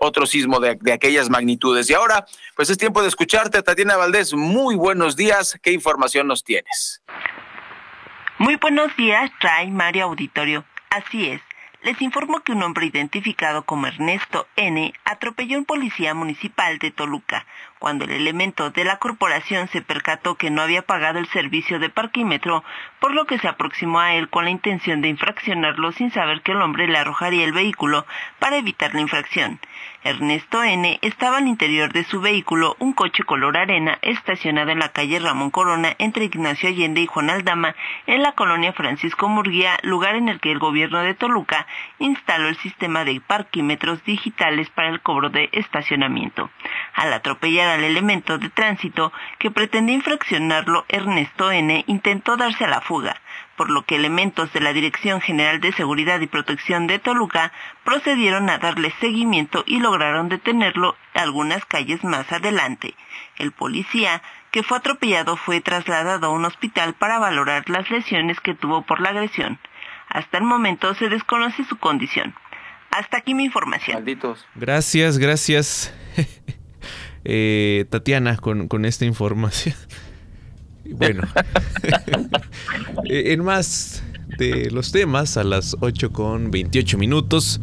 otro 0.00 0.26
sismo 0.26 0.58
de, 0.60 0.76
de, 0.80 0.92
aquellas 0.92 1.30
magnitudes. 1.30 1.88
Y 1.88 1.94
ahora, 1.94 2.26
pues 2.56 2.68
es 2.70 2.78
tiempo 2.78 3.02
de 3.02 3.08
escucharte, 3.08 3.62
Tatiana 3.62 3.96
Valdés. 3.96 4.34
Muy 4.34 4.74
buenos 4.74 5.14
días. 5.14 5.58
¿Qué 5.62 5.72
información 5.72 6.26
nos 6.26 6.42
tienes? 6.42 7.02
Muy 8.38 8.56
buenos 8.56 8.94
días, 8.96 9.30
trae 9.40 9.70
Mario 9.70 10.04
Auditorio. 10.04 10.64
Así 10.90 11.28
es 11.30 11.40
les 11.82 12.00
informo 12.02 12.40
que 12.40 12.52
un 12.52 12.62
hombre 12.62 12.86
identificado 12.86 13.64
como 13.64 13.86
Ernesto 13.86 14.46
N. 14.56 14.92
atropelló 15.04 15.56
a 15.56 15.60
un 15.60 15.64
policía 15.64 16.14
municipal 16.14 16.78
de 16.78 16.90
Toluca, 16.90 17.46
cuando 17.78 18.04
el 18.04 18.10
elemento 18.10 18.70
de 18.70 18.84
la 18.84 18.98
corporación 18.98 19.68
se 19.68 19.82
percató 19.82 20.36
que 20.36 20.50
no 20.50 20.62
había 20.62 20.82
pagado 20.82 21.18
el 21.18 21.28
servicio 21.28 21.78
de 21.78 21.90
parquímetro, 21.90 22.64
por 22.98 23.14
lo 23.14 23.26
que 23.26 23.38
se 23.38 23.48
aproximó 23.48 24.00
a 24.00 24.14
él 24.14 24.28
con 24.28 24.44
la 24.44 24.50
intención 24.50 25.02
de 25.02 25.08
infraccionarlo 25.08 25.92
sin 25.92 26.10
saber 26.10 26.42
que 26.42 26.52
el 26.52 26.62
hombre 26.62 26.88
le 26.88 26.98
arrojaría 26.98 27.44
el 27.44 27.52
vehículo 27.52 28.06
para 28.38 28.56
evitar 28.56 28.94
la 28.94 29.02
infracción. 29.02 29.60
Ernesto 30.06 30.62
N. 30.62 31.00
estaba 31.02 31.38
al 31.38 31.48
interior 31.48 31.92
de 31.92 32.04
su 32.04 32.20
vehículo, 32.20 32.76
un 32.78 32.92
coche 32.92 33.24
color 33.24 33.56
arena, 33.56 33.98
estacionado 34.02 34.70
en 34.70 34.78
la 34.78 34.90
calle 34.90 35.18
Ramón 35.18 35.50
Corona 35.50 35.96
entre 35.98 36.26
Ignacio 36.26 36.68
Allende 36.68 37.00
y 37.00 37.06
Juan 37.06 37.28
Aldama, 37.28 37.74
en 38.06 38.22
la 38.22 38.30
colonia 38.30 38.72
Francisco 38.72 39.28
Murguía, 39.28 39.80
lugar 39.82 40.14
en 40.14 40.28
el 40.28 40.38
que 40.38 40.52
el 40.52 40.60
gobierno 40.60 41.00
de 41.00 41.14
Toluca 41.14 41.66
instaló 41.98 42.46
el 42.46 42.56
sistema 42.58 43.04
de 43.04 43.20
parquímetros 43.20 44.04
digitales 44.04 44.70
para 44.70 44.90
el 44.90 45.00
cobro 45.00 45.28
de 45.28 45.48
estacionamiento. 45.50 46.50
Al 46.94 47.12
atropellar 47.12 47.68
al 47.68 47.82
elemento 47.82 48.38
de 48.38 48.48
tránsito 48.48 49.12
que 49.40 49.50
pretendía 49.50 49.96
infraccionarlo, 49.96 50.84
Ernesto 50.88 51.50
N. 51.50 51.82
intentó 51.88 52.36
darse 52.36 52.64
a 52.64 52.68
la 52.68 52.80
fuga 52.80 53.16
por 53.56 53.70
lo 53.70 53.84
que 53.84 53.96
elementos 53.96 54.52
de 54.52 54.60
la 54.60 54.72
Dirección 54.72 55.20
General 55.20 55.60
de 55.60 55.72
Seguridad 55.72 56.20
y 56.20 56.26
Protección 56.26 56.86
de 56.86 56.98
Toluca 56.98 57.52
procedieron 57.84 58.48
a 58.50 58.58
darle 58.58 58.92
seguimiento 59.00 59.64
y 59.66 59.80
lograron 59.80 60.28
detenerlo 60.28 60.96
algunas 61.14 61.64
calles 61.64 62.04
más 62.04 62.30
adelante. 62.32 62.94
El 63.38 63.52
policía 63.52 64.22
que 64.50 64.62
fue 64.62 64.78
atropellado 64.78 65.36
fue 65.36 65.60
trasladado 65.60 66.26
a 66.26 66.30
un 66.30 66.44
hospital 66.44 66.94
para 66.94 67.18
valorar 67.18 67.68
las 67.68 67.90
lesiones 67.90 68.40
que 68.40 68.54
tuvo 68.54 68.82
por 68.82 69.00
la 69.00 69.10
agresión. 69.10 69.58
Hasta 70.08 70.38
el 70.38 70.44
momento 70.44 70.94
se 70.94 71.08
desconoce 71.08 71.64
su 71.64 71.76
condición. 71.76 72.34
Hasta 72.90 73.18
aquí 73.18 73.34
mi 73.34 73.44
información. 73.44 73.96
Malditos. 73.96 74.46
Gracias, 74.54 75.18
gracias. 75.18 75.94
Eh, 77.28 77.86
Tatiana, 77.90 78.36
con, 78.36 78.68
con 78.68 78.84
esta 78.84 79.04
información. 79.04 79.74
Bueno, 80.92 81.22
en 83.04 83.44
más 83.44 84.02
de 84.38 84.70
los 84.70 84.92
temas, 84.92 85.36
a 85.36 85.44
las 85.44 85.76
8 85.80 86.12
con 86.12 86.50
28 86.50 86.98
minutos, 86.98 87.60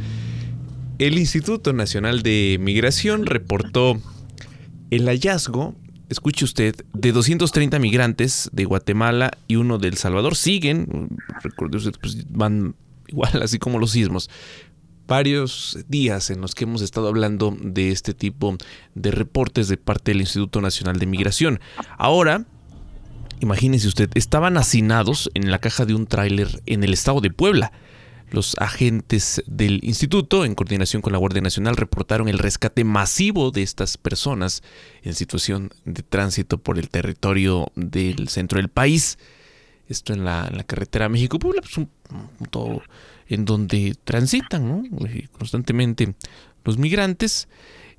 el 1.00 1.18
Instituto 1.18 1.74
Nacional 1.74 2.22
de 2.22 2.58
Migración 2.60 3.26
reportó 3.26 4.00
el 4.90 5.06
hallazgo, 5.08 5.76
escuche 6.10 6.46
usted, 6.46 6.76
de 6.94 7.12
230 7.12 7.80
migrantes 7.80 8.50
de 8.54 8.66
Guatemala 8.66 9.32
y 9.48 9.56
uno 9.56 9.80
de 9.80 9.88
El 9.88 9.98
Salvador. 9.98 10.36
Siguen, 10.36 11.10
recuerde 11.42 11.78
usted, 11.78 11.94
pues 12.00 12.26
van 12.30 12.76
igual 13.08 13.32
así 13.44 13.60
como 13.60 13.80
los 13.80 13.92
sismos. 13.92 14.30
Varios 15.06 15.80
días 15.90 16.30
en 16.30 16.40
los 16.40 16.56
que 16.56 16.64
hemos 16.64 16.82
estado 16.82 17.10
hablando 17.10 17.56
de 17.62 17.92
este 17.92 18.14
tipo 18.14 18.56
de 18.96 19.12
reportes 19.12 19.68
de 19.68 19.78
parte 19.78 20.12
del 20.12 20.22
Instituto 20.22 20.62
Nacional 20.62 20.98
de 20.98 21.06
Migración. 21.06 21.60
Ahora, 21.98 22.46
Imagínese 23.40 23.88
usted, 23.88 24.10
estaban 24.16 24.58
hacinados 24.58 25.30
en 25.34 25.52
la 25.52 25.60
caja 25.60 25.86
de 25.86 25.96
un 25.96 26.08
tráiler 26.08 26.62
en 26.66 26.84
el 26.84 26.94
estado 26.94 27.22
de 27.22 27.30
Puebla. 27.30 27.72
Los 28.32 28.56
agentes 28.58 29.44
del 29.46 29.80
instituto, 29.84 30.44
en 30.44 30.56
coordinación 30.56 31.02
con 31.02 31.14
la 31.14 31.20
Guardia 31.20 31.42
Nacional, 31.42 31.76
reportaron 31.76 32.28
el 32.28 32.40
rescate 32.40 32.84
masivo 32.84 33.52
de 33.52 33.62
estas 33.62 33.98
personas 33.98 34.64
en 35.04 35.14
situación 35.14 35.70
de 35.86 36.02
tránsito 36.02 36.58
por 36.58 36.80
el 36.80 36.90
territorio 36.90 37.72
del 37.76 38.30
centro 38.30 38.58
del 38.58 38.70
país. 38.70 39.20
Esto 39.88 40.14
en 40.14 40.26
la, 40.26 40.50
carretera 40.66 41.10
México-Puebla, 41.10 41.62
pues 41.62 41.78
un 41.78 41.90
punto 42.40 42.82
en 43.28 43.46
donde 43.46 43.96
transitan 44.04 44.90
eh, 45.08 45.28
constantemente 45.38 46.16
los 46.64 46.78
migrantes. 46.78 47.48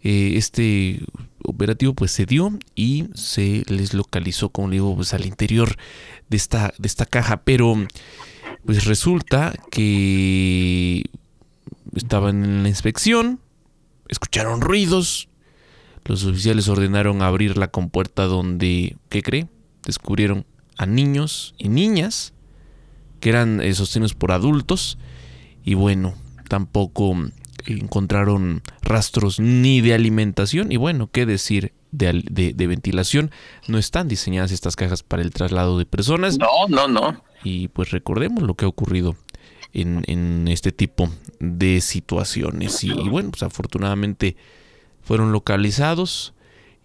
Eh, 0.04 0.34
este 0.36 1.00
operativo 1.42 1.94
pues 1.94 2.10
se 2.12 2.26
dio 2.26 2.58
y 2.74 3.06
se 3.14 3.64
les 3.68 3.94
localizó, 3.94 4.50
como 4.50 4.70
digo, 4.70 4.94
pues 4.94 5.14
al 5.14 5.24
interior 5.24 5.76
de 6.28 6.36
esta, 6.36 6.74
de 6.78 6.86
esta 6.86 7.06
caja. 7.06 7.42
Pero 7.42 7.74
pues 8.64 8.84
resulta 8.84 9.54
que 9.70 11.04
estaban 11.94 12.44
en 12.44 12.62
la 12.62 12.68
inspección, 12.68 13.40
escucharon 14.08 14.60
ruidos, 14.60 15.28
los 16.04 16.24
oficiales 16.24 16.68
ordenaron 16.68 17.22
abrir 17.22 17.56
la 17.56 17.68
compuerta 17.68 18.24
donde, 18.24 18.96
¿qué 19.08 19.22
cree? 19.22 19.48
Descubrieron 19.86 20.44
a 20.76 20.84
niños 20.86 21.54
y 21.56 21.70
niñas 21.70 22.34
que 23.20 23.30
eran 23.30 23.62
eh, 23.62 23.72
sostenidos 23.72 24.14
por 24.14 24.32
adultos 24.32 24.98
y 25.64 25.74
bueno, 25.74 26.14
tampoco 26.48 27.16
encontraron 27.66 28.62
rastros 28.82 29.40
ni 29.40 29.80
de 29.80 29.94
alimentación 29.94 30.72
y 30.72 30.76
bueno, 30.76 31.10
qué 31.10 31.26
decir 31.26 31.72
de, 31.92 32.52
de, 32.54 32.66
ventilación. 32.66 33.30
No 33.68 33.78
están 33.78 34.08
diseñadas 34.08 34.52
estas 34.52 34.76
cajas 34.76 35.02
para 35.02 35.22
el 35.22 35.30
traslado 35.30 35.78
de 35.78 35.86
personas. 35.86 36.38
No, 36.38 36.68
no, 36.68 36.88
no. 36.88 37.22
Y 37.42 37.68
pues 37.68 37.90
recordemos 37.90 38.42
lo 38.42 38.54
que 38.54 38.64
ha 38.64 38.68
ocurrido 38.68 39.16
en, 39.72 40.02
en 40.06 40.48
este 40.48 40.72
tipo 40.72 41.10
de 41.40 41.80
situaciones. 41.80 42.82
Y, 42.84 42.92
bueno, 42.92 43.30
pues 43.30 43.42
afortunadamente 43.42 44.36
fueron 45.02 45.32
localizados 45.32 46.34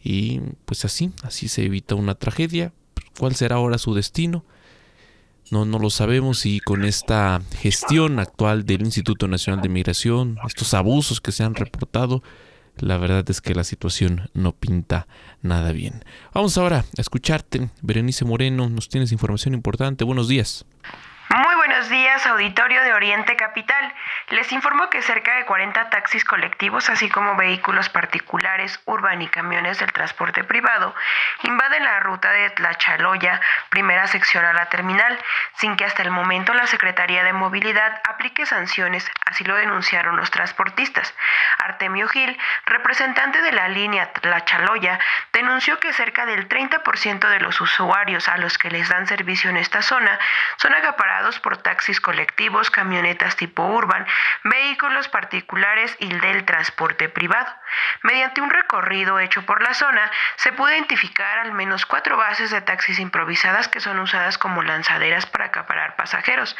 y 0.01 0.41
pues 0.65 0.85
así, 0.85 1.11
así 1.23 1.47
se 1.47 1.65
evita 1.65 1.95
una 1.95 2.15
tragedia. 2.15 2.73
¿Cuál 3.17 3.35
será 3.35 3.57
ahora 3.57 3.77
su 3.77 3.93
destino? 3.93 4.45
No, 5.51 5.65
no 5.65 5.79
lo 5.79 5.89
sabemos 5.89 6.45
y 6.45 6.59
con 6.59 6.85
esta 6.85 7.41
gestión 7.57 8.19
actual 8.19 8.65
del 8.65 8.81
Instituto 8.81 9.27
Nacional 9.27 9.61
de 9.61 9.69
Migración, 9.69 10.37
estos 10.45 10.73
abusos 10.73 11.21
que 11.21 11.31
se 11.31 11.43
han 11.43 11.55
reportado, 11.55 12.21
la 12.77 12.97
verdad 12.97 13.29
es 13.29 13.41
que 13.41 13.55
la 13.55 13.63
situación 13.63 14.29
no 14.33 14.51
pinta 14.51 15.07
nada 15.41 15.71
bien. 15.71 16.03
Vamos 16.33 16.57
ahora 16.57 16.85
a 16.97 17.01
escucharte, 17.01 17.69
Berenice 17.81 18.25
Moreno, 18.25 18.69
nos 18.69 18.89
tienes 18.89 19.11
información 19.11 19.53
importante. 19.53 20.03
Buenos 20.03 20.27
días. 20.27 20.65
Auditorio 22.25 22.83
de 22.83 22.93
Oriente 22.93 23.35
Capital. 23.35 23.93
Les 24.29 24.51
informo 24.51 24.89
que 24.89 25.01
cerca 25.01 25.35
de 25.35 25.45
40 25.45 25.89
taxis 25.89 26.25
colectivos, 26.25 26.89
así 26.89 27.09
como 27.09 27.35
vehículos 27.35 27.89
particulares, 27.89 28.79
urban 28.85 29.21
y 29.21 29.27
camiones 29.27 29.79
del 29.79 29.93
transporte 29.93 30.43
privado, 30.43 30.95
invaden 31.43 31.83
la 31.83 31.99
ruta 31.99 32.31
de 32.31 32.49
Tlachaloya, 32.51 33.39
primera 33.69 34.07
sección 34.07 34.45
a 34.45 34.53
la 34.53 34.67
terminal, 34.67 35.17
sin 35.55 35.75
que 35.75 35.85
hasta 35.85 36.01
el 36.01 36.11
momento 36.11 36.53
la 36.53 36.67
Secretaría 36.67 37.23
de 37.23 37.33
Movilidad 37.33 38.01
aplique 38.07 38.45
sanciones, 38.45 39.09
así 39.25 39.43
lo 39.43 39.55
denunciaron 39.55 40.17
los 40.17 40.31
transportistas. 40.31 41.13
Artemio 41.59 42.07
Gil, 42.07 42.37
representante 42.65 43.41
de 43.41 43.51
la 43.51 43.67
línea 43.67 44.11
Tlachaloya, 44.13 44.99
denunció 45.33 45.79
que 45.79 45.93
cerca 45.93 46.25
del 46.25 46.47
30% 46.47 47.29
de 47.29 47.39
los 47.39 47.61
usuarios 47.61 48.27
a 48.27 48.37
los 48.37 48.57
que 48.57 48.69
les 48.69 48.89
dan 48.89 49.07
servicio 49.07 49.49
en 49.49 49.57
esta 49.57 49.81
zona 49.81 50.19
son 50.57 50.73
acaparados 50.73 51.39
por 51.39 51.57
taxis 51.57 51.99
colectivos, 51.99 52.08
camionetas 52.71 53.35
tipo 53.35 53.63
urban, 53.63 54.05
vehículos 54.43 55.07
particulares 55.09 55.95
y 55.99 56.13
del 56.13 56.45
transporte 56.45 57.09
privado. 57.09 57.53
Mediante 58.03 58.41
un 58.41 58.49
recorrido 58.49 59.19
hecho 59.19 59.45
por 59.45 59.61
la 59.61 59.73
zona, 59.73 60.11
se 60.37 60.51
pudo 60.51 60.71
identificar 60.71 61.39
al 61.39 61.51
menos 61.51 61.85
cuatro 61.85 62.17
bases 62.17 62.51
de 62.51 62.61
taxis 62.61 62.99
improvisadas 62.99 63.67
que 63.67 63.79
son 63.79 63.99
usadas 63.99 64.37
como 64.37 64.63
lanzaderas 64.63 65.25
para 65.25 65.45
acaparar 65.45 65.95
pasajeros. 65.95 66.55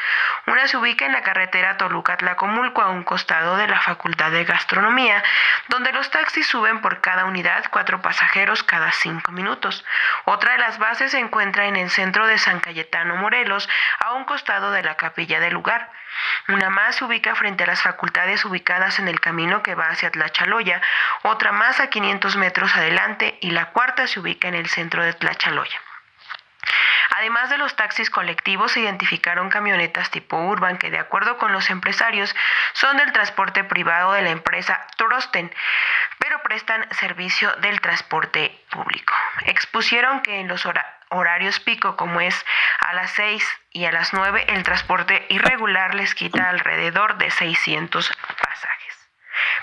Una 0.46 0.68
se 0.68 0.76
ubica 0.76 1.06
en 1.06 1.12
la 1.12 1.22
carretera 1.22 1.76
Toluca-Tlacomulco 1.76 2.82
a 2.82 2.90
un 2.90 3.02
costado 3.02 3.56
de 3.56 3.66
la 3.66 3.80
Facultad 3.80 4.30
de 4.30 4.44
Gastronomía, 4.44 5.22
donde 5.68 5.92
los 5.92 6.10
taxis 6.10 6.46
suben 6.46 6.80
por 6.80 7.00
cada 7.00 7.24
unidad 7.24 7.64
cuatro 7.70 8.02
pasajeros 8.02 8.62
cada 8.62 8.92
cinco 8.92 9.32
minutos. 9.32 9.84
Otra 10.24 10.52
de 10.52 10.58
las 10.58 10.78
bases 10.78 11.12
se 11.12 11.18
encuentra 11.18 11.66
en 11.66 11.76
el 11.76 11.90
centro 11.90 12.26
de 12.26 12.38
San 12.38 12.60
Cayetano 12.60 13.16
Morelos, 13.16 13.68
a 13.98 14.12
un 14.12 14.24
costado 14.24 14.70
de 14.70 14.82
la 14.82 14.96
capilla 14.96 15.39
del 15.40 15.54
lugar. 15.54 15.90
Una 16.48 16.70
más 16.70 16.96
se 16.96 17.04
ubica 17.04 17.34
frente 17.34 17.64
a 17.64 17.66
las 17.66 17.82
facultades 17.82 18.44
ubicadas 18.44 18.98
en 18.98 19.08
el 19.08 19.20
camino 19.20 19.62
que 19.62 19.74
va 19.74 19.88
hacia 19.88 20.10
Tlachaloya, 20.10 20.80
otra 21.22 21.52
más 21.52 21.80
a 21.80 21.88
500 21.88 22.36
metros 22.36 22.74
adelante 22.76 23.38
y 23.40 23.50
la 23.50 23.70
cuarta 23.70 24.06
se 24.06 24.20
ubica 24.20 24.48
en 24.48 24.54
el 24.54 24.68
centro 24.68 25.02
de 25.02 25.12
Tlachaloya. 25.14 25.80
Además 27.16 27.50
de 27.50 27.58
los 27.58 27.76
taxis 27.76 28.08
colectivos, 28.08 28.72
se 28.72 28.80
identificaron 28.80 29.50
camionetas 29.50 30.10
tipo 30.10 30.36
urban 30.36 30.78
que, 30.78 30.90
de 30.90 30.98
acuerdo 30.98 31.38
con 31.38 31.52
los 31.52 31.68
empresarios, 31.68 32.34
son 32.72 32.96
del 32.96 33.12
transporte 33.12 33.64
privado 33.64 34.12
de 34.12 34.22
la 34.22 34.30
empresa 34.30 34.86
Trosten, 34.96 35.52
pero 36.18 36.42
prestan 36.42 36.86
servicio 36.92 37.52
del 37.56 37.80
transporte 37.80 38.64
público. 38.70 39.12
Expusieron 39.44 40.22
que 40.22 40.40
en 40.40 40.48
los 40.48 40.64
horarios 40.66 40.99
pico, 41.64 41.96
como 41.96 42.20
es 42.20 42.34
a 42.80 42.94
las 42.94 43.10
6 43.12 43.44
y 43.72 43.84
a 43.84 43.92
las 43.92 44.12
9, 44.12 44.44
el 44.48 44.62
transporte 44.62 45.26
irregular 45.28 45.94
les 45.94 46.14
quita 46.14 46.48
alrededor 46.48 47.18
de 47.18 47.30
600 47.30 48.12
pasajes. 48.38 49.10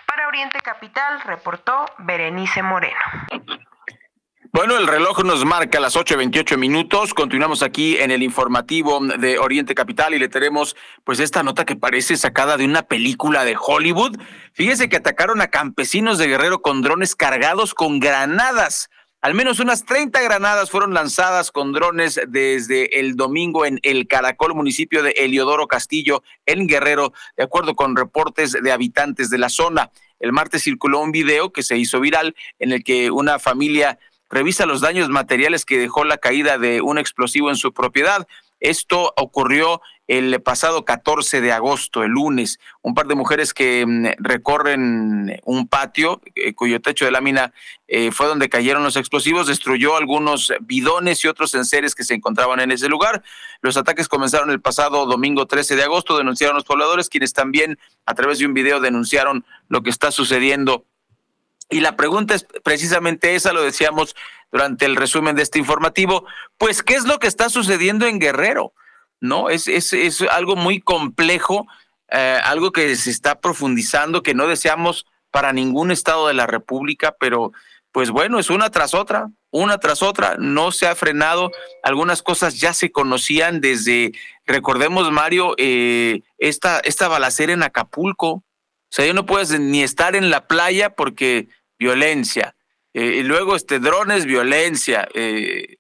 Para 0.06 0.28
Oriente 0.28 0.60
Capital, 0.62 1.22
reportó 1.22 1.86
Berenice 2.00 2.64
Moreno. 2.64 3.00
Bueno, 4.54 4.78
el 4.78 4.88
reloj 4.88 5.24
nos 5.24 5.46
marca 5.46 5.80
las 5.80 5.96
8.28 5.96 6.58
minutos. 6.58 7.14
Continuamos 7.14 7.62
aquí 7.62 7.98
en 7.98 8.12
el 8.12 8.24
informativo 8.24 9.00
de 9.06 9.38
Oriente 9.38 9.76
Capital 9.76 10.16
y 10.16 10.20
le 10.20 10.30
tenemos 10.30 10.76
pues 11.04 11.20
esta 11.20 11.44
nota 11.44 11.64
que 11.64 11.76
parece 11.76 12.18
sacada 12.18 12.58
de 12.58 12.66
una 12.66 12.82
película 12.82 13.44
de 13.44 13.56
Hollywood. 13.60 14.18
Fíjese 14.54 14.90
que 14.90 14.98
atacaron 14.98 15.42
a 15.42 15.48
campesinos 15.48 16.18
de 16.18 16.28
Guerrero 16.28 16.62
con 16.62 16.82
drones 16.82 17.16
cargados 17.16 17.76
con 17.76 18.00
granadas. 18.00 18.90
Al 19.28 19.34
menos 19.34 19.60
unas 19.60 19.84
30 19.84 20.22
granadas 20.22 20.72
fueron 20.72 20.94
lanzadas 20.94 21.52
con 21.52 21.74
drones 21.74 22.18
desde 22.30 23.02
el 23.02 23.18
domingo 23.18 23.66
en 23.66 23.78
El 23.84 24.08
Caracol, 24.08 24.56
municipio 24.56 25.04
de 25.04 25.12
Eliodoro 25.18 25.68
Castillo, 25.68 26.24
en 26.46 26.66
Guerrero, 26.66 27.12
de 27.36 27.44
acuerdo 27.44 27.76
con 27.76 27.98
reportes 27.98 28.54
de 28.54 28.72
habitantes 28.72 29.30
de 29.30 29.38
la 29.38 29.50
zona. 29.50 29.92
El 30.22 30.32
martes 30.32 30.64
circuló 30.64 31.02
un 31.02 31.12
video 31.12 31.52
que 31.52 31.62
se 31.62 31.78
hizo 31.78 32.00
viral 32.00 32.38
en 32.60 32.72
el 32.72 32.86
que 32.86 33.12
una 33.12 33.38
familia 33.38 34.00
revisa 34.30 34.66
los 34.66 34.80
daños 34.80 35.10
materiales 35.10 35.66
que 35.66 35.78
dejó 35.78 36.06
la 36.06 36.20
caída 36.20 36.58
de 36.58 36.80
un 36.80 36.98
explosivo 36.98 37.50
en 37.50 37.58
su 37.58 37.74
propiedad. 37.74 38.30
Esto 38.60 39.14
ocurrió 39.18 39.82
el 40.08 40.42
pasado 40.42 40.86
14 40.86 41.42
de 41.42 41.52
agosto, 41.52 42.04
el 42.04 42.12
lunes. 42.12 42.60
Un 42.82 42.94
par 42.94 43.08
de 43.08 43.16
mujeres 43.16 43.54
que 43.54 43.86
mm, 43.86 44.24
recorren 44.24 45.40
un 45.44 45.68
patio 45.68 46.22
eh, 46.36 46.54
cuyo 46.54 46.82
techo 46.82 47.06
de 47.06 47.12
lámina 47.12 47.54
eh, 47.88 48.12
fue 48.12 48.28
donde 48.28 48.50
cayeron 48.50 48.84
los 48.84 48.96
explosivos, 48.96 49.48
destruyó 49.48 49.98
algunos 49.98 50.54
bidones 50.62 51.24
y 51.24 51.28
otros 51.28 51.54
enseres 51.56 51.94
que 51.94 52.06
se 52.06 52.14
encontraban 52.14 52.60
en 52.62 52.72
ese 52.72 52.88
lugar. 52.88 53.22
Los 53.62 53.76
ataques 53.76 54.08
comenzaron 54.08 54.50
el 54.50 54.62
pasado 54.62 55.06
domingo 55.06 55.46
13 55.46 55.76
de 55.76 55.84
agosto, 55.84 56.18
denunciaron 56.18 56.56
los 56.56 56.66
pobladores, 56.66 57.10
quienes 57.10 57.34
también 57.34 57.78
a 58.06 58.14
través 58.14 58.40
de 58.40 58.46
un 58.46 58.54
video 58.54 58.80
denunciaron 58.80 59.46
lo 59.68 59.84
que 59.84 59.90
está 59.90 60.12
sucediendo 60.12 60.86
y 61.70 61.82
la 61.82 61.96
pregunta 61.96 62.36
es 62.36 62.46
precisamente 62.64 63.36
esa, 63.36 63.54
lo 63.54 63.62
decíamos 63.62 64.16
durante 64.52 64.86
el 64.86 64.96
resumen 64.96 65.36
de 65.36 65.44
este 65.44 65.60
informativo, 65.60 66.26
pues, 66.58 66.82
¿qué 66.82 66.96
es 66.96 67.06
lo 67.06 67.20
que 67.20 67.28
está 67.28 67.50
sucediendo 67.50 68.06
en 68.06 68.20
Guerrero? 68.20 68.74
¿No? 69.20 69.50
Es, 69.50 69.68
es, 69.68 69.94
es 69.94 70.22
algo 70.22 70.56
muy 70.56 70.80
complejo, 70.80 71.68
eh, 72.10 72.40
algo 72.44 72.72
que 72.72 72.96
se 72.96 73.10
está 73.10 73.42
profundizando, 73.42 74.24
que 74.24 74.34
no 74.34 74.48
deseamos 74.48 75.06
para 75.32 75.52
ningún 75.52 75.92
estado 75.92 76.28
de 76.28 76.34
la 76.34 76.48
República, 76.48 77.16
pero 77.20 77.52
pues 77.92 78.12
bueno, 78.12 78.40
es 78.40 78.50
una 78.50 78.70
tras 78.70 78.94
otra, 78.94 79.30
una 79.52 79.80
tras 79.80 80.04
otra, 80.04 80.36
no 80.38 80.72
se 80.72 80.88
ha 80.88 80.96
frenado, 80.96 81.52
algunas 81.84 82.22
cosas 82.22 82.60
ya 82.60 82.74
se 82.74 82.92
conocían 82.92 83.60
desde, 83.60 84.12
recordemos 84.46 85.12
Mario, 85.12 85.56
eh, 85.58 86.22
esta, 86.38 86.80
esta 86.80 87.08
balacera 87.08 87.54
en 87.54 87.64
Acapulco, 87.64 88.44
o 88.90 88.96
sea, 88.96 89.06
yo 89.06 89.14
no 89.14 89.26
puedes 89.26 89.58
ni 89.60 89.84
estar 89.84 90.16
en 90.16 90.30
la 90.30 90.48
playa 90.48 90.92
porque 90.92 91.50
violencia. 91.78 92.56
Eh, 92.94 93.18
y 93.18 93.24
luego 93.24 93.56
este, 93.56 93.80
drones, 93.80 94.26
violencia. 94.26 95.08
Eh, 95.14 95.78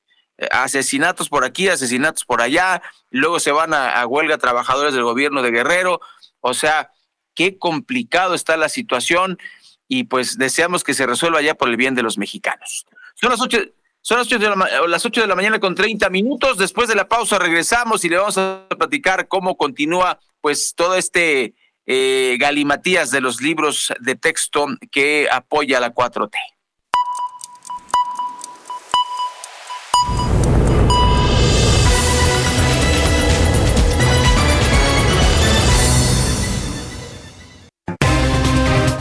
asesinatos 0.51 1.29
por 1.29 1.43
aquí, 1.45 1.67
asesinatos 1.67 2.25
por 2.25 2.41
allá. 2.41 2.81
luego 3.09 3.39
se 3.39 3.51
van 3.51 3.73
a, 3.73 4.05
huelga 4.05 4.37
trabajadores 4.37 4.93
del 4.93 5.03
gobierno 5.03 5.41
de 5.41 5.51
Guerrero. 5.51 6.01
O 6.41 6.53
sea, 6.53 6.91
qué 7.33 7.57
complicado 7.57 8.35
está 8.35 8.57
la 8.57 8.69
situación 8.69 9.39
y 9.87 10.03
pues 10.03 10.37
deseamos 10.37 10.83
que 10.83 10.93
se 10.93 11.05
resuelva 11.05 11.41
ya 11.41 11.55
por 11.55 11.69
el 11.69 11.77
bien 11.77 11.95
de 11.95 12.03
los 12.03 12.17
mexicanos. 12.17 12.85
Son 13.15 13.31
las 13.31 13.41
ocho, 13.41 13.59
son 14.01 14.19
las 14.19 14.27
8 14.27 14.39
de, 14.39 14.49
la, 14.49 14.87
las 14.87 15.05
8 15.05 15.21
de 15.21 15.27
la 15.27 15.35
mañana 15.35 15.59
con 15.59 15.75
30 15.75 16.09
minutos. 16.09 16.57
Después 16.57 16.87
de 16.87 16.95
la 16.95 17.07
pausa 17.07 17.39
regresamos 17.39 18.05
y 18.05 18.09
le 18.09 18.17
vamos 18.17 18.37
a 18.37 18.67
platicar 18.77 19.27
cómo 19.27 19.57
continúa 19.57 20.19
pues 20.39 20.75
todo 20.75 20.95
este 20.95 21.55
eh, 21.87 22.35
galimatías 22.37 23.09
de 23.11 23.21
los 23.21 23.41
libros 23.41 23.93
de 24.01 24.15
texto 24.15 24.67
que 24.91 25.27
apoya 25.31 25.79
la 25.79 25.93
4T. 25.93 26.35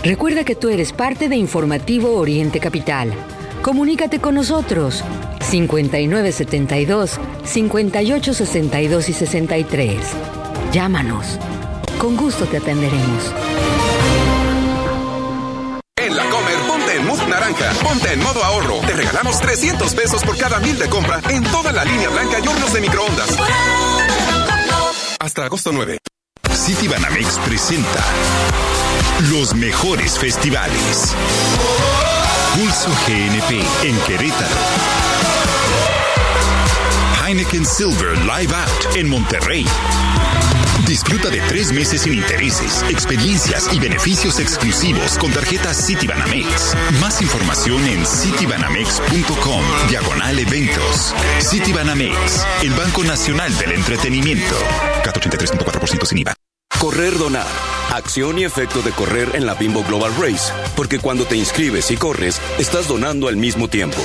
Recuerda 0.05 0.45
que 0.45 0.55
tú 0.55 0.69
eres 0.69 0.93
parte 0.93 1.29
de 1.29 1.35
Informativo 1.35 2.15
Oriente 2.15 2.61
Capital. 2.61 3.13
Comunícate 3.61 4.21
con 4.21 4.37
nosotros 4.37 5.03
5972 5.41 7.19
5862 7.43 9.09
y 9.09 9.13
63. 9.13 9.99
Llámanos. 10.71 11.41
Con 11.99 12.17
gusto 12.17 12.45
te 12.47 12.59
atenderemos. 12.59 13.33
En 15.97 16.15
la 16.15 16.25
Comer, 16.29 16.59
ponte 16.69 16.97
en 16.97 17.07
modo 17.07 17.27
naranja, 17.27 17.73
ponte 17.83 18.13
en 18.13 18.23
modo 18.23 18.45
ahorro. 18.45 18.81
Te 18.87 18.93
regalamos 18.93 19.41
300 19.41 19.95
pesos 19.95 20.23
por 20.23 20.37
cada 20.37 20.61
mil 20.61 20.79
de 20.79 20.89
compra 20.89 21.21
en 21.31 21.43
toda 21.45 21.73
la 21.73 21.85
línea 21.85 22.09
blanca 22.11 22.39
y 22.43 22.47
hornos 22.47 22.73
de 22.73 22.81
microondas. 22.81 23.37
Hasta 25.19 25.45
agosto 25.45 25.73
9. 25.73 25.99
City 26.55 26.87
Banamex 26.87 27.39
presenta 27.47 28.05
los 29.31 29.55
mejores 29.55 30.19
festivales. 30.19 31.15
Pulso 32.55 32.91
GNP 33.07 33.89
en 33.89 33.99
Querétaro. 34.07 34.57
Heineken 37.27 37.67
Silver 37.67 38.19
Live 38.19 38.55
Out 38.55 38.97
en 38.97 39.09
Monterrey. 39.09 39.67
Disfruta 40.87 41.31
de 41.31 41.41
tres 41.49 41.73
meses 41.73 42.03
sin 42.03 42.15
intereses, 42.15 42.85
experiencias 42.89 43.69
y 43.73 43.81
beneficios 43.81 44.39
exclusivos 44.39 45.19
con 45.19 45.33
tarjetas 45.33 45.85
Citibanamex. 45.85 46.77
Más 47.01 47.21
información 47.21 47.85
en 47.89 48.07
citibanamex.com, 48.07 49.63
diagonal 49.89 50.39
eventos. 50.39 51.15
Citibanamex, 51.41 52.47
el 52.63 52.73
Banco 52.75 53.03
Nacional 53.03 53.57
del 53.59 53.73
Entretenimiento. 53.73 54.55
483.4% 55.05 56.07
sin 56.07 56.19
IVA. 56.19 56.35
Correr 56.79 57.19
Donar. 57.19 57.76
Acción 57.97 58.39
y 58.39 58.45
efecto 58.45 58.83
de 58.83 58.91
correr 58.91 59.31
en 59.35 59.47
la 59.47 59.55
Bimbo 59.55 59.83
Global 59.83 60.13
Race. 60.21 60.53
Porque 60.77 60.99
cuando 60.99 61.25
te 61.25 61.35
inscribes 61.35 61.91
y 61.91 61.97
corres, 61.97 62.43
estás 62.59 62.89
donando 62.89 63.27
al 63.27 63.37
mismo 63.37 63.69
tiempo. 63.69 64.03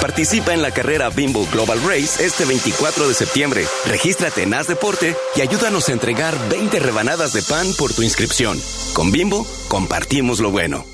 Participa 0.00 0.54
en 0.54 0.62
la 0.62 0.70
carrera 0.70 1.10
Bimbo 1.10 1.46
Global 1.52 1.80
Race 1.82 2.24
este 2.24 2.46
24 2.46 3.06
de 3.06 3.12
septiembre. 3.12 3.66
Regístrate 3.86 4.44
en 4.44 4.54
As 4.54 4.68
Deporte 4.68 5.14
y 5.36 5.42
ayúdanos 5.42 5.90
a 5.90 5.92
entregar 5.92 6.34
20 6.48 6.78
rebanadas 6.78 7.34
de 7.34 7.42
pan 7.42 7.66
por 7.78 7.92
tu 7.92 8.00
inscripción. 8.00 8.58
Con 8.94 9.12
Bimbo, 9.12 9.46
compartimos 9.68 10.40
lo 10.40 10.50
bueno. 10.50 10.93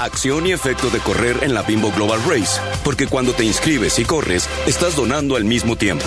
Acción 0.00 0.46
y 0.46 0.52
efecto 0.52 0.88
de 0.88 0.98
correr 0.98 1.40
en 1.42 1.52
la 1.52 1.60
Bimbo 1.60 1.92
Global 1.92 2.20
Race. 2.26 2.58
Porque 2.82 3.06
cuando 3.06 3.34
te 3.34 3.44
inscribes 3.44 3.98
y 3.98 4.06
corres, 4.06 4.48
estás 4.66 4.96
donando 4.96 5.36
al 5.36 5.44
mismo 5.44 5.76
tiempo. 5.76 6.06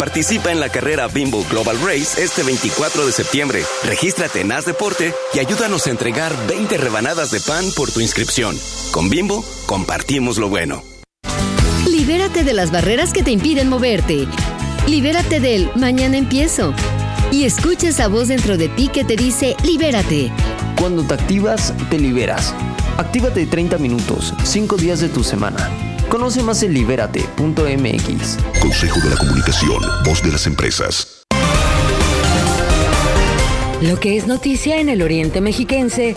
Participa 0.00 0.50
en 0.50 0.58
la 0.58 0.68
carrera 0.68 1.06
Bimbo 1.06 1.44
Global 1.48 1.78
Race 1.80 2.20
este 2.20 2.42
24 2.42 3.06
de 3.06 3.12
septiembre. 3.12 3.62
Regístrate 3.84 4.40
en 4.40 4.50
As 4.50 4.66
Deporte 4.66 5.14
y 5.32 5.38
ayúdanos 5.38 5.86
a 5.86 5.90
entregar 5.90 6.34
20 6.48 6.76
rebanadas 6.76 7.30
de 7.30 7.40
pan 7.40 7.64
por 7.76 7.92
tu 7.92 8.00
inscripción. 8.00 8.58
Con 8.90 9.08
Bimbo, 9.08 9.44
compartimos 9.66 10.38
lo 10.38 10.48
bueno. 10.48 10.82
Libérate 11.88 12.42
de 12.42 12.52
las 12.52 12.72
barreras 12.72 13.12
que 13.12 13.22
te 13.22 13.30
impiden 13.30 13.68
moverte. 13.68 14.26
Libérate 14.88 15.38
del 15.38 15.70
mañana 15.76 16.16
empiezo. 16.16 16.74
Y 17.30 17.44
escucha 17.44 17.90
esa 17.90 18.08
voz 18.08 18.26
dentro 18.26 18.56
de 18.56 18.68
ti 18.68 18.88
que 18.88 19.04
te 19.04 19.14
dice 19.14 19.54
libérate. 19.62 20.32
Cuando 20.80 21.04
te 21.04 21.14
activas, 21.14 21.72
te 21.90 21.98
liberas. 21.98 22.54
Actívate 22.98 23.46
30 23.46 23.78
minutos, 23.78 24.34
5 24.42 24.76
días 24.76 24.98
de 24.98 25.08
tu 25.08 25.22
semana. 25.22 25.70
Conoce 26.08 26.42
más 26.42 26.64
en 26.64 26.74
libérate.mx. 26.74 28.38
Consejo 28.60 28.98
de 28.98 29.10
la 29.10 29.16
Comunicación, 29.16 29.80
voz 30.04 30.20
de 30.20 30.32
las 30.32 30.48
empresas. 30.48 31.22
Lo 33.80 34.00
que 34.00 34.16
es 34.16 34.26
noticia 34.26 34.80
en 34.80 34.88
el 34.88 35.02
Oriente 35.02 35.40
Mexiquense, 35.40 36.16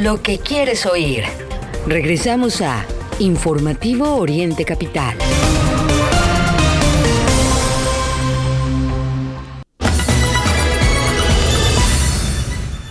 lo 0.00 0.20
que 0.20 0.40
quieres 0.40 0.86
oír. 0.86 1.22
Regresamos 1.86 2.62
a 2.62 2.84
Informativo 3.20 4.16
Oriente 4.16 4.64
Capital. 4.64 5.16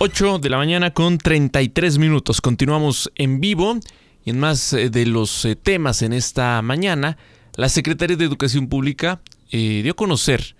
8 0.00 0.38
de 0.38 0.48
la 0.48 0.58
mañana 0.58 0.92
con 0.92 1.18
33 1.18 1.98
minutos. 1.98 2.40
Continuamos 2.40 3.10
en 3.16 3.40
vivo 3.40 3.80
y 4.24 4.30
en 4.30 4.38
más 4.38 4.72
eh, 4.72 4.90
de 4.90 5.06
los 5.06 5.44
eh, 5.44 5.56
temas 5.56 6.02
en 6.02 6.12
esta 6.12 6.62
mañana, 6.62 7.18
la 7.56 7.68
Secretaría 7.68 8.16
de 8.16 8.24
Educación 8.24 8.68
Pública 8.68 9.20
eh, 9.50 9.80
dio 9.82 9.90
a 9.90 9.96
conocer 9.96 10.54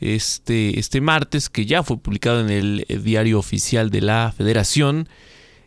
este, 0.00 0.78
este 0.78 1.02
martes, 1.02 1.50
que 1.50 1.66
ya 1.66 1.82
fue 1.82 1.98
publicado 1.98 2.40
en 2.40 2.48
el 2.48 2.86
diario 3.04 3.38
oficial 3.38 3.90
de 3.90 4.00
la 4.00 4.32
Federación, 4.34 5.10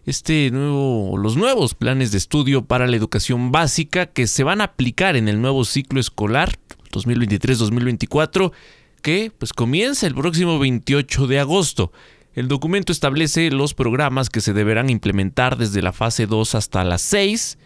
este 0.07 0.49
nuevo, 0.49 1.15
los 1.15 1.37
nuevos 1.37 1.75
planes 1.75 2.11
de 2.11 2.17
estudio 2.17 2.65
para 2.65 2.87
la 2.87 2.95
educación 2.95 3.51
básica 3.51 4.07
que 4.07 4.25
se 4.25 4.43
van 4.43 4.61
a 4.61 4.65
aplicar 4.65 5.15
en 5.15 5.27
el 5.27 5.39
nuevo 5.41 5.63
ciclo 5.63 5.99
escolar 5.99 6.57
2023-2024, 6.91 8.51
que 9.03 9.31
pues 9.37 9.53
comienza 9.53 10.07
el 10.07 10.15
próximo 10.15 10.57
28 10.57 11.27
de 11.27 11.39
agosto. 11.39 11.91
El 12.33 12.47
documento 12.47 12.91
establece 12.91 13.51
los 13.51 13.73
programas 13.73 14.29
que 14.29 14.39
se 14.39 14.53
deberán 14.53 14.89
implementar 14.89 15.57
desde 15.57 15.81
la 15.81 15.91
fase 15.91 16.27
2 16.27 16.55
hasta 16.55 16.83
la 16.85 16.97
6, 16.97 17.57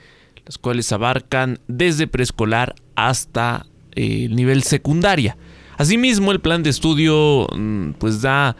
las 0.45 0.57
cuales 0.57 0.91
abarcan 0.91 1.59
desde 1.67 2.07
preescolar 2.07 2.73
hasta 2.95 3.67
eh, 3.95 4.25
el 4.25 4.35
nivel 4.35 4.63
secundaria. 4.63 5.37
Asimismo, 5.77 6.31
el 6.31 6.41
plan 6.41 6.63
de 6.63 6.71
estudio 6.71 7.47
mm, 7.55 7.91
pues 7.99 8.21
da 8.21 8.55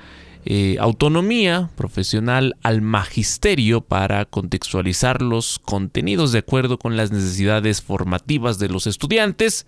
eh, 0.46 0.78
autonomía 0.80 1.72
profesional 1.76 2.56
al 2.62 2.82
magisterio 2.82 3.82
para 3.82 4.26
contextualizar 4.26 5.24
los 5.24 5.58
contenidos 5.58 6.32
de 6.34 6.40
acuerdo 6.40 6.78
con 6.78 6.96
las 6.98 7.12
necesidades 7.12 7.82
formativas 7.82 8.60
de 8.60 8.70
los 8.70 8.86
estudiantes, 8.86 9.66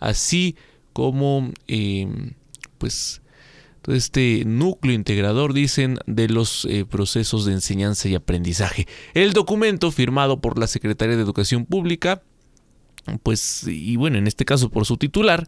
así 0.00 0.56
como 0.94 1.52
eh, 1.68 2.08
pues 2.78 3.20
este 3.88 4.44
núcleo 4.46 4.94
integrador, 4.94 5.52
dicen, 5.52 5.98
de 6.06 6.28
los 6.28 6.64
eh, 6.64 6.84
procesos 6.84 7.44
de 7.44 7.52
enseñanza 7.52 8.08
y 8.08 8.14
aprendizaje. 8.14 8.86
El 9.14 9.32
documento 9.32 9.90
firmado 9.90 10.40
por 10.40 10.58
la 10.58 10.66
Secretaría 10.66 11.16
de 11.16 11.22
Educación 11.22 11.66
Pública, 11.66 12.22
pues, 13.22 13.66
y 13.66 13.96
bueno, 13.96 14.18
en 14.18 14.26
este 14.26 14.44
caso 14.44 14.70
por 14.70 14.86
su 14.86 14.96
titular, 14.96 15.46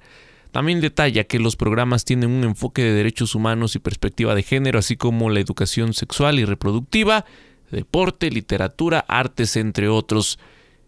también 0.53 0.81
detalla 0.81 1.25
que 1.25 1.39
los 1.39 1.57
programas 1.57 2.05
tienen 2.05 2.31
un 2.31 2.45
enfoque 2.45 2.83
de 2.83 2.93
derechos 2.93 3.35
humanos 3.35 3.75
y 3.75 3.79
perspectiva 3.79 4.35
de 4.35 4.43
género, 4.43 4.79
así 4.79 4.97
como 4.97 5.31
la 5.31 5.41
educación 5.41 5.93
sexual 5.93 6.39
y 6.39 6.45
reproductiva, 6.45 7.25
deporte, 7.71 8.31
literatura, 8.31 9.05
artes, 9.09 9.57
entre 9.57 9.89
otros. 9.89 10.39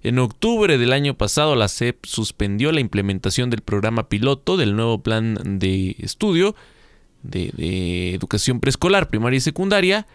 En 0.03 0.19
octubre 0.21 0.79
del 0.79 0.93
año 0.93 1.19
pasado, 1.19 1.57
la 1.57 1.69
SEP 1.69 2.07
suspendió 2.07 2.71
la 2.73 2.81
implementación 2.81 3.51
del 3.51 3.63
programa 3.63 4.09
piloto 4.09 4.57
del 4.57 4.77
nuevo 4.77 5.03
plan 5.03 5.59
de 5.59 5.97
estudio, 5.99 6.55
de, 7.23 8.15
educación 8.15 8.61
preescolar, 8.61 9.09
primaria 9.09 9.39
y 9.39 9.41
secundaria 9.41 10.07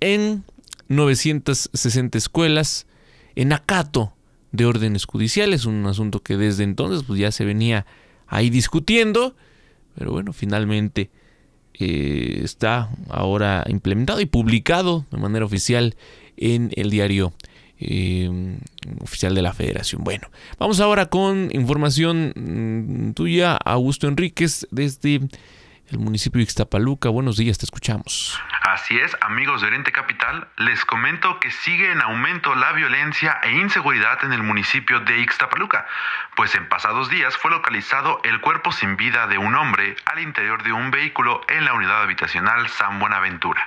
en 0.00 0.44
960 0.88 2.18
escuelas 2.18 2.86
en 3.34 3.52
acato 3.52 4.12
de 4.52 4.64
órdenes 4.64 5.04
judiciales, 5.04 5.66
un 5.66 5.86
asunto 5.86 6.20
que 6.20 6.36
desde 6.36 6.64
entonces 6.64 7.04
pues, 7.06 7.20
ya 7.20 7.30
se 7.32 7.44
venía 7.44 7.86
ahí 8.26 8.50
discutiendo, 8.50 9.36
pero 9.94 10.12
bueno, 10.12 10.32
finalmente 10.32 11.10
eh, 11.74 12.40
está 12.42 12.90
ahora 13.08 13.64
implementado 13.68 14.20
y 14.20 14.26
publicado 14.26 15.04
de 15.10 15.18
manera 15.18 15.44
oficial 15.44 15.96
en 16.36 16.70
el 16.76 16.90
diario 16.90 17.32
eh, 17.80 18.58
oficial 19.00 19.34
de 19.34 19.42
la 19.42 19.52
federación. 19.52 20.02
Bueno, 20.02 20.28
vamos 20.58 20.80
ahora 20.80 21.06
con 21.06 21.50
información 21.52 22.32
mm, 22.34 23.12
tuya, 23.12 23.56
Augusto 23.56 24.08
Enríquez, 24.08 24.66
desde 24.70 25.20
el 25.90 25.98
municipio 25.98 26.38
de 26.38 26.44
Ixtapaluca. 26.44 27.08
Buenos 27.08 27.36
días, 27.36 27.58
te 27.58 27.64
escuchamos. 27.64 28.40
Así 28.62 28.98
es, 28.98 29.16
amigos 29.20 29.60
de 29.60 29.68
Oriente 29.68 29.92
Capital, 29.92 30.48
les 30.56 30.84
comento 30.84 31.40
que 31.40 31.50
sigue 31.50 31.90
en 31.90 32.00
aumento 32.00 32.54
la 32.54 32.72
violencia 32.72 33.38
e 33.42 33.52
inseguridad 33.52 34.22
en 34.24 34.32
el 34.32 34.42
municipio 34.42 35.00
de 35.00 35.20
Ixtapaluca, 35.20 35.86
pues 36.36 36.54
en 36.54 36.68
pasados 36.68 37.08
días 37.08 37.36
fue 37.36 37.50
localizado 37.50 38.20
el 38.24 38.40
cuerpo 38.40 38.72
sin 38.72 38.96
vida 38.96 39.26
de 39.26 39.38
un 39.38 39.54
hombre 39.54 39.96
al 40.04 40.20
interior 40.20 40.62
de 40.62 40.72
un 40.72 40.90
vehículo 40.90 41.40
en 41.48 41.64
la 41.64 41.72
unidad 41.72 42.02
habitacional 42.02 42.68
San 42.68 42.98
Buenaventura. 42.98 43.64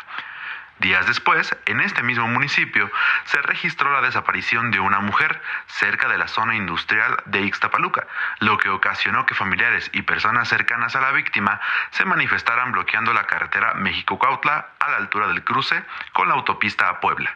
Días 0.82 1.06
después, 1.06 1.56
en 1.68 1.80
este 1.80 2.02
mismo 2.02 2.28
municipio, 2.28 2.90
se 3.26 3.40
registró 3.44 3.92
la 3.92 4.02
desaparición 4.02 4.72
de 4.72 4.80
una 4.80 5.00
mujer 5.00 5.40
cerca 5.68 6.08
de 6.08 6.18
la 6.18 6.28
zona 6.28 6.56
industrial 6.56 7.22
de 7.28 7.44
Ixtapaluca, 7.44 8.08
lo 8.40 8.58
que 8.58 8.70
ocasionó 8.70 9.28
que 9.28 9.36
familiares 9.36 9.92
y 9.94 10.02
personas 10.02 10.50
cercanas 10.50 10.96
a 10.96 11.02
la 11.02 11.12
víctima 11.12 11.62
se 11.92 12.04
manifestaran 12.04 12.72
bloqueando 12.72 13.14
la 13.14 13.28
carretera 13.28 13.76
México-Cautla 13.76 14.70
a 14.80 14.90
la 14.90 14.98
altura 14.98 15.28
del 15.28 15.44
cruce 15.44 15.84
con 16.14 16.28
la 16.28 16.34
autopista 16.34 16.90
a 16.90 17.00
Puebla. 17.00 17.32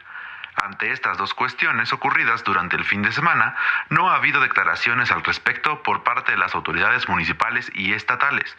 Ante 0.55 0.91
estas 0.91 1.17
dos 1.17 1.33
cuestiones 1.33 1.91
ocurridas 1.91 2.43
durante 2.43 2.77
el 2.77 2.85
fin 2.85 3.01
de 3.01 3.11
semana, 3.11 3.55
no 3.89 4.09
ha 4.09 4.15
habido 4.15 4.39
declaraciones 4.39 5.11
al 5.11 5.23
respecto 5.23 5.83
por 5.83 6.03
parte 6.03 6.31
de 6.31 6.37
las 6.37 6.55
autoridades 6.55 7.09
municipales 7.09 7.69
y 7.75 7.93
estatales, 7.93 8.55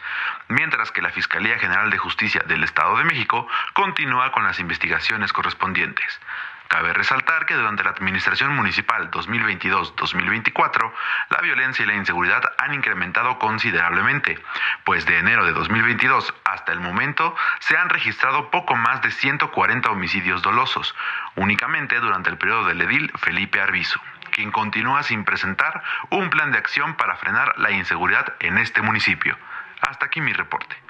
mientras 0.47 0.91
que 0.91 1.01
la 1.01 1.09
Fiscalía 1.09 1.57
General 1.57 1.89
de 1.89 1.97
Justicia 1.97 2.43
del 2.47 2.63
Estado 2.63 2.97
de 2.97 3.03
México 3.03 3.47
continúa 3.73 4.31
con 4.31 4.43
las 4.43 4.59
investigaciones 4.59 5.33
correspondientes. 5.33 6.19
Cabe 6.67 6.93
resaltar 6.93 7.45
que 7.45 7.53
durante 7.53 7.83
la 7.83 7.91
administración 7.91 8.53
municipal 8.55 9.09
2022-2024, 9.11 10.91
la 11.29 11.41
violencia 11.41 11.83
y 11.83 11.87
la 11.87 11.95
inseguridad 11.95 12.41
han 12.57 12.73
incrementado 12.73 13.39
considerablemente, 13.39 14.37
pues 14.83 15.05
de 15.05 15.17
enero 15.17 15.45
de 15.45 15.53
2022 15.53 16.33
hasta 16.43 16.73
el 16.73 16.81
momento 16.81 17.35
se 17.59 17.77
han 17.77 17.89
registrado 17.89 18.51
poco 18.51 18.75
más 18.75 19.01
de 19.01 19.11
140 19.11 19.89
homicidios 19.89 20.41
dolosos, 20.41 20.93
únicamente 21.35 21.99
durante 21.99 22.29
el 22.29 22.37
periodo 22.37 22.65
del 22.65 22.81
edil 22.81 23.11
Felipe 23.17 23.61
Arbizu, 23.61 23.99
quien 24.31 24.51
continúa 24.51 25.03
sin 25.03 25.23
presentar 25.23 25.81
un 26.09 26.29
plan 26.29 26.51
de 26.51 26.57
acción 26.57 26.95
para 26.95 27.15
frenar 27.15 27.57
la 27.57 27.71
inseguridad 27.71 28.35
en 28.39 28.57
este 28.57 28.81
municipio. 28.81 29.37
Hasta 29.81 30.07
aquí 30.07 30.19
mi 30.19 30.33
reporte. 30.33 30.86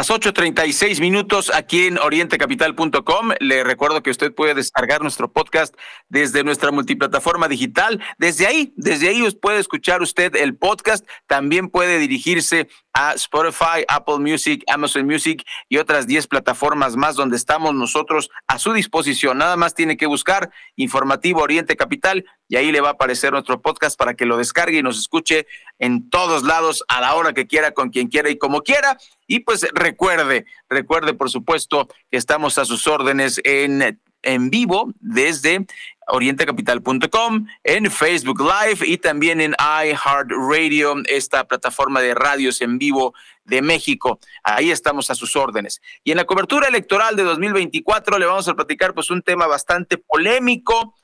Las 0.00 0.08
8.36 0.08 0.98
minutos 0.98 1.52
aquí 1.54 1.86
en 1.86 1.98
orientecapital.com. 1.98 3.32
Le 3.38 3.64
recuerdo 3.64 4.02
que 4.02 4.08
usted 4.08 4.34
puede 4.34 4.54
descargar 4.54 5.02
nuestro 5.02 5.30
podcast 5.30 5.74
desde 6.08 6.42
nuestra 6.42 6.70
multiplataforma 6.70 7.48
digital. 7.48 8.02
Desde 8.16 8.46
ahí, 8.46 8.72
desde 8.78 9.10
ahí 9.10 9.30
puede 9.42 9.58
escuchar 9.58 10.00
usted 10.00 10.34
el 10.36 10.56
podcast. 10.56 11.06
También 11.26 11.68
puede 11.68 11.98
dirigirse 11.98 12.70
a 12.94 13.12
Spotify, 13.12 13.84
Apple 13.88 14.20
Music, 14.20 14.64
Amazon 14.68 15.04
Music 15.04 15.44
y 15.68 15.76
otras 15.76 16.06
10 16.06 16.28
plataformas 16.28 16.96
más 16.96 17.14
donde 17.14 17.36
estamos 17.36 17.74
nosotros 17.74 18.30
a 18.46 18.58
su 18.58 18.72
disposición. 18.72 19.36
Nada 19.36 19.58
más 19.58 19.74
tiene 19.74 19.98
que 19.98 20.06
buscar 20.06 20.50
Informativo 20.76 21.42
Oriente 21.42 21.76
Capital 21.76 22.24
y 22.50 22.56
ahí 22.56 22.72
le 22.72 22.80
va 22.80 22.88
a 22.88 22.92
aparecer 22.92 23.30
nuestro 23.30 23.62
podcast 23.62 23.96
para 23.96 24.14
que 24.14 24.26
lo 24.26 24.36
descargue 24.36 24.78
y 24.78 24.82
nos 24.82 24.98
escuche 24.98 25.46
en 25.78 26.10
todos 26.10 26.42
lados 26.42 26.84
a 26.88 27.00
la 27.00 27.14
hora 27.14 27.32
que 27.32 27.46
quiera, 27.46 27.70
con 27.70 27.90
quien 27.90 28.08
quiera 28.08 28.28
y 28.28 28.38
como 28.38 28.62
quiera. 28.62 28.98
Y 29.28 29.40
pues 29.40 29.68
recuerde, 29.72 30.46
recuerde 30.68 31.14
por 31.14 31.30
supuesto 31.30 31.86
que 32.10 32.16
estamos 32.16 32.58
a 32.58 32.64
sus 32.64 32.88
órdenes 32.88 33.40
en, 33.44 34.00
en 34.22 34.50
vivo 34.50 34.92
desde 34.98 35.64
orientecapital.com, 36.08 37.46
en 37.62 37.88
Facebook 37.88 38.40
Live 38.40 38.84
y 38.84 38.98
también 38.98 39.40
en 39.40 39.54
iHeartRadio, 39.54 40.96
esta 41.06 41.46
plataforma 41.46 42.00
de 42.00 42.16
radios 42.16 42.60
en 42.62 42.78
vivo 42.78 43.14
de 43.44 43.62
México. 43.62 44.18
Ahí 44.42 44.72
estamos 44.72 45.08
a 45.12 45.14
sus 45.14 45.36
órdenes. 45.36 45.80
Y 46.02 46.10
en 46.10 46.16
la 46.16 46.24
cobertura 46.24 46.66
electoral 46.66 47.14
de 47.14 47.22
2024 47.22 48.18
le 48.18 48.26
vamos 48.26 48.48
a 48.48 48.54
platicar 48.54 48.92
pues 48.92 49.08
un 49.08 49.22
tema 49.22 49.46
bastante 49.46 49.98
polémico. 49.98 50.96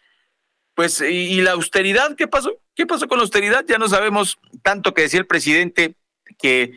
Pues, 0.77 1.01
¿y 1.01 1.41
la 1.41 1.53
austeridad? 1.53 2.15
¿Qué 2.17 2.29
pasó? 2.29 2.53
¿Qué 2.75 2.87
pasó 2.87 3.09
con 3.09 3.17
la 3.17 3.23
austeridad? 3.23 3.65
Ya 3.67 3.79
no 3.79 3.89
sabemos 3.89 4.39
tanto 4.63 4.93
que 4.93 5.03
decía 5.03 5.19
el 5.19 5.27
presidente 5.27 5.95
que 6.39 6.75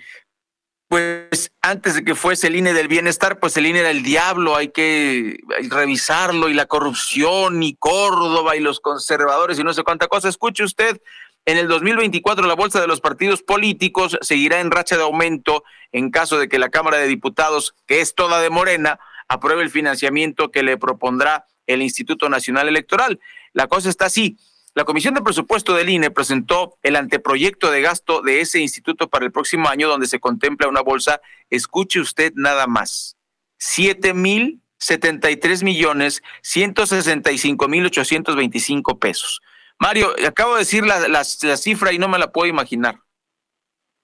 pues 0.87 1.51
antes 1.61 1.93
de 1.93 2.03
que 2.03 2.15
fuese 2.15 2.47
el 2.47 2.55
INE 2.55 2.73
del 2.73 2.87
bienestar, 2.87 3.39
pues 3.39 3.55
el 3.57 3.67
INE 3.67 3.81
era 3.81 3.91
el 3.91 4.01
diablo, 4.01 4.55
hay 4.55 4.69
que 4.69 5.37
revisarlo 5.69 6.49
y 6.49 6.55
la 6.55 6.65
corrupción 6.65 7.61
y 7.61 7.75
Córdoba 7.75 8.55
y 8.55 8.59
los 8.59 8.79
conservadores 8.79 9.59
y 9.59 9.63
no 9.63 9.73
sé 9.73 9.83
cuánta 9.83 10.07
cosa. 10.07 10.29
Escuche 10.29 10.63
usted, 10.63 10.99
en 11.45 11.57
el 11.57 11.67
2024 11.67 12.47
la 12.47 12.55
bolsa 12.55 12.81
de 12.81 12.87
los 12.87 13.01
partidos 13.01 13.43
políticos 13.43 14.17
seguirá 14.21 14.61
en 14.61 14.71
racha 14.71 14.97
de 14.97 15.03
aumento 15.03 15.63
en 15.91 16.09
caso 16.09 16.39
de 16.39 16.49
que 16.49 16.57
la 16.57 16.69
Cámara 16.69 16.97
de 16.97 17.07
Diputados, 17.07 17.75
que 17.85 18.01
es 18.01 18.15
toda 18.15 18.41
de 18.41 18.49
Morena, 18.49 18.99
apruebe 19.27 19.61
el 19.61 19.69
financiamiento 19.69 20.49
que 20.49 20.63
le 20.63 20.77
propondrá 20.77 21.45
el 21.67 21.83
Instituto 21.83 22.29
Nacional 22.29 22.67
Electoral. 22.67 23.19
La 23.53 23.67
cosa 23.67 23.89
está 23.89 24.05
así. 24.05 24.37
La 24.75 24.85
Comisión 24.85 25.13
de 25.13 25.21
Presupuesto 25.21 25.73
del 25.73 25.89
INE 25.89 26.11
presentó 26.11 26.77
el 26.83 26.95
anteproyecto 26.95 27.71
de 27.71 27.81
gasto 27.81 28.21
de 28.21 28.41
ese 28.41 28.59
instituto 28.59 29.09
para 29.09 29.25
el 29.25 29.31
próximo 29.31 29.67
año, 29.67 29.87
donde 29.87 30.07
se 30.07 30.19
contempla 30.19 30.67
una 30.67 30.81
bolsa, 30.81 31.21
escuche 31.49 31.99
usted 31.99 32.33
nada 32.35 32.67
más, 32.67 33.17
siete 33.57 34.13
mil 34.13 34.61
setenta 34.77 35.29
y 35.29 35.37
tres 35.37 35.63
millones 35.63 36.23
ciento 36.41 36.85
sesenta 36.85 37.31
y 37.31 37.37
cinco 37.37 37.67
mil 37.67 37.85
ochocientos 37.85 38.35
veinticinco 38.35 38.99
pesos. 38.99 39.41
Mario, 39.79 40.13
acabo 40.25 40.53
de 40.53 40.59
decir 40.59 40.85
la, 40.85 41.23
cifra 41.23 41.91
y 41.91 41.99
no 41.99 42.07
me 42.07 42.19
la 42.19 42.31
puedo 42.31 42.47
imaginar. 42.47 43.01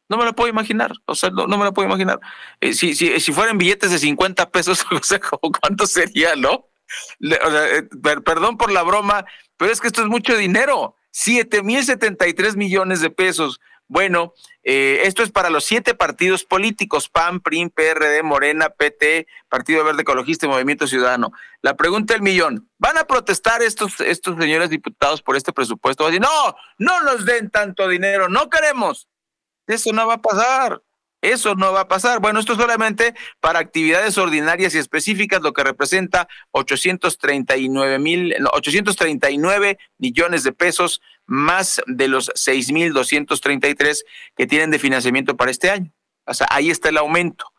No 0.08 0.18
me 0.18 0.26
la 0.26 0.34
puedo 0.34 0.50
imaginar, 0.50 0.94
o 1.06 1.16
sea, 1.16 1.32
no, 1.32 1.48
me 1.48 1.64
la 1.64 1.72
puedo 1.72 1.88
imaginar. 1.88 2.20
Eh, 2.62 2.74
si, 2.74 2.94
si, 2.96 3.20
si 3.20 3.34
fueran 3.34 3.58
billetes 3.58 3.92
de 3.92 3.98
50 3.98 4.52
pesos, 4.52 4.86
o 4.92 5.04
sea, 5.04 5.20
¿cuánto 5.20 5.88
sería, 5.88 6.36
no? 6.36 6.70
Eh, 7.20 7.84
perdón 8.24 8.58
por 8.58 8.72
la 8.72 8.84
broma, 8.84 9.26
pero 9.58 9.72
es 9.72 9.82
que 9.82 9.88
esto 9.88 10.02
es 10.02 10.08
mucho 10.08 10.36
dinero. 10.36 10.96
Siete 11.12 11.64
mil 11.64 11.84
setenta 11.84 12.28
y 12.28 12.34
tres 12.34 12.56
millones 12.56 13.02
de 13.02 13.10
pesos. 13.10 13.60
Bueno, 13.88 14.34
eh, 14.64 15.02
esto 15.04 15.22
es 15.22 15.32
para 15.32 15.52
los 15.52 15.64
siete 15.64 15.94
partidos 15.94 16.44
políticos, 16.44 17.08
PAN, 17.08 17.40
PRIM, 17.40 17.70
PRD, 17.70 18.24
Morena, 18.24 18.70
PT, 18.70 19.28
Partido 19.48 19.84
Verde 19.84 20.02
Ecologista 20.02 20.48
y 20.48 20.50
Movimiento 20.50 20.88
Ciudadano. 20.88 21.32
La 21.62 21.76
pregunta 21.76 22.16
del 22.16 22.24
millón, 22.24 22.68
¿van 22.80 22.98
a 22.98 23.06
protestar 23.06 23.62
estos, 23.62 24.00
estos 24.02 24.38
señores 24.40 24.72
diputados 24.72 25.22
por 25.22 25.36
este 25.36 25.54
presupuesto? 25.54 26.10
No, 26.20 26.56
no 26.80 27.02
nos 27.02 27.26
den 27.26 27.52
tanto 27.52 27.88
dinero, 27.88 28.28
no 28.28 28.50
queremos. 28.50 29.08
Eso 29.68 29.94
no 29.94 30.08
va 30.08 30.16
a 30.16 30.22
pasar. 30.22 30.82
Eso 31.32 31.56
no 31.56 31.74
va 31.74 31.82
a 31.82 31.88
pasar. 31.88 32.20
Bueno, 32.20 32.40
esto 32.40 32.54
es 32.54 32.60
solamente 32.60 33.16
para 33.40 33.58
actividades 33.60 34.18
ordinarias 34.18 34.76
y 34.76 34.78
específicas, 34.78 35.42
lo 35.42 35.54
que 35.54 35.64
representa 35.64 36.28
839 36.52 37.98
mil, 38.00 38.36
839 38.54 39.80
millones 39.98 40.44
de 40.44 40.52
pesos 40.52 41.02
más 41.26 41.82
de 41.88 42.08
los 42.08 42.30
6.233 42.36 44.04
que 44.38 44.46
tienen 44.46 44.70
de 44.70 44.78
financiamiento 44.78 45.36
para 45.36 45.50
este 45.50 45.72
año. 45.72 45.92
O 46.26 46.34
sea, 46.34 46.48
ahí 46.52 46.70
está 46.70 46.90
el 46.90 46.98
aumento. 46.98 47.52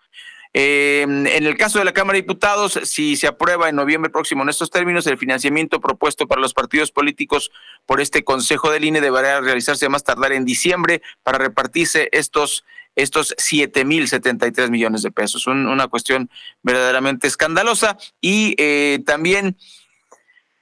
Eh, 0.58 1.02
en 1.02 1.26
el 1.26 1.56
caso 1.56 1.78
de 1.78 1.84
la 1.84 1.92
Cámara 1.92 2.16
de 2.16 2.22
Diputados, 2.22 2.80
si 2.84 3.16
se 3.16 3.26
aprueba 3.26 3.68
en 3.68 3.76
noviembre 3.76 4.10
próximo 4.10 4.42
en 4.42 4.48
estos 4.48 4.70
términos, 4.70 5.06
el 5.06 5.18
financiamiento 5.18 5.80
propuesto 5.80 6.26
para 6.26 6.40
los 6.40 6.54
partidos 6.54 6.92
políticos 6.92 7.50
por 7.84 8.00
este 8.00 8.24
Consejo 8.24 8.70
del 8.70 8.84
INE 8.84 9.02
deberá 9.02 9.40
realizarse 9.42 9.88
más 9.90 10.02
tardar 10.02 10.32
en 10.32 10.46
diciembre 10.46 11.02
para 11.22 11.36
repartirse 11.36 12.08
estos 12.12 12.64
estos 12.97 13.36
7.073 13.36 14.70
millones 14.70 15.03
de 15.03 15.12
pesos. 15.12 15.47
una 15.47 15.86
cuestión 15.86 16.30
verdaderamente 16.62 17.28
escandalosa. 17.28 17.99
Y 18.20 18.55
eh, 18.59 19.01
también, 19.05 19.57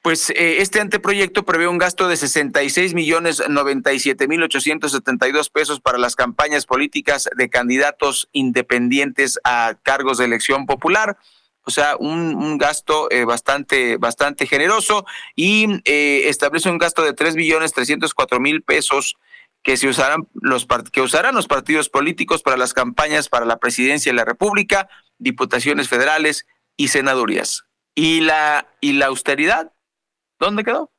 pues 0.03 0.30
eh, 0.30 0.57
este 0.59 0.80
anteproyecto 0.80 1.45
prevé 1.45 1.68
un 1.68 1.78
gasto 1.78 2.09
de 2.09 2.16
66 2.16 2.93
millones 2.93 3.43
97 3.49 4.28
mil 4.28 4.43
872 4.43 5.49
pesos 5.49 5.80
para 5.80 5.97
las 5.97 6.16
campañas 6.16 6.66
políticas 6.66 7.30
de 7.37 7.49
candidatos 7.49 8.28
independientes 8.32 9.39
a 9.45 9.76
cargos 9.82 10.18
de 10.18 10.26
elección 10.26 10.66
popular. 10.66 11.16
O 11.66 11.70
sea, 11.70 11.97
un, 11.97 12.59
gasto 12.59 13.11
eh, 13.11 13.24
bastante, 13.24 13.97
bastante 13.97 14.47
generoso 14.47 15.07
y 15.35 15.80
establece 15.87 16.68
un 16.68 16.76
gasto 16.76 17.03
de 17.03 17.14
3 17.14 17.37
millones 17.37 17.72
304 17.72 18.39
mil 18.39 18.62
pesos 18.62 19.16
que 19.65 19.77
se 19.79 19.89
usarán 19.89 20.29
los 20.35 20.69
que 20.93 21.01
usarán 21.01 21.35
los 21.35 21.49
partidos 21.49 21.89
políticos 21.89 22.43
para 22.43 22.57
las 22.57 22.75
campañas 22.75 23.29
para 23.29 23.47
la 23.47 23.59
presidencia 23.59 24.12
de 24.12 24.17
la 24.17 24.25
República, 24.25 24.89
diputaciones 25.19 25.89
federales 25.89 26.47
y 26.77 26.89
senadurías. 26.89 27.65
¿Y 27.95 28.21
la 28.21 28.69
y 28.81 28.93
la 28.93 29.07
austeridad? 29.07 29.73
¿Dónde 30.39 30.65
quedó? 30.65 30.93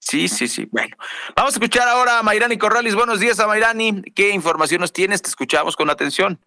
Sí, 0.00 0.28
sí, 0.28 0.48
sí. 0.48 0.66
Bueno, 0.72 0.96
vamos 1.36 1.52
a 1.52 1.56
escuchar 1.56 1.86
ahora 1.86 2.18
a 2.18 2.22
Mayrani 2.22 2.56
Corrales. 2.56 2.94
Buenos 2.94 3.20
días 3.20 3.38
a 3.38 3.46
Mayrani. 3.46 4.02
¿Qué 4.14 4.30
información 4.30 4.80
nos 4.80 4.92
tienes? 4.92 5.20
Te 5.20 5.28
escuchamos 5.28 5.76
con 5.76 5.90
atención. 5.90 6.40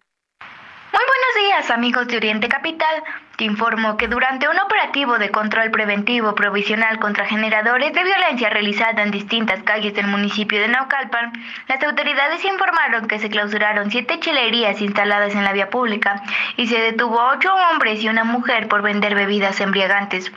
Muy 0.94 1.02
buenos 1.02 1.48
días 1.48 1.70
amigos 1.72 2.06
de 2.06 2.18
Oriente 2.18 2.48
Capital. 2.48 3.02
Te 3.36 3.42
informo 3.42 3.96
que 3.96 4.06
durante 4.06 4.48
un 4.48 4.56
operativo 4.60 5.18
de 5.18 5.32
control 5.32 5.72
preventivo 5.72 6.36
provisional 6.36 7.00
contra 7.00 7.26
generadores 7.26 7.92
de 7.92 8.04
violencia 8.04 8.48
realizado 8.48 9.00
en 9.00 9.10
distintas 9.10 9.60
calles 9.64 9.92
del 9.94 10.06
municipio 10.06 10.60
de 10.60 10.68
Naucalpan, 10.68 11.32
las 11.66 11.82
autoridades 11.82 12.44
informaron 12.44 13.08
que 13.08 13.18
se 13.18 13.28
clausuraron 13.28 13.90
siete 13.90 14.20
chilerías 14.20 14.80
instaladas 14.80 15.34
en 15.34 15.42
la 15.42 15.52
vía 15.52 15.68
pública 15.68 16.22
y 16.56 16.68
se 16.68 16.78
detuvo 16.78 17.18
a 17.18 17.32
ocho 17.32 17.52
hombres 17.72 18.00
y 18.04 18.08
una 18.08 18.22
mujer 18.22 18.68
por 18.68 18.82
vender 18.82 19.16
bebidas 19.16 19.60
embriagantes 19.60 20.30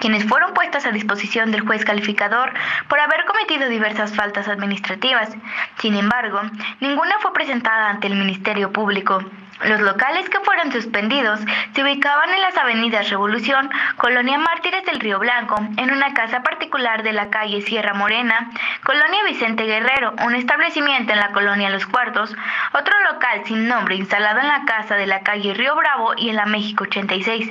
quienes 0.00 0.24
fueron 0.24 0.54
puestas 0.54 0.86
a 0.86 0.90
disposición 0.90 1.50
del 1.50 1.62
juez 1.62 1.84
calificador 1.84 2.54
por 2.88 2.98
haber 2.98 3.26
cometido 3.26 3.68
diversas 3.68 4.14
faltas 4.14 4.48
administrativas. 4.48 5.36
Sin 5.78 5.96
embargo, 5.96 6.40
ninguna 6.80 7.16
fue 7.20 7.34
presentada 7.34 7.90
ante 7.90 8.06
el 8.06 8.14
Ministerio 8.14 8.72
Público. 8.72 9.22
Los 9.64 9.80
locales 9.80 10.28
que 10.28 10.40
fueron 10.40 10.70
suspendidos 10.70 11.40
se 11.74 11.82
ubicaban 11.82 12.28
en 12.28 12.42
las 12.42 12.56
avenidas 12.58 13.08
Revolución, 13.08 13.70
Colonia 13.96 14.36
Mártires 14.36 14.84
del 14.84 15.00
Río 15.00 15.18
Blanco, 15.18 15.56
en 15.78 15.90
una 15.90 16.12
casa 16.12 16.42
particular 16.42 17.02
de 17.02 17.14
la 17.14 17.30
calle 17.30 17.62
Sierra 17.62 17.94
Morena, 17.94 18.50
Colonia 18.84 19.24
Vicente 19.26 19.64
Guerrero, 19.64 20.14
un 20.26 20.34
establecimiento 20.34 21.14
en 21.14 21.20
la 21.20 21.32
colonia 21.32 21.70
Los 21.70 21.86
Cuartos, 21.86 22.36
otro 22.74 22.94
local 23.10 23.42
sin 23.46 23.66
nombre 23.66 23.96
instalado 23.96 24.40
en 24.40 24.48
la 24.48 24.64
casa 24.66 24.96
de 24.96 25.06
la 25.06 25.20
calle 25.20 25.54
Río 25.54 25.74
Bravo 25.74 26.12
y 26.18 26.28
en 26.28 26.36
la 26.36 26.44
México 26.44 26.84
86. 26.84 27.50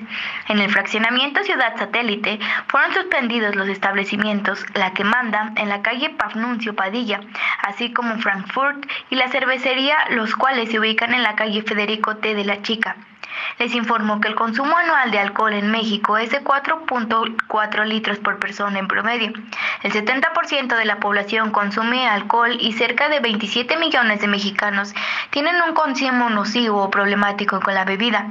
En 0.50 0.60
el 0.60 0.70
fraccionamiento 0.70 1.44
Ciudad 1.44 1.76
Satélite 1.76 2.40
fueron 2.68 2.94
suspendidos 2.94 3.56
los 3.56 3.68
establecimientos 3.68 4.64
La 4.76 4.94
que 4.94 5.04
manda 5.04 5.54
en 5.56 5.70
la 5.70 5.82
calle 5.82 6.12
Pafnuncio 6.12 6.76
Padilla, 6.76 7.20
así 7.64 7.92
como 7.92 8.20
Frankfurt 8.20 8.86
y 9.10 9.16
la 9.16 9.28
cervecería, 9.30 9.98
los 10.12 10.36
cuales 10.36 10.70
se 10.70 10.80
ubican 10.80 11.14
en 11.14 11.24
la 11.24 11.36
calle 11.36 11.64
Federico 11.64 11.95
Les 13.60 13.74
informó 13.76 14.20
que 14.22 14.28
el 14.28 14.36
consumo 14.36 14.78
anual 14.78 15.12
de 15.12 15.20
alcohol 15.20 15.54
en 15.54 15.72
México 15.72 16.18
es 16.18 16.32
de 16.32 16.44
4.4 16.44 17.86
litros 17.86 18.18
por 18.20 18.40
persona 18.40 18.80
en 18.80 18.88
promedio. 18.88 19.34
El 19.84 19.92
70% 19.92 20.76
de 20.76 20.86
la 20.86 21.00
población 21.00 21.52
consume 21.52 22.08
alcohol 22.08 22.58
y 22.60 22.74
cerca 22.74 23.10
de 23.10 23.20
27 23.20 23.78
millones 23.78 24.22
de 24.22 24.28
mexicanos 24.28 24.94
tienen 25.30 25.56
un 25.68 25.74
consumo 25.74 26.30
nocivo 26.30 26.84
o 26.84 26.90
problemático 26.90 27.60
con 27.60 27.74
la 27.74 27.86
bebida. 27.86 28.28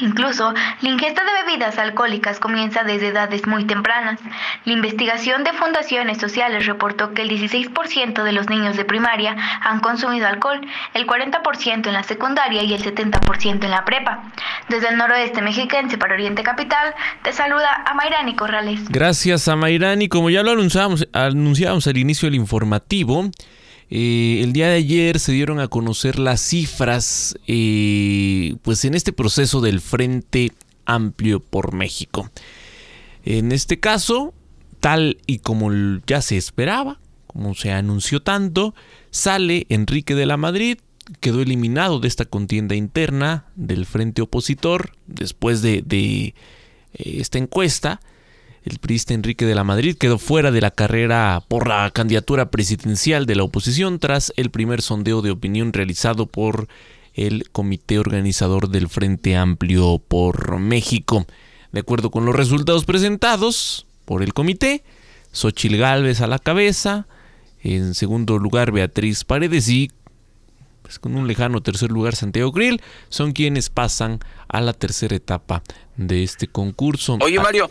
Incluso, 0.00 0.54
la 0.80 0.88
ingesta 0.88 1.22
de 1.22 1.44
bebidas 1.44 1.78
alcohólicas 1.78 2.38
comienza 2.40 2.82
desde 2.82 3.08
edades 3.08 3.46
muy 3.46 3.64
tempranas. 3.64 4.18
La 4.64 4.72
investigación 4.72 5.44
de 5.44 5.52
fundaciones 5.52 6.18
sociales 6.18 6.66
reportó 6.66 7.12
que 7.12 7.22
el 7.22 7.30
16% 7.30 8.22
de 8.22 8.32
los 8.32 8.48
niños 8.48 8.76
de 8.76 8.84
primaria 8.84 9.36
han 9.62 9.80
consumido 9.80 10.26
alcohol, 10.26 10.60
el 10.94 11.06
40% 11.06 11.86
en 11.86 11.92
la 11.92 12.02
secundaria 12.02 12.62
y 12.62 12.72
el 12.72 12.82
70% 12.82 13.64
en 13.64 13.70
la 13.70 13.84
prepa. 13.84 14.32
Desde 14.68 14.88
el 14.88 14.96
noroeste 14.96 15.42
mexiquense 15.42 15.98
para 15.98 16.14
Oriente 16.14 16.42
Capital, 16.42 16.94
te 17.22 17.32
saluda 17.32 17.82
Amairani 17.86 18.34
Corrales. 18.34 18.88
Gracias, 18.88 19.46
Amairani. 19.48 20.08
Como 20.08 20.30
ya 20.30 20.42
lo 20.42 20.52
anunciamos, 20.52 21.06
anunciamos 21.12 21.86
al 21.86 21.98
inicio 21.98 22.26
del 22.26 22.36
informativo, 22.36 23.30
eh, 23.94 24.40
el 24.42 24.54
día 24.54 24.68
de 24.68 24.76
ayer 24.76 25.18
se 25.18 25.32
dieron 25.32 25.60
a 25.60 25.68
conocer 25.68 26.18
las 26.18 26.40
cifras, 26.40 27.36
eh, 27.46 28.54
pues 28.62 28.86
en 28.86 28.94
este 28.94 29.12
proceso 29.12 29.60
del 29.60 29.82
Frente 29.82 30.52
Amplio 30.86 31.40
por 31.40 31.74
México. 31.74 32.30
En 33.22 33.52
este 33.52 33.80
caso, 33.80 34.32
tal 34.80 35.18
y 35.26 35.40
como 35.40 35.70
ya 36.06 36.22
se 36.22 36.38
esperaba, 36.38 37.00
como 37.26 37.54
se 37.54 37.70
anunció 37.70 38.22
tanto, 38.22 38.74
sale 39.10 39.66
Enrique 39.68 40.14
de 40.14 40.24
la 40.24 40.38
Madrid, 40.38 40.78
quedó 41.20 41.42
eliminado 41.42 42.00
de 42.00 42.08
esta 42.08 42.24
contienda 42.24 42.74
interna 42.74 43.44
del 43.56 43.84
Frente 43.84 44.22
Opositor 44.22 44.92
después 45.06 45.60
de, 45.60 45.84
eh, 45.90 46.34
esta 46.94 47.36
encuesta 47.36 48.00
el 48.64 48.78
priista 48.78 49.14
Enrique 49.14 49.44
de 49.44 49.54
la 49.54 49.64
Madrid 49.64 49.96
quedó 49.98 50.18
fuera 50.18 50.50
de 50.50 50.60
la 50.60 50.70
carrera 50.70 51.42
por 51.48 51.66
la 51.66 51.90
candidatura 51.90 52.50
presidencial 52.50 53.26
de 53.26 53.34
la 53.34 53.42
oposición 53.42 53.98
tras 53.98 54.32
el 54.36 54.50
primer 54.50 54.82
sondeo 54.82 55.20
de 55.20 55.30
opinión 55.30 55.72
realizado 55.72 56.26
por 56.26 56.68
el 57.14 57.50
comité 57.50 57.98
organizador 57.98 58.68
del 58.68 58.88
Frente 58.88 59.36
Amplio 59.36 60.00
por 60.06 60.58
México. 60.58 61.26
De 61.72 61.80
acuerdo 61.80 62.10
con 62.10 62.24
los 62.24 62.36
resultados 62.36 62.84
presentados 62.84 63.86
por 64.04 64.22
el 64.22 64.32
comité, 64.32 64.84
Xochil 65.32 65.76
Gálvez 65.76 66.20
a 66.20 66.26
la 66.26 66.38
cabeza, 66.38 67.06
en 67.62 67.94
segundo 67.94 68.38
lugar 68.38 68.70
Beatriz 68.70 69.24
Paredes 69.24 69.68
y 69.68 69.90
pues, 70.82 70.98
con 70.98 71.16
un 71.16 71.26
lejano 71.26 71.62
tercer 71.62 71.90
lugar 71.90 72.14
Santiago 72.14 72.52
Grill, 72.52 72.80
son 73.08 73.32
quienes 73.32 73.70
pasan 73.70 74.20
a 74.48 74.60
la 74.60 74.72
tercera 74.72 75.16
etapa 75.16 75.62
de 75.96 76.22
este 76.22 76.48
concurso. 76.48 77.18
Oye 77.20 77.40
Mario, 77.40 77.70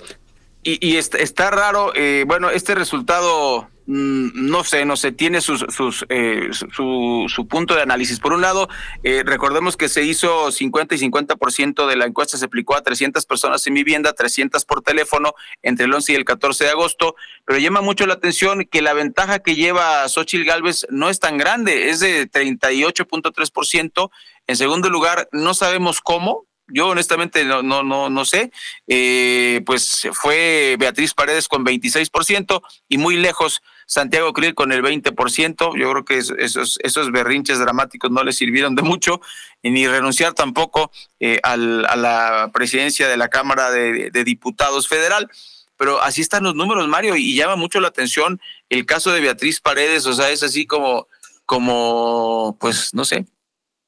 y, 0.64 0.97
está, 0.97 1.49
raro, 1.49 1.91
eh, 1.95 2.24
bueno, 2.28 2.51
este 2.51 2.76
resultado, 2.76 3.68
mm, 3.88 4.47
no 4.49 4.64
sé, 4.64 4.86
no 4.86 4.95
sé, 4.95 5.12
tiene 5.12 5.41
sus, 5.41 5.66
sus, 5.70 6.05
eh, 6.09 6.49
su, 6.51 7.26
su, 7.28 7.47
punto 7.47 7.74
de 7.74 7.82
análisis. 7.82 8.20
Por 8.20 8.34
un 8.34 8.41
lado, 8.41 8.70
eh, 9.01 9.24
recordemos 9.26 9.76
que 9.76 9.89
se 9.89 10.03
hizo 10.03 10.51
50 10.51 10.93
y 10.93 10.99
50% 10.99 11.88
de 11.88 11.95
la 11.95 12.05
encuesta, 12.05 12.38
se 12.38 12.45
aplicó 12.45 12.76
a 12.76 12.84
300 12.84 13.26
personas 13.26 13.66
en 13.66 13.74
vivienda, 13.74 14.14
300 14.14 14.64
por 14.66 14.84
teléfono 14.84 15.34
entre 15.64 15.86
el 15.86 15.93
11 15.93 16.14
y 16.14 16.16
el 16.16 16.26
14 16.26 16.66
de 16.66 16.70
agosto, 16.70 17.16
pero 17.43 17.57
llama 17.57 17.82
mucho 17.82 18.05
la 18.05 18.14
atención 18.14 18.66
que 18.66 18.84
la 18.84 18.93
ventaja 18.93 19.39
que 19.39 19.55
lleva 19.55 20.07
Xochitl 20.07 20.45
Galvez 20.45 20.86
no 20.91 21.09
es 21.09 21.20
tan 21.20 21.39
grande, 21.39 21.89
es 21.89 22.01
de 22.01 22.30
38.3%. 22.30 24.12
En 24.45 24.55
segundo 24.55 24.89
lugar, 24.89 25.28
no 25.32 25.55
sabemos 25.55 26.01
cómo, 26.01 26.45
yo 26.72 26.88
honestamente 26.89 27.43
no, 27.45 27.61
no, 27.61 27.84
no, 27.84 28.09
no 28.09 28.26
sé, 28.26 28.51
eh, 28.88 29.61
pues 29.65 30.07
fue 30.13 30.76
Beatriz 30.80 31.13
Paredes 31.13 31.47
con 31.47 31.65
26% 31.65 32.61
y 32.88 32.97
muy 32.97 33.17
lejos 33.17 33.61
Santiago 33.91 34.32
Krill 34.32 34.55
con 34.55 34.72
el 34.72 34.82
20%. 34.82 35.78
Yo 35.78 35.91
creo 35.91 36.05
que 36.05 36.17
esos, 36.17 36.80
esos 36.82 37.11
berrinches 37.11 37.59
dramáticos 37.59 38.09
no 38.09 38.24
le 38.24 38.32
sirvieron 38.32 38.74
de 38.74 38.84
mucho, 38.84 39.19
ni 39.63 39.86
renunciar 39.86 40.34
tampoco 40.34 40.91
eh, 41.19 41.39
al, 41.43 41.86
a 41.86 41.97
la 41.97 42.51
presidencia 42.53 43.09
de 43.09 43.17
la 43.17 43.28
Cámara 43.28 43.69
de, 43.69 44.09
Diputados 44.24 44.88
Federal. 44.88 45.30
Pero 45.76 46.01
así 46.01 46.22
están 46.22 46.43
los 46.43 46.55
números, 46.55 46.88
Mario, 46.88 47.17
y 47.17 47.36
llama 47.36 47.57
mucho 47.57 47.82
la 47.82 47.89
atención 47.89 48.39
el 48.69 48.86
caso 48.86 49.11
de 49.11 49.19
Beatriz 49.19 49.59
Paredes, 49.59 50.05
o 50.05 50.13
sea, 50.13 50.30
es 50.30 50.41
así 50.41 50.65
como, 50.65 51.07
como, 51.45 52.55
pues, 52.61 52.93
no 52.93 53.03
sé, 53.03 53.26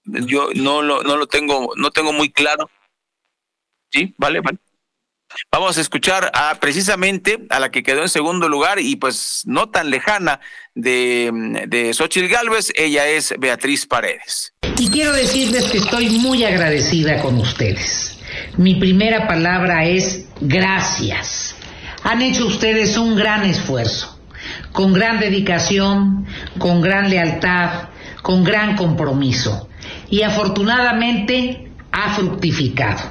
yo 0.05 0.49
no 0.55 0.81
lo, 0.81 1.03
no 1.03 1.17
lo 1.17 1.27
tengo, 1.27 1.73
no 1.75 1.91
tengo 1.91 2.13
muy 2.13 2.31
claro. 2.31 2.69
Sí, 3.91 4.13
vale, 4.17 4.41
vale. 4.41 4.57
Vamos 5.51 5.77
a 5.77 5.81
escuchar 5.81 6.31
a 6.33 6.55
precisamente 6.59 7.45
a 7.49 7.59
la 7.59 7.71
que 7.71 7.81
quedó 7.81 8.01
en 8.03 8.09
segundo 8.09 8.49
lugar 8.49 8.79
y 8.79 8.95
pues 8.97 9.43
no 9.45 9.69
tan 9.69 9.89
lejana 9.89 10.39
de, 10.75 11.31
de 11.67 11.93
Xochitl 11.93 12.27
Galvez, 12.27 12.71
ella 12.75 13.07
es 13.07 13.33
Beatriz 13.39 13.87
Paredes. 13.87 14.53
Y 14.77 14.89
quiero 14.89 15.11
decirles 15.11 15.71
que 15.71 15.79
estoy 15.79 16.09
muy 16.09 16.43
agradecida 16.43 17.21
con 17.21 17.39
ustedes. 17.39 18.19
Mi 18.57 18.75
primera 18.75 19.27
palabra 19.27 19.85
es 19.85 20.25
gracias. 20.39 21.55
Han 22.03 22.21
hecho 22.21 22.45
ustedes 22.45 22.97
un 22.97 23.15
gran 23.15 23.43
esfuerzo, 23.45 24.19
con 24.71 24.93
gran 24.93 25.19
dedicación, 25.19 26.27
con 26.59 26.81
gran 26.81 27.09
lealtad, 27.09 27.89
con 28.21 28.43
gran 28.43 28.75
compromiso 28.75 29.69
y 30.13 30.21
afortunadamente 30.21 31.71
ha 31.91 32.13
fructificado. 32.13 33.01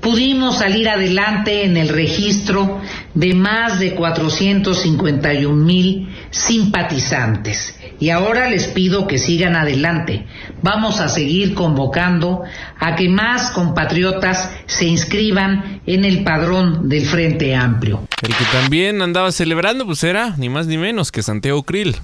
Pudimos 0.00 0.56
salir 0.56 0.88
adelante 0.88 1.66
en 1.66 1.76
el 1.76 1.90
registro 1.90 2.80
de 3.12 3.34
más 3.34 3.78
de 3.78 3.94
451 3.94 5.54
mil 5.54 6.08
simpatizantes 6.30 7.78
y 8.00 8.08
ahora 8.08 8.48
les 8.48 8.68
pido 8.68 9.06
que 9.06 9.18
sigan 9.18 9.54
adelante. 9.54 10.24
Vamos 10.62 11.00
a 11.00 11.08
seguir 11.08 11.52
convocando 11.52 12.42
a 12.78 12.96
que 12.96 13.10
más 13.10 13.50
compatriotas 13.50 14.50
se 14.64 14.86
inscriban 14.86 15.82
en 15.84 16.06
el 16.06 16.24
padrón 16.24 16.88
del 16.88 17.04
Frente 17.04 17.54
Amplio. 17.54 18.08
El 18.22 18.34
que 18.34 18.44
también 18.46 19.02
andaba 19.02 19.30
celebrando 19.30 19.84
pues 19.84 20.02
era 20.04 20.36
ni 20.38 20.48
más 20.48 20.66
ni 20.66 20.78
menos 20.78 21.12
que 21.12 21.22
Santiago 21.22 21.64
Krill. 21.64 21.96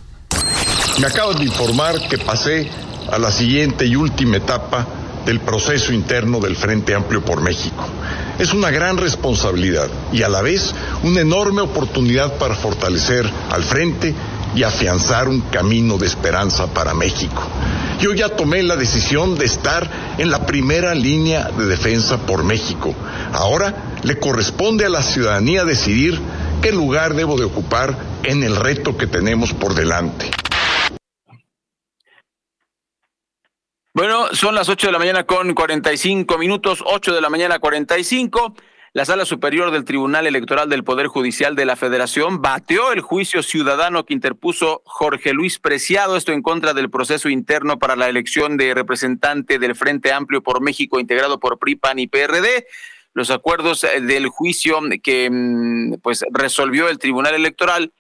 Me 1.00 1.06
acaban 1.06 1.38
de 1.38 1.44
informar 1.44 1.94
que 2.10 2.18
pasé 2.18 2.68
a 3.10 3.18
la 3.18 3.30
siguiente 3.30 3.86
y 3.86 3.96
última 3.96 4.36
etapa 4.36 4.86
del 5.26 5.40
proceso 5.40 5.92
interno 5.92 6.38
del 6.38 6.56
Frente 6.56 6.94
Amplio 6.94 7.24
por 7.24 7.40
México. 7.42 7.84
Es 8.38 8.52
una 8.52 8.70
gran 8.70 8.96
responsabilidad 8.96 9.88
y 10.12 10.22
a 10.22 10.28
la 10.28 10.40
vez 10.40 10.72
una 11.02 11.20
enorme 11.20 11.62
oportunidad 11.62 12.34
para 12.38 12.54
fortalecer 12.54 13.28
al 13.50 13.64
Frente 13.64 14.14
y 14.54 14.62
afianzar 14.62 15.28
un 15.28 15.40
camino 15.40 15.98
de 15.98 16.06
esperanza 16.06 16.66
para 16.68 16.94
México. 16.94 17.42
Yo 18.00 18.14
ya 18.14 18.28
tomé 18.28 18.62
la 18.62 18.76
decisión 18.76 19.36
de 19.36 19.46
estar 19.46 19.90
en 20.18 20.30
la 20.30 20.46
primera 20.46 20.94
línea 20.94 21.50
de 21.50 21.66
defensa 21.66 22.18
por 22.18 22.44
México. 22.44 22.94
Ahora 23.32 23.74
le 24.02 24.18
corresponde 24.18 24.84
a 24.84 24.90
la 24.90 25.02
ciudadanía 25.02 25.64
decidir 25.64 26.20
qué 26.62 26.72
lugar 26.72 27.14
debo 27.14 27.36
de 27.36 27.44
ocupar 27.44 27.96
en 28.22 28.42
el 28.44 28.54
reto 28.54 28.96
que 28.96 29.06
tenemos 29.06 29.52
por 29.52 29.74
delante. 29.74 30.30
Bueno, 33.96 34.26
son 34.34 34.54
las 34.54 34.68
8 34.68 34.88
de 34.88 34.92
la 34.92 34.98
mañana 34.98 35.24
con 35.24 35.54
45 35.54 36.36
minutos, 36.36 36.84
8 36.84 37.14
de 37.14 37.20
la 37.22 37.30
mañana 37.30 37.58
45. 37.58 38.54
La 38.92 39.06
Sala 39.06 39.24
Superior 39.24 39.70
del 39.70 39.86
Tribunal 39.86 40.26
Electoral 40.26 40.68
del 40.68 40.84
Poder 40.84 41.06
Judicial 41.06 41.56
de 41.56 41.64
la 41.64 41.76
Federación 41.76 42.42
bateó 42.42 42.92
el 42.92 43.00
juicio 43.00 43.42
ciudadano 43.42 44.04
que 44.04 44.12
interpuso 44.12 44.82
Jorge 44.84 45.32
Luis 45.32 45.58
Preciado, 45.58 46.18
esto 46.18 46.32
en 46.32 46.42
contra 46.42 46.74
del 46.74 46.90
proceso 46.90 47.30
interno 47.30 47.78
para 47.78 47.96
la 47.96 48.10
elección 48.10 48.58
de 48.58 48.74
representante 48.74 49.58
del 49.58 49.74
Frente 49.74 50.12
Amplio 50.12 50.42
por 50.42 50.60
México 50.60 51.00
integrado 51.00 51.40
por 51.40 51.58
PRIPAN 51.58 51.98
y 51.98 52.06
PRD. 52.06 52.66
Los 53.14 53.30
acuerdos 53.30 53.82
eh, 53.84 54.02
del 54.02 54.28
juicio 54.28 54.78
que 55.02 55.30
mm, 55.32 55.94
pues 56.02 56.22
resolvió 56.32 56.90
el 56.90 56.98
Tribunal 56.98 57.34
Electoral 57.34 57.94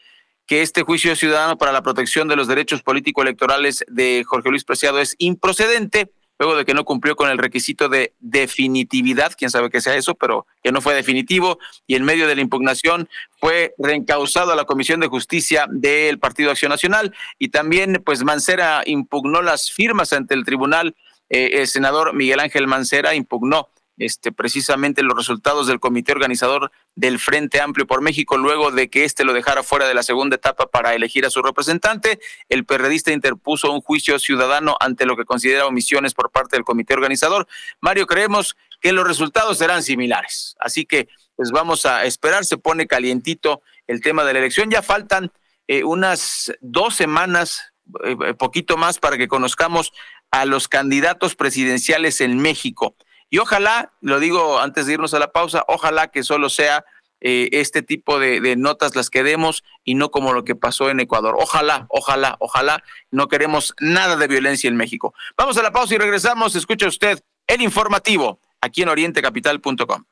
que 0.46 0.62
este 0.62 0.82
juicio 0.82 1.14
ciudadano 1.16 1.58
para 1.58 1.72
la 1.72 1.82
protección 1.82 2.28
de 2.28 2.36
los 2.36 2.48
derechos 2.48 2.82
político-electorales 2.82 3.84
de 3.88 4.24
Jorge 4.26 4.50
Luis 4.50 4.64
Preciado 4.64 5.00
es 5.00 5.16
improcedente 5.18 6.10
luego 6.38 6.56
de 6.56 6.64
que 6.64 6.74
no 6.74 6.84
cumplió 6.84 7.16
con 7.16 7.30
el 7.30 7.38
requisito 7.38 7.88
de 7.88 8.14
definitividad, 8.20 9.32
quién 9.36 9.50
sabe 9.50 9.70
qué 9.70 9.80
sea 9.80 9.96
eso, 9.96 10.14
pero 10.14 10.46
que 10.62 10.72
no 10.72 10.80
fue 10.80 10.94
definitivo, 10.94 11.58
y 11.86 11.94
en 11.94 12.04
medio 12.04 12.26
de 12.26 12.34
la 12.34 12.42
impugnación 12.42 13.08
fue 13.40 13.74
reencausado 13.78 14.52
a 14.52 14.56
la 14.56 14.64
Comisión 14.64 15.00
de 15.00 15.06
Justicia 15.06 15.66
del 15.70 16.18
Partido 16.18 16.50
Acción 16.50 16.70
Nacional, 16.70 17.14
y 17.38 17.48
también 17.48 18.02
pues 18.04 18.22
Mancera 18.22 18.82
impugnó 18.84 19.42
las 19.42 19.70
firmas 19.70 20.12
ante 20.12 20.34
el 20.34 20.44
tribunal, 20.44 20.94
eh, 21.28 21.50
el 21.54 21.66
senador 21.66 22.14
Miguel 22.14 22.40
Ángel 22.40 22.66
Mancera 22.66 23.14
impugnó 23.14 23.68
este, 23.98 24.32
precisamente 24.32 25.02
los 25.02 25.16
resultados 25.16 25.66
del 25.66 25.80
comité 25.80 26.12
organizador 26.12 26.70
del 26.94 27.18
Frente 27.18 27.60
Amplio 27.60 27.86
por 27.86 28.02
México, 28.02 28.36
luego 28.36 28.70
de 28.70 28.90
que 28.90 29.04
éste 29.04 29.24
lo 29.24 29.32
dejara 29.32 29.62
fuera 29.62 29.88
de 29.88 29.94
la 29.94 30.02
segunda 30.02 30.36
etapa 30.36 30.66
para 30.66 30.94
elegir 30.94 31.24
a 31.24 31.30
su 31.30 31.42
representante. 31.42 32.20
El 32.48 32.64
perredista 32.64 33.12
interpuso 33.12 33.72
un 33.72 33.80
juicio 33.80 34.18
ciudadano 34.18 34.76
ante 34.80 35.06
lo 35.06 35.16
que 35.16 35.24
considera 35.24 35.66
omisiones 35.66 36.14
por 36.14 36.30
parte 36.30 36.56
del 36.56 36.64
comité 36.64 36.94
organizador. 36.94 37.46
Mario, 37.80 38.06
creemos 38.06 38.56
que 38.80 38.92
los 38.92 39.06
resultados 39.06 39.58
serán 39.58 39.82
similares. 39.82 40.56
Así 40.58 40.84
que, 40.84 41.08
pues 41.34 41.50
vamos 41.50 41.86
a 41.86 42.04
esperar, 42.04 42.44
se 42.44 42.58
pone 42.58 42.86
calientito 42.86 43.62
el 43.86 44.00
tema 44.00 44.24
de 44.24 44.32
la 44.34 44.40
elección. 44.40 44.70
Ya 44.70 44.82
faltan 44.82 45.32
eh, 45.68 45.84
unas 45.84 46.52
dos 46.60 46.94
semanas, 46.94 47.72
eh, 48.04 48.34
poquito 48.34 48.76
más, 48.76 48.98
para 48.98 49.16
que 49.16 49.28
conozcamos 49.28 49.92
a 50.30 50.44
los 50.44 50.68
candidatos 50.68 51.34
presidenciales 51.34 52.20
en 52.20 52.38
México. 52.38 52.94
Y 53.30 53.38
ojalá, 53.38 53.92
lo 54.00 54.20
digo 54.20 54.60
antes 54.60 54.86
de 54.86 54.94
irnos 54.94 55.14
a 55.14 55.18
la 55.18 55.32
pausa, 55.32 55.64
ojalá 55.68 56.08
que 56.08 56.22
solo 56.22 56.48
sea 56.48 56.84
eh, 57.20 57.48
este 57.52 57.82
tipo 57.82 58.18
de, 58.18 58.56
notas 58.56 58.94
las 58.94 59.10
que 59.10 59.22
demos 59.22 59.64
y 59.84 59.94
no 59.94 60.10
como 60.10 60.32
lo 60.32 60.44
que 60.44 60.54
pasó 60.54 60.90
en 60.90 61.00
Ecuador. 61.00 61.34
Ojalá, 61.38 61.86
ojalá, 61.88 62.36
ojalá, 62.40 62.82
no 63.10 63.28
queremos 63.28 63.74
nada 63.80 64.16
de 64.16 64.28
violencia 64.28 64.68
en 64.68 64.76
México. 64.76 65.14
Vamos 65.36 65.56
a 65.56 65.62
la 65.62 65.72
pausa 65.72 65.94
y 65.94 65.98
regresamos. 65.98 66.54
Escucha 66.54 66.86
usted 66.86 67.20
el 67.46 67.62
informativo 67.62 68.40
aquí 68.60 68.82
en 68.82 68.90
orientecapital.com. 68.90 70.04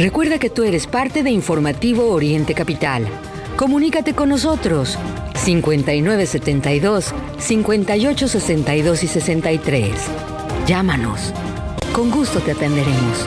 Recuerda 0.00 0.38
que 0.38 0.48
tú 0.48 0.62
eres 0.62 0.86
parte 0.86 1.22
de 1.22 1.30
Informativo 1.30 2.10
Oriente 2.10 2.54
Capital. 2.54 3.06
Comunícate 3.56 4.14
con 4.14 4.30
nosotros 4.30 4.96
5972 5.34 7.12
5862 7.38 9.02
y 9.02 9.06
63. 9.06 9.92
Llámanos. 10.66 11.34
Con 11.92 12.10
gusto 12.10 12.40
te 12.40 12.52
atenderemos. 12.52 13.26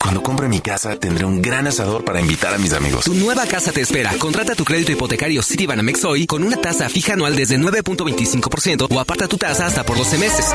Cuando 0.00 0.22
compre 0.22 0.48
mi 0.48 0.60
casa, 0.60 0.96
tendré 0.96 1.24
un 1.24 1.40
gran 1.40 1.66
asador 1.66 2.04
para 2.04 2.20
invitar 2.20 2.52
a 2.52 2.58
mis 2.58 2.72
amigos. 2.72 3.04
Tu 3.04 3.14
nueva 3.14 3.46
casa 3.46 3.72
te 3.72 3.80
espera. 3.80 4.12
Contrata 4.18 4.54
tu 4.54 4.64
crédito 4.64 4.92
hipotecario 4.92 5.42
Citibanamex 5.42 6.04
hoy 6.04 6.26
con 6.26 6.44
una 6.44 6.56
tasa 6.56 6.88
fija 6.88 7.14
anual 7.14 7.34
desde 7.36 7.58
9.25% 7.58 8.86
o 8.90 9.00
aparta 9.00 9.28
tu 9.28 9.38
tasa 9.38 9.66
hasta 9.66 9.84
por 9.84 9.96
12 9.96 10.18
meses. 10.18 10.46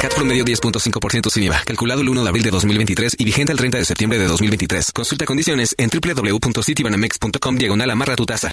CAT 0.00 0.14
promedio 0.14 0.44
10.5% 0.44 1.30
sin 1.30 1.42
IVA. 1.44 1.62
Calculado 1.64 2.02
el 2.02 2.08
1 2.08 2.22
de 2.22 2.28
abril 2.28 2.42
de 2.44 2.50
2023 2.50 3.16
y 3.18 3.24
vigente 3.24 3.52
el 3.52 3.58
30 3.58 3.78
de 3.78 3.84
septiembre 3.84 4.18
de 4.18 4.26
2023. 4.26 4.92
Consulta 4.92 5.24
condiciones 5.24 5.74
en 5.78 5.90
www.citibanamex.com 5.90 7.56
diagonal 7.56 7.90
amarra 7.90 8.14
tu 8.14 8.26
tasa. 8.26 8.52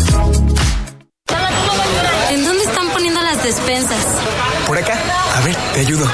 A 5.41 5.43
ver, 5.43 5.55
te 5.73 5.79
ayudo. 5.79 6.05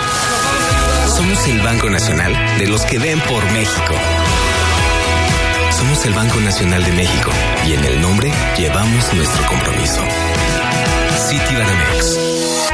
Somos 1.05 1.45
el 1.47 1.59
Banco 1.59 1.89
Nacional 1.89 2.33
de 2.57 2.67
los 2.67 2.85
que 2.85 2.97
ven 2.97 3.19
por 3.19 3.43
México. 3.51 3.93
Somos 5.69 6.05
el 6.05 6.13
Banco 6.13 6.39
Nacional 6.39 6.81
de 6.81 6.93
México 6.93 7.31
y 7.67 7.73
en 7.73 7.83
el 7.83 8.01
nombre 8.01 8.31
llevamos 8.57 9.13
nuestro 9.13 9.45
compromiso. 9.47 9.99
Citibanamex. 11.27 12.71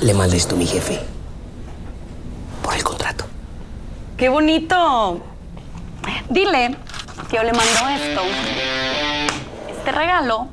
Le 0.00 0.14
mandé 0.14 0.36
esto 0.36 0.56
a 0.56 0.58
mi 0.58 0.66
jefe. 0.66 0.98
Por 2.60 2.74
el 2.74 2.82
contrato. 2.82 3.24
¡Qué 4.16 4.28
bonito! 4.28 5.22
Dile 6.28 6.76
que 7.30 7.36
yo 7.36 7.44
le 7.44 7.52
mando 7.52 7.88
esto, 7.88 8.22
este 9.70 9.92
regalo 9.92 10.48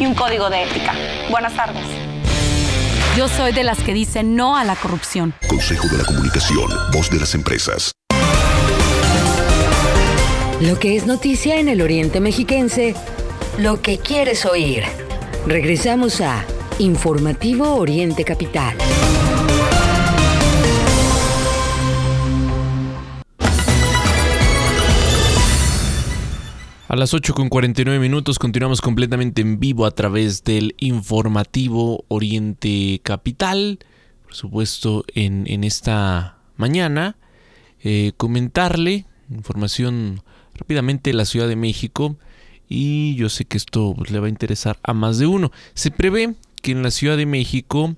y 0.00 0.04
un 0.04 0.14
código 0.14 0.50
de 0.50 0.64
ética. 0.64 0.94
Buenas 1.30 1.54
tardes. 1.54 1.99
Yo 3.20 3.28
soy 3.28 3.52
de 3.52 3.64
las 3.64 3.82
que 3.82 3.92
dicen 3.92 4.34
no 4.34 4.56
a 4.56 4.64
la 4.64 4.74
corrupción. 4.76 5.34
Consejo 5.46 5.86
de 5.88 5.98
la 5.98 6.04
Comunicación, 6.04 6.70
voz 6.90 7.10
de 7.10 7.20
las 7.20 7.34
empresas. 7.34 7.92
Lo 10.62 10.78
que 10.78 10.96
es 10.96 11.04
noticia 11.04 11.60
en 11.60 11.68
el 11.68 11.82
Oriente 11.82 12.18
Mexiquense, 12.18 12.94
lo 13.58 13.82
que 13.82 13.98
quieres 13.98 14.46
oír. 14.46 14.84
Regresamos 15.46 16.22
a 16.22 16.46
Informativo 16.78 17.74
Oriente 17.74 18.24
Capital. 18.24 18.78
A 26.90 26.96
las 26.96 27.14
8 27.14 27.34
con 27.34 27.50
49 27.50 28.00
minutos 28.00 28.40
continuamos 28.40 28.80
completamente 28.80 29.42
en 29.42 29.60
vivo 29.60 29.86
a 29.86 29.92
través 29.92 30.42
del 30.42 30.74
informativo 30.78 32.04
Oriente 32.08 33.00
Capital. 33.04 33.78
Por 34.24 34.34
supuesto, 34.34 35.04
en, 35.14 35.44
en 35.46 35.62
esta 35.62 36.38
mañana, 36.56 37.16
eh, 37.84 38.10
comentarle 38.16 39.06
información 39.30 40.24
rápidamente 40.56 41.10
de 41.10 41.14
la 41.14 41.26
Ciudad 41.26 41.46
de 41.46 41.54
México. 41.54 42.16
Y 42.68 43.14
yo 43.14 43.28
sé 43.28 43.44
que 43.44 43.58
esto 43.58 43.94
pues, 43.96 44.10
le 44.10 44.18
va 44.18 44.26
a 44.26 44.30
interesar 44.30 44.80
a 44.82 44.92
más 44.92 45.18
de 45.18 45.28
uno. 45.28 45.52
Se 45.74 45.92
prevé 45.92 46.34
que 46.60 46.72
en 46.72 46.82
la 46.82 46.90
Ciudad 46.90 47.16
de 47.16 47.24
México 47.24 47.94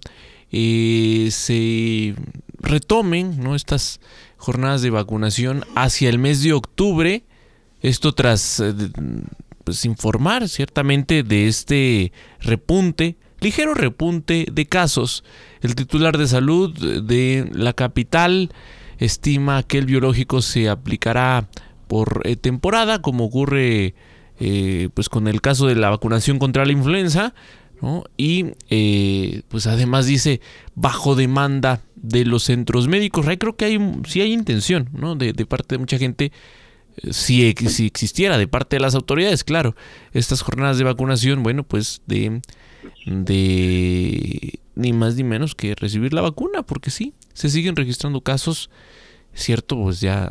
eh, 0.51 1.29
se 1.31 2.15
retomen 2.59 3.43
¿no? 3.43 3.55
estas 3.55 4.01
jornadas 4.37 4.83
de 4.83 4.91
vacunación 4.91 5.65
hacia 5.77 6.11
el 6.11 6.19
mes 6.19 6.43
de 6.43 6.53
octubre 6.53 7.25
esto 7.83 8.13
tras 8.13 8.61
eh, 8.61 8.73
pues, 9.65 9.85
informar 9.85 10.49
ciertamente 10.49 11.23
de 11.23 11.49
este 11.49 12.13
repunte, 12.41 13.17
ligero 13.41 13.75
repunte 13.75 14.47
de 14.51 14.67
casos. 14.67 15.25
El 15.61 15.75
titular 15.75 16.17
de 16.17 16.27
salud 16.27 16.73
de 17.03 17.51
la 17.53 17.73
capital 17.73 18.51
estima 18.99 19.63
que 19.63 19.79
el 19.79 19.87
biológico 19.87 20.43
se 20.43 20.69
aplicará 20.69 21.49
por 21.89 22.23
eh, 22.25 22.37
temporada, 22.37 23.03
como 23.03 23.25
ocurre 23.25 23.95
eh, 24.41 24.89
pues 24.95 25.09
con 25.09 25.29
el 25.29 25.41
caso 25.41 25.67
de 25.67 25.77
la 25.77 25.91
vacunación 25.91 26.39
contra 26.39 26.65
la 26.65 26.73
influenza, 26.73 27.35
y 28.17 28.53
eh, 28.71 29.43
pues 29.49 29.67
además 29.67 30.07
dice 30.07 30.41
bajo 30.75 31.17
demanda 31.17 31.81
de 31.97 32.25
los 32.25 32.45
centros 32.45 32.87
médicos. 32.87 33.27
creo 33.39 33.57
que 33.57 33.65
hay 33.65 33.79
sí 34.07 34.21
hay 34.21 34.33
intención, 34.33 34.89
¿no? 34.93 35.17
De, 35.17 35.35
parte 35.47 35.75
de 35.75 35.79
mucha 35.81 35.99
gente. 35.99 36.33
Si, 37.11 37.53
si 37.53 37.87
existiera 37.87 38.39
de 38.39 38.49
parte 38.49 38.77
de 38.77 38.81
las 38.81 38.95
autoridades, 38.95 39.45
claro, 39.45 39.75
estas 40.13 40.43
jornadas 40.43 40.79
de 40.79 40.85
vacunación, 40.85 41.43
bueno, 41.43 41.63
pues 41.65 42.03
de, 42.07 42.41
de 43.07 44.61
ni 44.75 44.93
más 44.93 45.17
ni 45.17 45.25
menos 45.25 45.55
que 45.55 45.75
recibir 45.75 46.13
la 46.13 46.21
vacuna, 46.21 46.63
porque 46.63 46.91
sí, 46.91 47.15
se 47.33 47.51
siguen 47.51 47.77
registrando 47.77 48.21
casos, 48.21 48.71
cierto, 49.35 49.77
pues 49.77 50.01
ya 50.01 50.31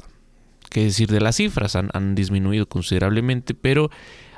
qué 0.70 0.86
decir 0.86 1.10
de 1.12 1.20
las 1.20 1.36
cifras, 1.36 1.76
han, 1.76 2.16
disminuido 2.16 2.68
considerablemente, 2.68 3.54
pero 3.54 3.92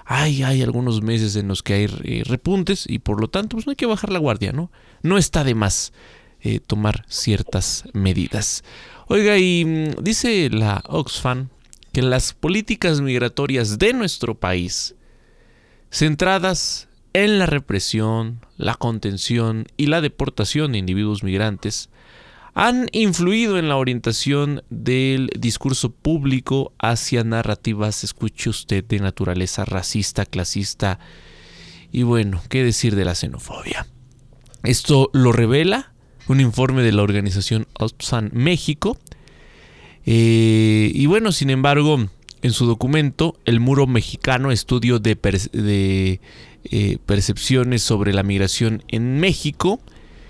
hay, 0.05 0.43
hay 0.43 0.61
algunos 0.61 1.01
meses 1.01 1.35
en 1.35 1.47
los 1.47 1.63
que 1.63 1.73
hay 1.73 1.87
eh, 2.03 2.23
repuntes 2.25 2.85
y 2.87 2.99
por 2.99 3.21
lo 3.21 3.29
tanto 3.29 3.55
pues 3.55 3.67
no 3.67 3.71
hay 3.71 3.75
que 3.75 3.85
bajar 3.85 4.11
la 4.11 4.19
guardia, 4.19 4.51
¿no? 4.51 4.71
No 5.03 5.17
está 5.17 5.43
de 5.43 5.55
más 5.55 5.93
eh, 6.41 6.59
tomar 6.59 7.05
ciertas 7.07 7.85
medidas. 7.93 8.63
Oiga, 9.07 9.37
y 9.37 9.63
mm, 9.63 10.03
dice 10.03 10.49
la 10.49 10.83
Oxfam 10.87 11.49
que 11.93 12.01
las 12.01 12.33
políticas 12.33 12.99
migratorias 12.99 13.79
de 13.79 13.93
nuestro 13.93 14.35
país, 14.35 14.95
centradas 15.91 16.89
en 17.13 17.39
la 17.39 17.45
represión, 17.45 18.41
la 18.57 18.73
contención 18.73 19.67
y 19.77 19.85
la 19.85 20.01
deportación 20.01 20.71
de 20.71 20.79
individuos 20.79 21.23
migrantes, 21.23 21.89
han 22.55 22.87
influido 22.91 23.57
en 23.57 23.69
la 23.69 23.77
orientación 23.77 24.63
del 24.69 25.29
discurso 25.37 25.91
público 25.91 26.73
hacia 26.79 27.23
narrativas, 27.23 28.03
escuche 28.03 28.49
usted, 28.49 28.83
de 28.83 28.99
naturaleza 28.99 29.63
racista, 29.63 30.25
clasista 30.25 30.99
y 31.91 32.01
bueno, 32.01 32.41
¿qué 32.49 32.63
decir 32.63 32.95
de 32.95 33.05
la 33.05 33.13
xenofobia? 33.13 33.85
Esto 34.63 35.11
lo 35.13 35.31
revela 35.31 35.93
un 36.27 36.39
informe 36.39 36.81
de 36.81 36.91
la 36.91 37.03
organización 37.03 37.67
Oxfam 37.79 38.29
México. 38.33 38.97
Eh, 40.05 40.91
y 40.93 41.05
bueno, 41.05 41.31
sin 41.31 41.49
embargo, 41.49 41.97
en 42.41 42.51
su 42.51 42.65
documento, 42.65 43.37
El 43.45 43.59
Muro 43.59 43.87
Mexicano, 43.87 44.51
estudio 44.51 44.99
de, 44.99 45.17
eh, 46.65 46.97
percepciones 47.05 47.81
sobre 47.81 48.13
la 48.13 48.23
migración 48.23 48.83
en 48.89 49.19
México, 49.19 49.79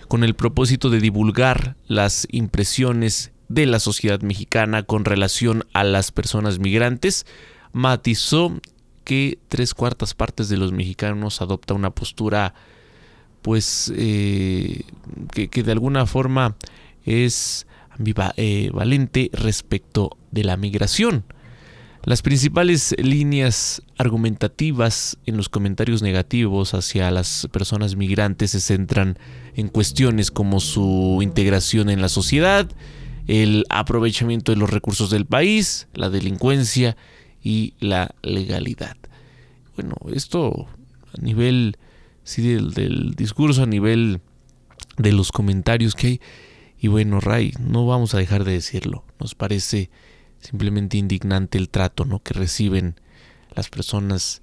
con 0.07 0.23
el 0.23 0.35
propósito 0.35 0.89
de 0.89 0.99
divulgar 0.99 1.75
las 1.87 2.27
impresiones 2.29 3.31
de 3.49 3.65
la 3.65 3.79
sociedad 3.79 4.21
mexicana 4.21 4.83
con 4.83 5.05
relación 5.05 5.65
a 5.73 5.83
las 5.83 6.11
personas 6.11 6.59
migrantes, 6.59 7.25
matizó 7.71 8.59
que 9.03 9.39
tres 9.47 9.73
cuartas 9.73 10.13
partes 10.13 10.49
de 10.49 10.57
los 10.57 10.71
mexicanos 10.71 11.41
adopta 11.41 11.73
una 11.73 11.89
postura 11.89 12.53
pues 13.41 13.91
eh, 13.95 14.83
que, 15.31 15.63
de 15.63 15.71
alguna 15.71 16.05
forma 16.05 16.55
es 17.05 17.67
ambivalente 17.97 19.29
respecto 19.33 20.17
de 20.31 20.43
la 20.43 20.57
migración. 20.57 21.23
Las 22.05 22.21
principales 22.21 22.93
líneas 22.97 23.81
argumentativas 23.97 25.17
en 25.25 25.37
los 25.37 25.47
comentarios 25.47 26.01
negativos 26.01 26.73
hacia 26.73 27.09
las 27.11 27.47
personas 27.51 27.95
migrantes 27.95 28.51
se 28.51 28.59
centran 28.59 29.17
en 29.55 29.69
cuestiones 29.69 30.29
como 30.29 30.59
su 30.59 31.19
integración 31.21 31.89
en 31.89 32.01
la 32.01 32.09
sociedad, 32.09 32.69
el 33.27 33.63
aprovechamiento 33.69 34.51
de 34.51 34.57
los 34.57 34.69
recursos 34.69 35.11
del 35.11 35.25
país, 35.25 35.87
la 35.93 36.09
delincuencia 36.09 36.97
y 37.41 37.73
la 37.79 38.13
legalidad. 38.21 38.97
Bueno, 39.77 39.95
esto 40.13 40.67
a 41.17 41.21
nivel 41.21 41.77
sí, 42.25 42.41
del, 42.41 42.73
del 42.73 43.15
discurso, 43.15 43.63
a 43.63 43.65
nivel 43.65 44.19
de 44.97 45.11
los 45.11 45.31
comentarios 45.31 45.95
que 45.95 46.07
hay. 46.07 46.21
Y 46.83 46.89
bueno, 46.89 47.21
Ray, 47.21 47.53
no 47.61 47.85
vamos 47.85 48.13
a 48.13 48.17
dejar 48.17 48.43
de 48.43 48.51
decirlo. 48.51 49.05
Nos 49.17 49.35
parece 49.35 49.89
simplemente 50.41 50.97
indignante 50.97 51.57
el 51.57 51.69
trato 51.69 52.03
¿no? 52.03 52.21
que 52.21 52.33
reciben 52.33 52.95
las 53.55 53.69
personas 53.69 54.41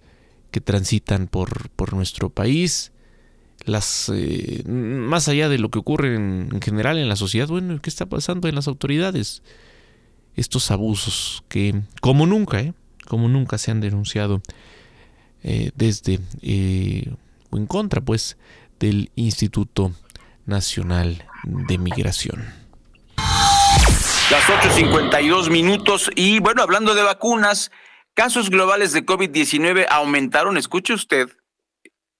que 0.50 0.62
transitan 0.62 1.26
por, 1.26 1.68
por 1.68 1.92
nuestro 1.92 2.30
país. 2.30 2.92
Las, 3.66 4.10
eh, 4.14 4.62
más 4.66 5.28
allá 5.28 5.50
de 5.50 5.58
lo 5.58 5.68
que 5.68 5.80
ocurre 5.80 6.14
en, 6.14 6.62
general 6.62 6.96
en 6.96 7.10
la 7.10 7.16
sociedad, 7.16 7.46
bueno, 7.46 7.78
¿qué 7.82 7.90
está 7.90 8.06
pasando 8.06 8.48
en 8.48 8.54
las 8.54 8.68
autoridades? 8.68 9.42
Estos 10.34 10.70
abusos 10.70 11.44
que, 11.50 11.82
como 12.00 12.24
nunca, 12.24 12.60
¿eh? 12.60 12.72
como 13.06 13.28
nunca 13.28 13.58
se 13.58 13.70
han 13.70 13.82
denunciado 13.82 14.40
eh, 15.42 15.72
desde 15.74 16.20
o 17.50 17.58
en 17.58 17.66
contra, 17.66 18.00
pues, 18.00 18.38
del 18.78 19.10
Instituto 19.14 19.92
Nacional 20.46 21.26
de 21.44 21.78
Migración. 21.78 22.44
Las 24.30 24.44
8.52 24.44 25.50
minutos 25.50 26.10
y 26.14 26.38
bueno, 26.38 26.62
hablando 26.62 26.94
de 26.94 27.02
vacunas, 27.02 27.70
casos 28.14 28.50
globales 28.50 28.92
de 28.92 29.04
COVID-19 29.04 29.86
aumentaron, 29.90 30.56
escuche 30.56 30.94
usted, 30.94 31.28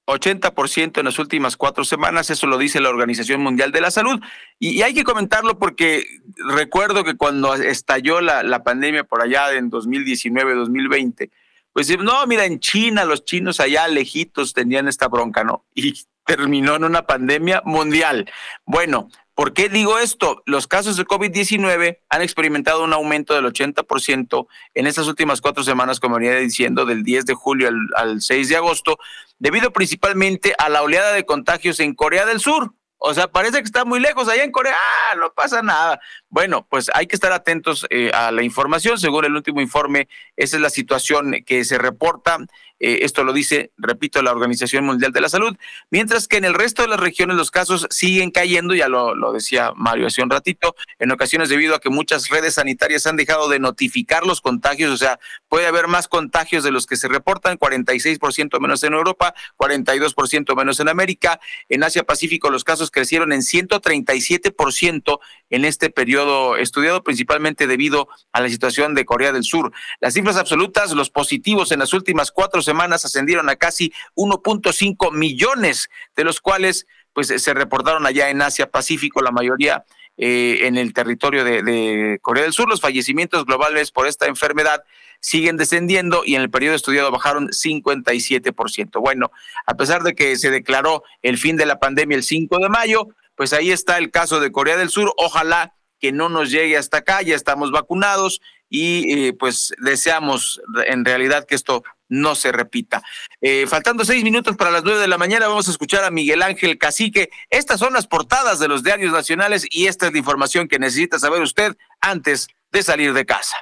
80% 0.06 0.98
en 0.98 1.04
las 1.04 1.18
últimas 1.18 1.56
cuatro 1.56 1.84
semanas, 1.84 2.30
eso 2.30 2.46
lo 2.46 2.58
dice 2.58 2.80
la 2.80 2.88
Organización 2.88 3.40
Mundial 3.42 3.70
de 3.70 3.80
la 3.80 3.90
Salud. 3.90 4.20
Y, 4.58 4.82
hay 4.82 4.92
que 4.92 5.04
comentarlo 5.04 5.58
porque 5.58 6.04
recuerdo 6.48 7.04
que 7.04 7.16
cuando 7.16 7.54
estalló 7.54 8.20
la, 8.20 8.42
la 8.42 8.62
pandemia 8.62 9.04
por 9.04 9.22
allá 9.22 9.52
en 9.52 9.70
2019-2020, 9.70 11.30
pues 11.72 11.96
no, 11.98 12.26
mira, 12.26 12.44
en 12.44 12.58
China 12.58 13.04
los 13.04 13.24
chinos 13.24 13.60
allá 13.60 13.86
lejitos 13.86 14.52
tenían 14.52 14.88
esta 14.88 15.06
bronca, 15.06 15.44
¿no? 15.44 15.64
Y 15.74 15.94
terminó 16.36 16.76
en 16.76 16.84
una 16.84 17.06
pandemia 17.06 17.60
mundial. 17.64 18.30
Bueno, 18.64 19.08
¿Por 19.32 19.54
qué 19.54 19.70
digo 19.70 19.98
esto? 19.98 20.42
Los 20.44 20.66
casos 20.66 20.98
de 20.98 21.06
COVID-19 21.06 22.00
han 22.10 22.20
experimentado 22.20 22.84
un 22.84 22.92
aumento 22.92 23.32
del 23.32 23.46
80% 23.46 24.46
en 24.74 24.86
estas 24.86 25.06
últimas 25.06 25.40
cuatro 25.40 25.64
semanas, 25.64 25.98
como 25.98 26.16
venía 26.16 26.34
diciendo, 26.34 26.84
del 26.84 27.04
10 27.04 27.24
de 27.24 27.32
julio 27.32 27.68
al, 27.68 27.78
al 27.96 28.20
6 28.20 28.50
de 28.50 28.56
agosto, 28.56 28.98
debido 29.38 29.72
principalmente 29.72 30.52
a 30.58 30.68
la 30.68 30.82
oleada 30.82 31.12
de 31.12 31.24
contagios 31.24 31.80
en 31.80 31.94
Corea 31.94 32.26
del 32.26 32.40
Sur. 32.40 32.74
O 33.02 33.14
sea, 33.14 33.28
parece 33.28 33.58
que 33.60 33.64
está 33.64 33.86
muy 33.86 33.98
lejos 33.98 34.28
allá 34.28 34.44
en 34.44 34.52
Corea, 34.52 34.74
ah, 34.76 35.16
no 35.16 35.32
pasa 35.32 35.62
nada. 35.62 35.98
Bueno, 36.28 36.66
pues 36.68 36.90
hay 36.92 37.06
que 37.06 37.16
estar 37.16 37.32
atentos 37.32 37.86
eh, 37.88 38.10
a 38.12 38.30
la 38.30 38.42
información. 38.42 38.98
Según 38.98 39.24
el 39.24 39.34
último 39.34 39.62
informe, 39.62 40.06
esa 40.36 40.56
es 40.56 40.62
la 40.62 40.68
situación 40.68 41.34
que 41.46 41.64
se 41.64 41.78
reporta. 41.78 42.36
Eh, 42.80 43.00
esto 43.02 43.24
lo 43.24 43.32
dice, 43.32 43.72
repito, 43.76 44.22
la 44.22 44.32
Organización 44.32 44.84
Mundial 44.84 45.12
de 45.12 45.20
la 45.20 45.28
Salud. 45.28 45.56
Mientras 45.90 46.26
que 46.26 46.38
en 46.38 46.44
el 46.44 46.54
resto 46.54 46.82
de 46.82 46.88
las 46.88 46.98
regiones 46.98 47.36
los 47.36 47.50
casos 47.50 47.86
siguen 47.90 48.30
cayendo, 48.30 48.74
ya 48.74 48.88
lo, 48.88 49.14
lo 49.14 49.32
decía 49.32 49.72
Mario 49.76 50.06
hace 50.06 50.22
un 50.22 50.30
ratito, 50.30 50.74
en 50.98 51.10
ocasiones 51.12 51.50
debido 51.50 51.74
a 51.74 51.80
que 51.80 51.90
muchas 51.90 52.30
redes 52.30 52.54
sanitarias 52.54 53.06
han 53.06 53.16
dejado 53.16 53.48
de 53.48 53.58
notificar 53.58 54.24
los 54.26 54.40
contagios. 54.40 54.90
O 54.90 54.96
sea, 54.96 55.20
puede 55.48 55.66
haber 55.66 55.88
más 55.88 56.08
contagios 56.08 56.64
de 56.64 56.70
los 56.70 56.86
que 56.86 56.96
se 56.96 57.08
reportan, 57.08 57.58
46% 57.58 58.58
menos 58.60 58.82
en 58.82 58.94
Europa, 58.94 59.34
42% 59.58 60.56
menos 60.56 60.80
en 60.80 60.88
América. 60.88 61.38
En 61.68 61.84
Asia 61.84 62.02
Pacífico 62.02 62.50
los 62.50 62.64
casos 62.64 62.90
crecieron 62.90 63.32
en 63.32 63.42
137% 63.42 65.18
en 65.50 65.64
este 65.64 65.90
periodo 65.90 66.56
estudiado 66.56 67.02
principalmente 67.02 67.66
debido 67.66 68.08
a 68.32 68.40
la 68.40 68.48
situación 68.48 68.94
de 68.94 69.04
Corea 69.04 69.32
del 69.32 69.44
Sur. 69.44 69.72
Las 70.00 70.14
cifras 70.14 70.36
absolutas, 70.36 70.92
los 70.92 71.10
positivos 71.10 71.72
en 71.72 71.80
las 71.80 71.92
últimas 71.92 72.30
cuatro 72.30 72.62
ascendieron 73.04 73.48
a 73.48 73.56
casi 73.56 73.92
1.5 74.14 75.12
millones, 75.12 75.88
de 76.16 76.24
los 76.24 76.40
cuales 76.40 76.86
pues 77.12 77.28
se 77.28 77.54
reportaron 77.54 78.06
allá 78.06 78.30
en 78.30 78.40
Asia 78.40 78.70
Pacífico, 78.70 79.20
la 79.20 79.32
mayoría 79.32 79.84
eh, 80.16 80.66
en 80.66 80.76
el 80.76 80.92
territorio 80.92 81.44
de, 81.44 81.62
de, 81.62 82.18
Corea 82.20 82.44
del 82.44 82.52
Sur. 82.52 82.68
Los 82.68 82.80
fallecimientos 82.80 83.44
globales 83.46 83.90
por 83.90 84.06
esta 84.06 84.26
enfermedad 84.26 84.84
siguen 85.20 85.56
descendiendo 85.56 86.22
y 86.24 86.34
en 86.34 86.42
el 86.42 86.50
periodo 86.50 86.74
estudiado 86.74 87.10
bajaron 87.10 87.48
57%. 87.48 89.00
Bueno, 89.00 89.30
a 89.66 89.76
pesar 89.76 90.02
de 90.02 90.14
que 90.14 90.36
se 90.36 90.50
declaró 90.50 91.04
el 91.22 91.38
fin 91.38 91.56
de 91.56 91.66
la 91.66 91.78
pandemia 91.78 92.16
el 92.16 92.22
5 92.22 92.58
de 92.58 92.68
mayo, 92.68 93.08
pues 93.34 93.52
ahí 93.52 93.70
está 93.70 93.98
el 93.98 94.10
caso 94.10 94.40
de 94.40 94.52
Corea 94.52 94.76
del 94.76 94.90
Sur. 94.90 95.12
Ojalá 95.16 95.74
que 95.98 96.12
no 96.12 96.28
nos 96.28 96.50
llegue 96.50 96.76
hasta 96.76 96.98
acá, 96.98 97.22
ya 97.22 97.36
estamos 97.36 97.70
vacunados 97.70 98.40
y 98.68 99.26
eh, 99.26 99.32
pues 99.32 99.72
deseamos 99.78 100.60
en 100.86 101.04
realidad 101.04 101.46
que 101.46 101.54
esto 101.54 101.82
no 102.10 102.34
se 102.34 102.52
repita. 102.52 103.02
Eh, 103.40 103.66
faltando 103.66 104.04
seis 104.04 104.22
minutos 104.22 104.56
para 104.56 104.70
las 104.70 104.84
nueve 104.84 105.00
de 105.00 105.08
la 105.08 105.16
mañana, 105.16 105.48
vamos 105.48 105.68
a 105.68 105.70
escuchar 105.70 106.04
a 106.04 106.10
Miguel 106.10 106.42
Ángel 106.42 106.76
Cacique. 106.76 107.30
Estas 107.48 107.78
son 107.78 107.94
las 107.94 108.06
portadas 108.06 108.58
de 108.58 108.68
los 108.68 108.82
diarios 108.82 109.12
nacionales 109.12 109.66
y 109.70 109.86
esta 109.86 110.08
es 110.08 110.12
la 110.12 110.18
información 110.18 110.68
que 110.68 110.78
necesita 110.78 111.18
saber 111.18 111.40
usted 111.40 111.76
antes 112.02 112.48
de 112.72 112.82
salir 112.82 113.14
de 113.14 113.24
casa. 113.24 113.56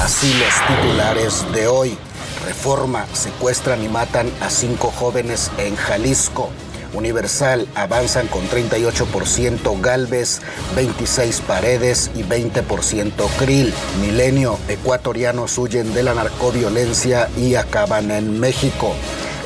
Así 0.00 0.34
los 0.34 0.66
titulares 0.66 1.52
de 1.52 1.68
hoy. 1.68 1.96
Reforma, 2.44 3.06
secuestran 3.14 3.84
y 3.84 3.88
matan 3.88 4.28
a 4.40 4.50
cinco 4.50 4.90
jóvenes 4.90 5.52
en 5.58 5.76
Jalisco. 5.76 6.50
Universal 6.92 7.66
avanzan 7.74 8.26
con 8.28 8.48
38% 8.48 9.80
Galvez, 9.80 10.40
26 10.76 11.40
Paredes 11.42 12.10
y 12.14 12.22
20% 12.22 13.12
Krill. 13.38 13.72
Milenio, 14.00 14.58
ecuatorianos 14.68 15.56
huyen 15.58 15.94
de 15.94 16.02
la 16.02 16.14
narcoviolencia 16.14 17.28
y 17.36 17.54
acaban 17.54 18.10
en 18.10 18.38
México. 18.38 18.94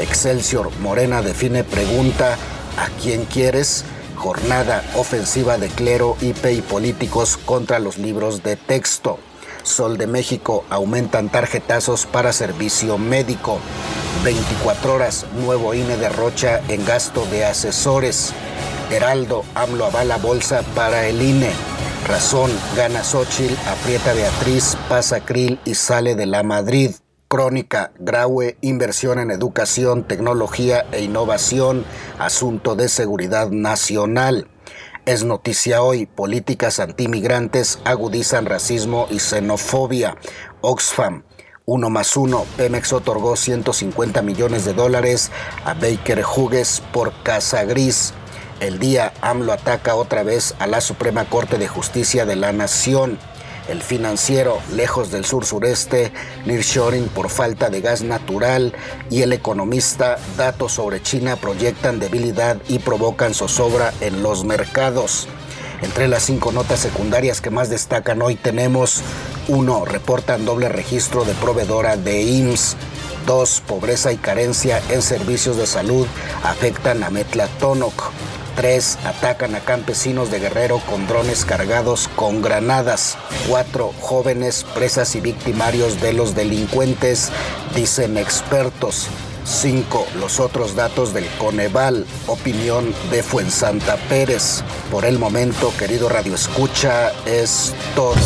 Excelsior, 0.00 0.70
Morena 0.80 1.22
define 1.22 1.64
pregunta, 1.64 2.36
¿a 2.78 2.88
quién 3.02 3.24
quieres? 3.24 3.84
Jornada 4.16 4.82
ofensiva 4.94 5.58
de 5.58 5.68
clero, 5.68 6.16
IP 6.20 6.46
y 6.52 6.62
políticos 6.62 7.36
contra 7.36 7.78
los 7.78 7.98
libros 7.98 8.42
de 8.42 8.56
texto. 8.56 9.18
Sol 9.66 9.98
de 9.98 10.06
México 10.06 10.64
aumentan 10.70 11.28
tarjetazos 11.28 12.06
para 12.06 12.32
servicio 12.32 12.98
médico. 12.98 13.58
24 14.24 14.94
horas, 14.94 15.26
nuevo 15.34 15.74
INE 15.74 15.96
derrocha 15.96 16.60
en 16.68 16.84
gasto 16.84 17.26
de 17.26 17.44
asesores. 17.44 18.32
Heraldo, 18.90 19.44
AMLO 19.54 19.86
avala 19.86 20.18
bolsa 20.18 20.62
para 20.74 21.08
el 21.08 21.20
INE. 21.20 21.50
Razón, 22.06 22.52
gana 22.76 23.02
Xochitl, 23.02 23.54
aprieta 23.68 24.14
Beatriz, 24.14 24.76
pasa 24.88 25.24
Krill 25.24 25.58
y 25.64 25.74
sale 25.74 26.14
de 26.14 26.26
la 26.26 26.44
Madrid. 26.44 26.92
Crónica, 27.26 27.90
Graue, 27.98 28.56
inversión 28.60 29.18
en 29.18 29.32
educación, 29.32 30.04
tecnología 30.04 30.86
e 30.92 31.02
innovación, 31.02 31.84
asunto 32.20 32.76
de 32.76 32.88
seguridad 32.88 33.50
nacional. 33.50 34.46
Es 35.06 35.22
noticia 35.22 35.82
hoy, 35.82 36.06
políticas 36.06 36.80
antimigrantes 36.80 37.78
agudizan 37.84 38.44
racismo 38.44 39.06
y 39.08 39.20
xenofobia. 39.20 40.16
Oxfam, 40.62 41.22
uno 41.64 41.90
más 41.90 42.16
uno, 42.16 42.44
Pemex 42.56 42.92
otorgó 42.92 43.36
150 43.36 44.20
millones 44.22 44.64
de 44.64 44.74
dólares 44.74 45.30
a 45.64 45.74
Baker 45.74 46.24
Hughes 46.24 46.82
por 46.92 47.12
Casa 47.22 47.62
Gris. 47.62 48.14
El 48.58 48.80
día 48.80 49.12
AMLO 49.20 49.52
ataca 49.52 49.94
otra 49.94 50.24
vez 50.24 50.56
a 50.58 50.66
la 50.66 50.80
Suprema 50.80 51.24
Corte 51.26 51.56
de 51.56 51.68
Justicia 51.68 52.26
de 52.26 52.34
la 52.34 52.52
Nación. 52.52 53.16
El 53.68 53.82
financiero, 53.82 54.60
lejos 54.72 55.10
del 55.10 55.24
sur 55.24 55.44
sureste, 55.44 56.12
nearshoring 56.44 57.08
por 57.08 57.30
falta 57.30 57.68
de 57.68 57.80
gas 57.80 58.02
natural 58.02 58.72
y 59.10 59.22
el 59.22 59.32
economista, 59.32 60.18
datos 60.36 60.72
sobre 60.72 61.02
China 61.02 61.36
proyectan 61.36 61.98
debilidad 61.98 62.58
y 62.68 62.78
provocan 62.78 63.34
zozobra 63.34 63.92
en 64.00 64.22
los 64.22 64.44
mercados. 64.44 65.26
Entre 65.82 66.08
las 66.08 66.22
cinco 66.22 66.52
notas 66.52 66.80
secundarias 66.80 67.40
que 67.40 67.50
más 67.50 67.68
destacan 67.68 68.22
hoy 68.22 68.36
tenemos 68.36 69.02
1. 69.48 69.84
Reportan 69.84 70.44
doble 70.44 70.68
registro 70.68 71.24
de 71.24 71.34
proveedora 71.34 71.96
de 71.96 72.22
IMSS. 72.22 72.76
2. 73.26 73.62
Pobreza 73.66 74.12
y 74.12 74.16
carencia 74.16 74.80
en 74.88 75.02
servicios 75.02 75.56
de 75.56 75.66
salud 75.66 76.06
afectan 76.44 77.02
a 77.02 77.10
Metlatónoc. 77.10 78.12
3. 78.56 78.98
Atacan 79.04 79.54
a 79.54 79.60
campesinos 79.60 80.30
de 80.30 80.40
Guerrero 80.40 80.80
con 80.80 81.06
drones 81.06 81.44
cargados 81.44 82.08
con 82.16 82.42
granadas. 82.42 83.16
4. 83.48 83.92
Jóvenes 84.00 84.64
presas 84.74 85.14
y 85.14 85.20
victimarios 85.20 86.00
de 86.00 86.12
los 86.12 86.34
delincuentes, 86.34 87.30
dicen 87.74 88.16
expertos. 88.16 89.08
5. 89.44 90.06
Los 90.18 90.40
otros 90.40 90.74
datos 90.74 91.14
del 91.14 91.26
Coneval. 91.38 92.04
Opinión 92.26 92.92
de 93.10 93.22
Fuensanta 93.22 93.96
Pérez. 94.08 94.62
Por 94.90 95.04
el 95.04 95.18
momento, 95.18 95.72
querido 95.78 96.08
Radio 96.08 96.34
Escucha, 96.34 97.12
es 97.26 97.72
todo. 97.94 98.16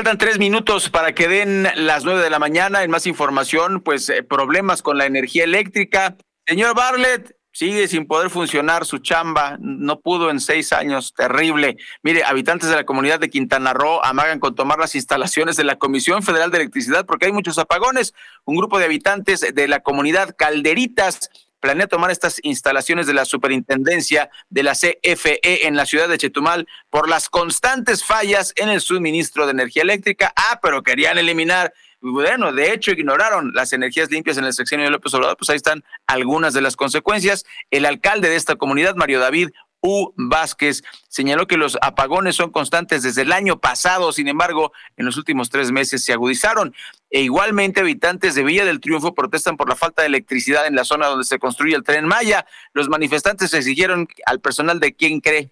Faltan 0.00 0.16
tres 0.16 0.38
minutos 0.38 0.88
para 0.88 1.14
que 1.14 1.28
den 1.28 1.68
las 1.74 2.06
nueve 2.06 2.22
de 2.22 2.30
la 2.30 2.38
mañana. 2.38 2.82
En 2.82 2.90
más 2.90 3.06
información, 3.06 3.82
pues 3.82 4.08
eh, 4.08 4.22
problemas 4.22 4.80
con 4.80 4.96
la 4.96 5.04
energía 5.04 5.44
eléctrica. 5.44 6.16
Señor 6.46 6.74
Barlet, 6.74 7.36
sigue 7.52 7.86
sin 7.86 8.06
poder 8.06 8.30
funcionar 8.30 8.86
su 8.86 9.00
chamba. 9.00 9.58
No 9.60 10.00
pudo 10.00 10.30
en 10.30 10.40
seis 10.40 10.72
años. 10.72 11.12
Terrible. 11.12 11.76
Mire, 12.02 12.24
habitantes 12.24 12.70
de 12.70 12.76
la 12.76 12.86
comunidad 12.86 13.20
de 13.20 13.28
Quintana 13.28 13.74
Roo 13.74 14.02
amagan 14.02 14.40
con 14.40 14.54
tomar 14.54 14.78
las 14.78 14.94
instalaciones 14.94 15.58
de 15.58 15.64
la 15.64 15.76
Comisión 15.76 16.22
Federal 16.22 16.50
de 16.50 16.56
Electricidad 16.56 17.04
porque 17.04 17.26
hay 17.26 17.32
muchos 17.32 17.58
apagones. 17.58 18.14
Un 18.46 18.56
grupo 18.56 18.78
de 18.78 18.86
habitantes 18.86 19.42
de 19.52 19.68
la 19.68 19.80
comunidad 19.80 20.34
Calderitas 20.34 21.28
planea 21.60 21.86
tomar 21.86 22.10
estas 22.10 22.40
instalaciones 22.42 23.06
de 23.06 23.14
la 23.14 23.24
superintendencia 23.24 24.30
de 24.48 24.62
la 24.62 24.72
CFE 24.72 25.66
en 25.66 25.76
la 25.76 25.86
ciudad 25.86 26.08
de 26.08 26.18
Chetumal 26.18 26.66
por 26.90 27.08
las 27.08 27.28
constantes 27.28 28.04
fallas 28.04 28.52
en 28.56 28.68
el 28.68 28.80
suministro 28.80 29.46
de 29.46 29.52
energía 29.52 29.82
eléctrica. 29.82 30.32
Ah, 30.36 30.58
pero 30.62 30.82
querían 30.82 31.18
eliminar 31.18 31.72
bueno, 32.02 32.52
de 32.52 32.72
hecho, 32.72 32.92
ignoraron 32.92 33.52
las 33.52 33.74
energías 33.74 34.10
limpias 34.10 34.38
en 34.38 34.44
el 34.44 34.54
sexenio 34.54 34.86
de 34.86 34.90
López 34.90 35.12
Obrador, 35.12 35.36
pues 35.36 35.50
ahí 35.50 35.56
están 35.56 35.84
algunas 36.06 36.54
de 36.54 36.62
las 36.62 36.74
consecuencias. 36.74 37.44
El 37.70 37.84
alcalde 37.84 38.30
de 38.30 38.36
esta 38.36 38.56
comunidad, 38.56 38.94
Mario 38.94 39.20
David 39.20 39.50
U. 39.82 40.12
Vázquez 40.16 40.82
señaló 41.08 41.46
que 41.46 41.56
los 41.56 41.78
apagones 41.80 42.36
son 42.36 42.50
constantes 42.50 43.02
desde 43.02 43.22
el 43.22 43.32
año 43.32 43.60
pasado, 43.60 44.12
sin 44.12 44.28
embargo, 44.28 44.72
en 44.96 45.06
los 45.06 45.16
últimos 45.16 45.50
tres 45.50 45.72
meses 45.72 46.04
se 46.04 46.12
agudizaron. 46.12 46.74
E 47.10 47.22
igualmente, 47.22 47.80
habitantes 47.80 48.34
de 48.34 48.44
Villa 48.44 48.64
del 48.64 48.80
Triunfo 48.80 49.14
protestan 49.14 49.56
por 49.56 49.68
la 49.68 49.76
falta 49.76 50.02
de 50.02 50.08
electricidad 50.08 50.66
en 50.66 50.74
la 50.74 50.84
zona 50.84 51.06
donde 51.06 51.24
se 51.24 51.38
construye 51.38 51.74
el 51.74 51.82
tren 51.82 52.06
Maya. 52.06 52.46
Los 52.72 52.88
manifestantes 52.88 53.52
exigieron 53.54 54.08
al 54.26 54.40
personal 54.40 54.80
de 54.80 54.94
quien 54.94 55.20
cree 55.20 55.50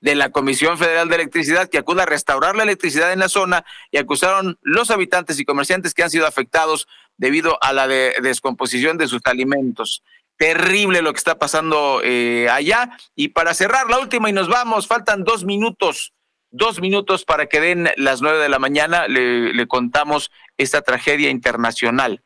de 0.00 0.14
la 0.14 0.30
Comisión 0.30 0.78
Federal 0.78 1.08
de 1.08 1.16
Electricidad 1.16 1.68
que 1.68 1.78
acuda 1.78 2.04
a 2.04 2.06
restaurar 2.06 2.54
la 2.54 2.62
electricidad 2.62 3.12
en 3.12 3.18
la 3.18 3.28
zona 3.28 3.64
y 3.90 3.98
acusaron 3.98 4.58
los 4.62 4.90
habitantes 4.90 5.40
y 5.40 5.44
comerciantes 5.44 5.94
que 5.94 6.02
han 6.02 6.10
sido 6.10 6.26
afectados 6.26 6.86
debido 7.16 7.58
a 7.62 7.72
la 7.72 7.88
descomposición 7.88 8.96
de 8.96 9.08
sus 9.08 9.20
alimentos 9.24 10.04
terrible 10.38 11.02
lo 11.02 11.12
que 11.12 11.18
está 11.18 11.38
pasando 11.38 12.00
eh, 12.02 12.48
allá. 12.50 12.96
Y 13.14 13.28
para 13.28 13.52
cerrar 13.52 13.90
la 13.90 13.98
última 13.98 14.30
y 14.30 14.32
nos 14.32 14.48
vamos, 14.48 14.86
faltan 14.86 15.24
dos 15.24 15.44
minutos, 15.44 16.14
dos 16.50 16.80
minutos 16.80 17.24
para 17.24 17.46
que 17.46 17.60
den 17.60 17.90
las 17.96 18.22
nueve 18.22 18.38
de 18.38 18.48
la 18.48 18.58
mañana, 18.58 19.06
le, 19.08 19.52
le 19.52 19.66
contamos 19.66 20.30
esta 20.56 20.80
tragedia 20.80 21.28
internacional. 21.28 22.22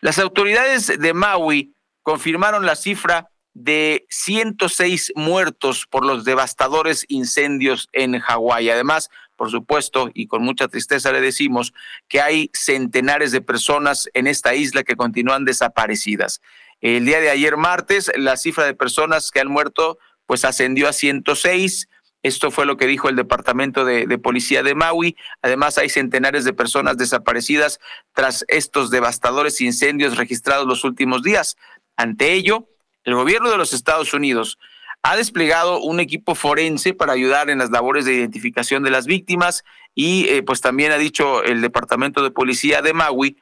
Las 0.00 0.18
autoridades 0.18 0.98
de 0.98 1.14
Maui 1.14 1.74
confirmaron 2.02 2.66
la 2.66 2.74
cifra 2.74 3.30
de 3.52 4.06
106 4.10 5.12
muertos 5.16 5.86
por 5.90 6.06
los 6.06 6.24
devastadores 6.24 7.04
incendios 7.08 7.88
en 7.92 8.18
Hawái. 8.18 8.70
Además, 8.70 9.10
por 9.36 9.50
supuesto, 9.50 10.10
y 10.14 10.26
con 10.26 10.42
mucha 10.42 10.68
tristeza 10.68 11.12
le 11.12 11.20
decimos 11.20 11.72
que 12.08 12.20
hay 12.20 12.50
centenares 12.52 13.32
de 13.32 13.40
personas 13.40 14.08
en 14.14 14.26
esta 14.26 14.54
isla 14.54 14.82
que 14.82 14.96
continúan 14.96 15.44
desaparecidas. 15.44 16.40
El 16.80 17.04
día 17.04 17.20
de 17.20 17.30
ayer 17.30 17.56
martes, 17.56 18.10
la 18.16 18.36
cifra 18.36 18.64
de 18.64 18.74
personas 18.74 19.30
que 19.30 19.40
han 19.40 19.48
muerto 19.48 19.98
pues 20.26 20.44
ascendió 20.44 20.88
a 20.88 20.92
106. 20.92 21.88
Esto 22.22 22.50
fue 22.50 22.64
lo 22.64 22.76
que 22.76 22.86
dijo 22.86 23.08
el 23.08 23.16
Departamento 23.16 23.84
de, 23.84 24.06
Policía 24.18 24.62
de 24.62 24.74
Maui. 24.74 25.16
Además, 25.42 25.76
hay 25.76 25.88
centenares 25.88 26.44
de 26.44 26.52
personas 26.52 26.96
desaparecidas 26.96 27.80
tras 28.12 28.44
estos 28.48 28.90
devastadores 28.90 29.60
incendios 29.60 30.16
registrados 30.16 30.66
los 30.66 30.84
últimos 30.84 31.22
días. 31.22 31.56
Ante 31.96 32.32
ello, 32.32 32.68
el 33.04 33.14
gobierno 33.14 33.50
de 33.50 33.56
los 33.56 33.72
Estados 33.72 34.14
Unidos 34.14 34.58
ha 35.02 35.16
desplegado 35.16 35.80
un 35.80 35.98
equipo 35.98 36.34
forense 36.34 36.94
para 36.94 37.14
ayudar 37.14 37.50
en 37.50 37.58
las 37.58 37.70
labores 37.70 38.04
de 38.04 38.14
identificación 38.14 38.82
de 38.82 38.90
las 38.90 39.06
víctimas 39.06 39.64
y 39.94 40.28
eh, 40.28 40.42
pues 40.42 40.60
también 40.60 40.92
ha 40.92 40.98
dicho 40.98 41.42
el 41.42 41.62
Departamento 41.62 42.22
de 42.22 42.30
Policía 42.30 42.82
de 42.82 42.92
Maui 42.92 43.36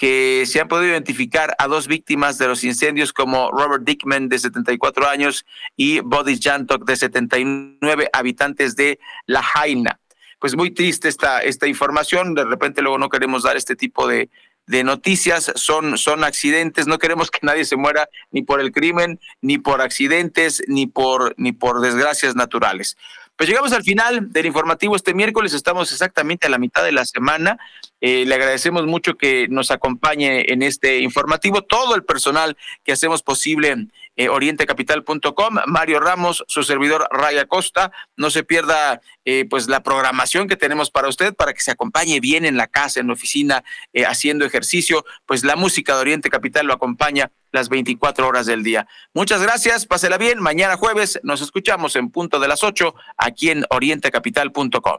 que 0.00 0.44
se 0.46 0.58
han 0.58 0.66
podido 0.66 0.92
identificar 0.92 1.54
a 1.58 1.66
dos 1.66 1.86
víctimas 1.86 2.38
de 2.38 2.48
los 2.48 2.64
incendios 2.64 3.12
como 3.12 3.50
Robert 3.50 3.84
Dickman 3.84 4.30
de 4.30 4.38
74 4.38 5.06
años 5.06 5.44
y 5.76 6.00
Bodis 6.00 6.40
Jantok 6.42 6.86
de 6.86 6.96
79 6.96 8.08
habitantes 8.10 8.76
de 8.76 8.98
La 9.26 9.42
Jaina. 9.42 10.00
Pues 10.38 10.56
muy 10.56 10.70
triste 10.70 11.06
esta, 11.06 11.40
esta 11.40 11.66
información, 11.66 12.34
de 12.34 12.46
repente 12.46 12.80
luego 12.80 12.96
no 12.96 13.10
queremos 13.10 13.42
dar 13.42 13.58
este 13.58 13.76
tipo 13.76 14.08
de, 14.08 14.30
de 14.66 14.84
noticias, 14.84 15.52
son, 15.56 15.98
son 15.98 16.24
accidentes, 16.24 16.86
no 16.86 16.98
queremos 16.98 17.30
que 17.30 17.40
nadie 17.42 17.66
se 17.66 17.76
muera 17.76 18.08
ni 18.30 18.40
por 18.40 18.62
el 18.62 18.72
crimen, 18.72 19.20
ni 19.42 19.58
por 19.58 19.82
accidentes, 19.82 20.62
ni 20.66 20.86
por, 20.86 21.34
ni 21.36 21.52
por 21.52 21.82
desgracias 21.82 22.34
naturales. 22.34 22.96
Pues 23.36 23.48
llegamos 23.48 23.72
al 23.72 23.82
final 23.82 24.32
del 24.32 24.46
informativo 24.46 24.96
este 24.96 25.12
miércoles, 25.12 25.52
estamos 25.52 25.92
exactamente 25.92 26.46
a 26.46 26.50
la 26.50 26.58
mitad 26.58 26.84
de 26.84 26.92
la 26.92 27.04
semana. 27.04 27.58
Eh, 28.00 28.24
le 28.26 28.34
agradecemos 28.34 28.86
mucho 28.86 29.16
que 29.16 29.48
nos 29.48 29.70
acompañe 29.70 30.52
en 30.52 30.62
este 30.62 31.00
informativo, 31.00 31.62
todo 31.62 31.94
el 31.94 32.04
personal 32.04 32.56
que 32.84 32.92
hacemos 32.92 33.22
posible 33.22 33.88
eh, 34.20 34.28
orientecapital.com, 34.28 35.60
Mario 35.66 35.98
Ramos, 35.98 36.44
su 36.46 36.62
servidor 36.62 37.08
Raya 37.10 37.46
Costa. 37.46 37.90
No 38.18 38.28
se 38.28 38.44
pierda 38.44 39.00
eh, 39.24 39.46
pues 39.48 39.66
la 39.66 39.82
programación 39.82 40.46
que 40.46 40.56
tenemos 40.56 40.90
para 40.90 41.08
usted, 41.08 41.34
para 41.34 41.54
que 41.54 41.62
se 41.62 41.70
acompañe 41.70 42.20
bien 42.20 42.44
en 42.44 42.58
la 42.58 42.66
casa, 42.66 43.00
en 43.00 43.06
la 43.06 43.14
oficina, 43.14 43.64
eh, 43.94 44.04
haciendo 44.04 44.44
ejercicio. 44.44 45.06
Pues 45.24 45.42
la 45.42 45.56
música 45.56 45.94
de 45.94 46.02
Oriente 46.02 46.28
Capital 46.28 46.66
lo 46.66 46.74
acompaña 46.74 47.32
las 47.50 47.70
24 47.70 48.28
horas 48.28 48.44
del 48.44 48.62
día. 48.62 48.86
Muchas 49.14 49.40
gracias, 49.40 49.86
pásela 49.86 50.18
bien. 50.18 50.38
Mañana 50.40 50.76
jueves 50.76 51.18
nos 51.22 51.40
escuchamos 51.40 51.96
en 51.96 52.10
punto 52.10 52.38
de 52.40 52.48
las 52.48 52.62
8 52.62 52.94
aquí 53.16 53.48
en 53.48 53.64
orientecapital.com. 53.70 54.98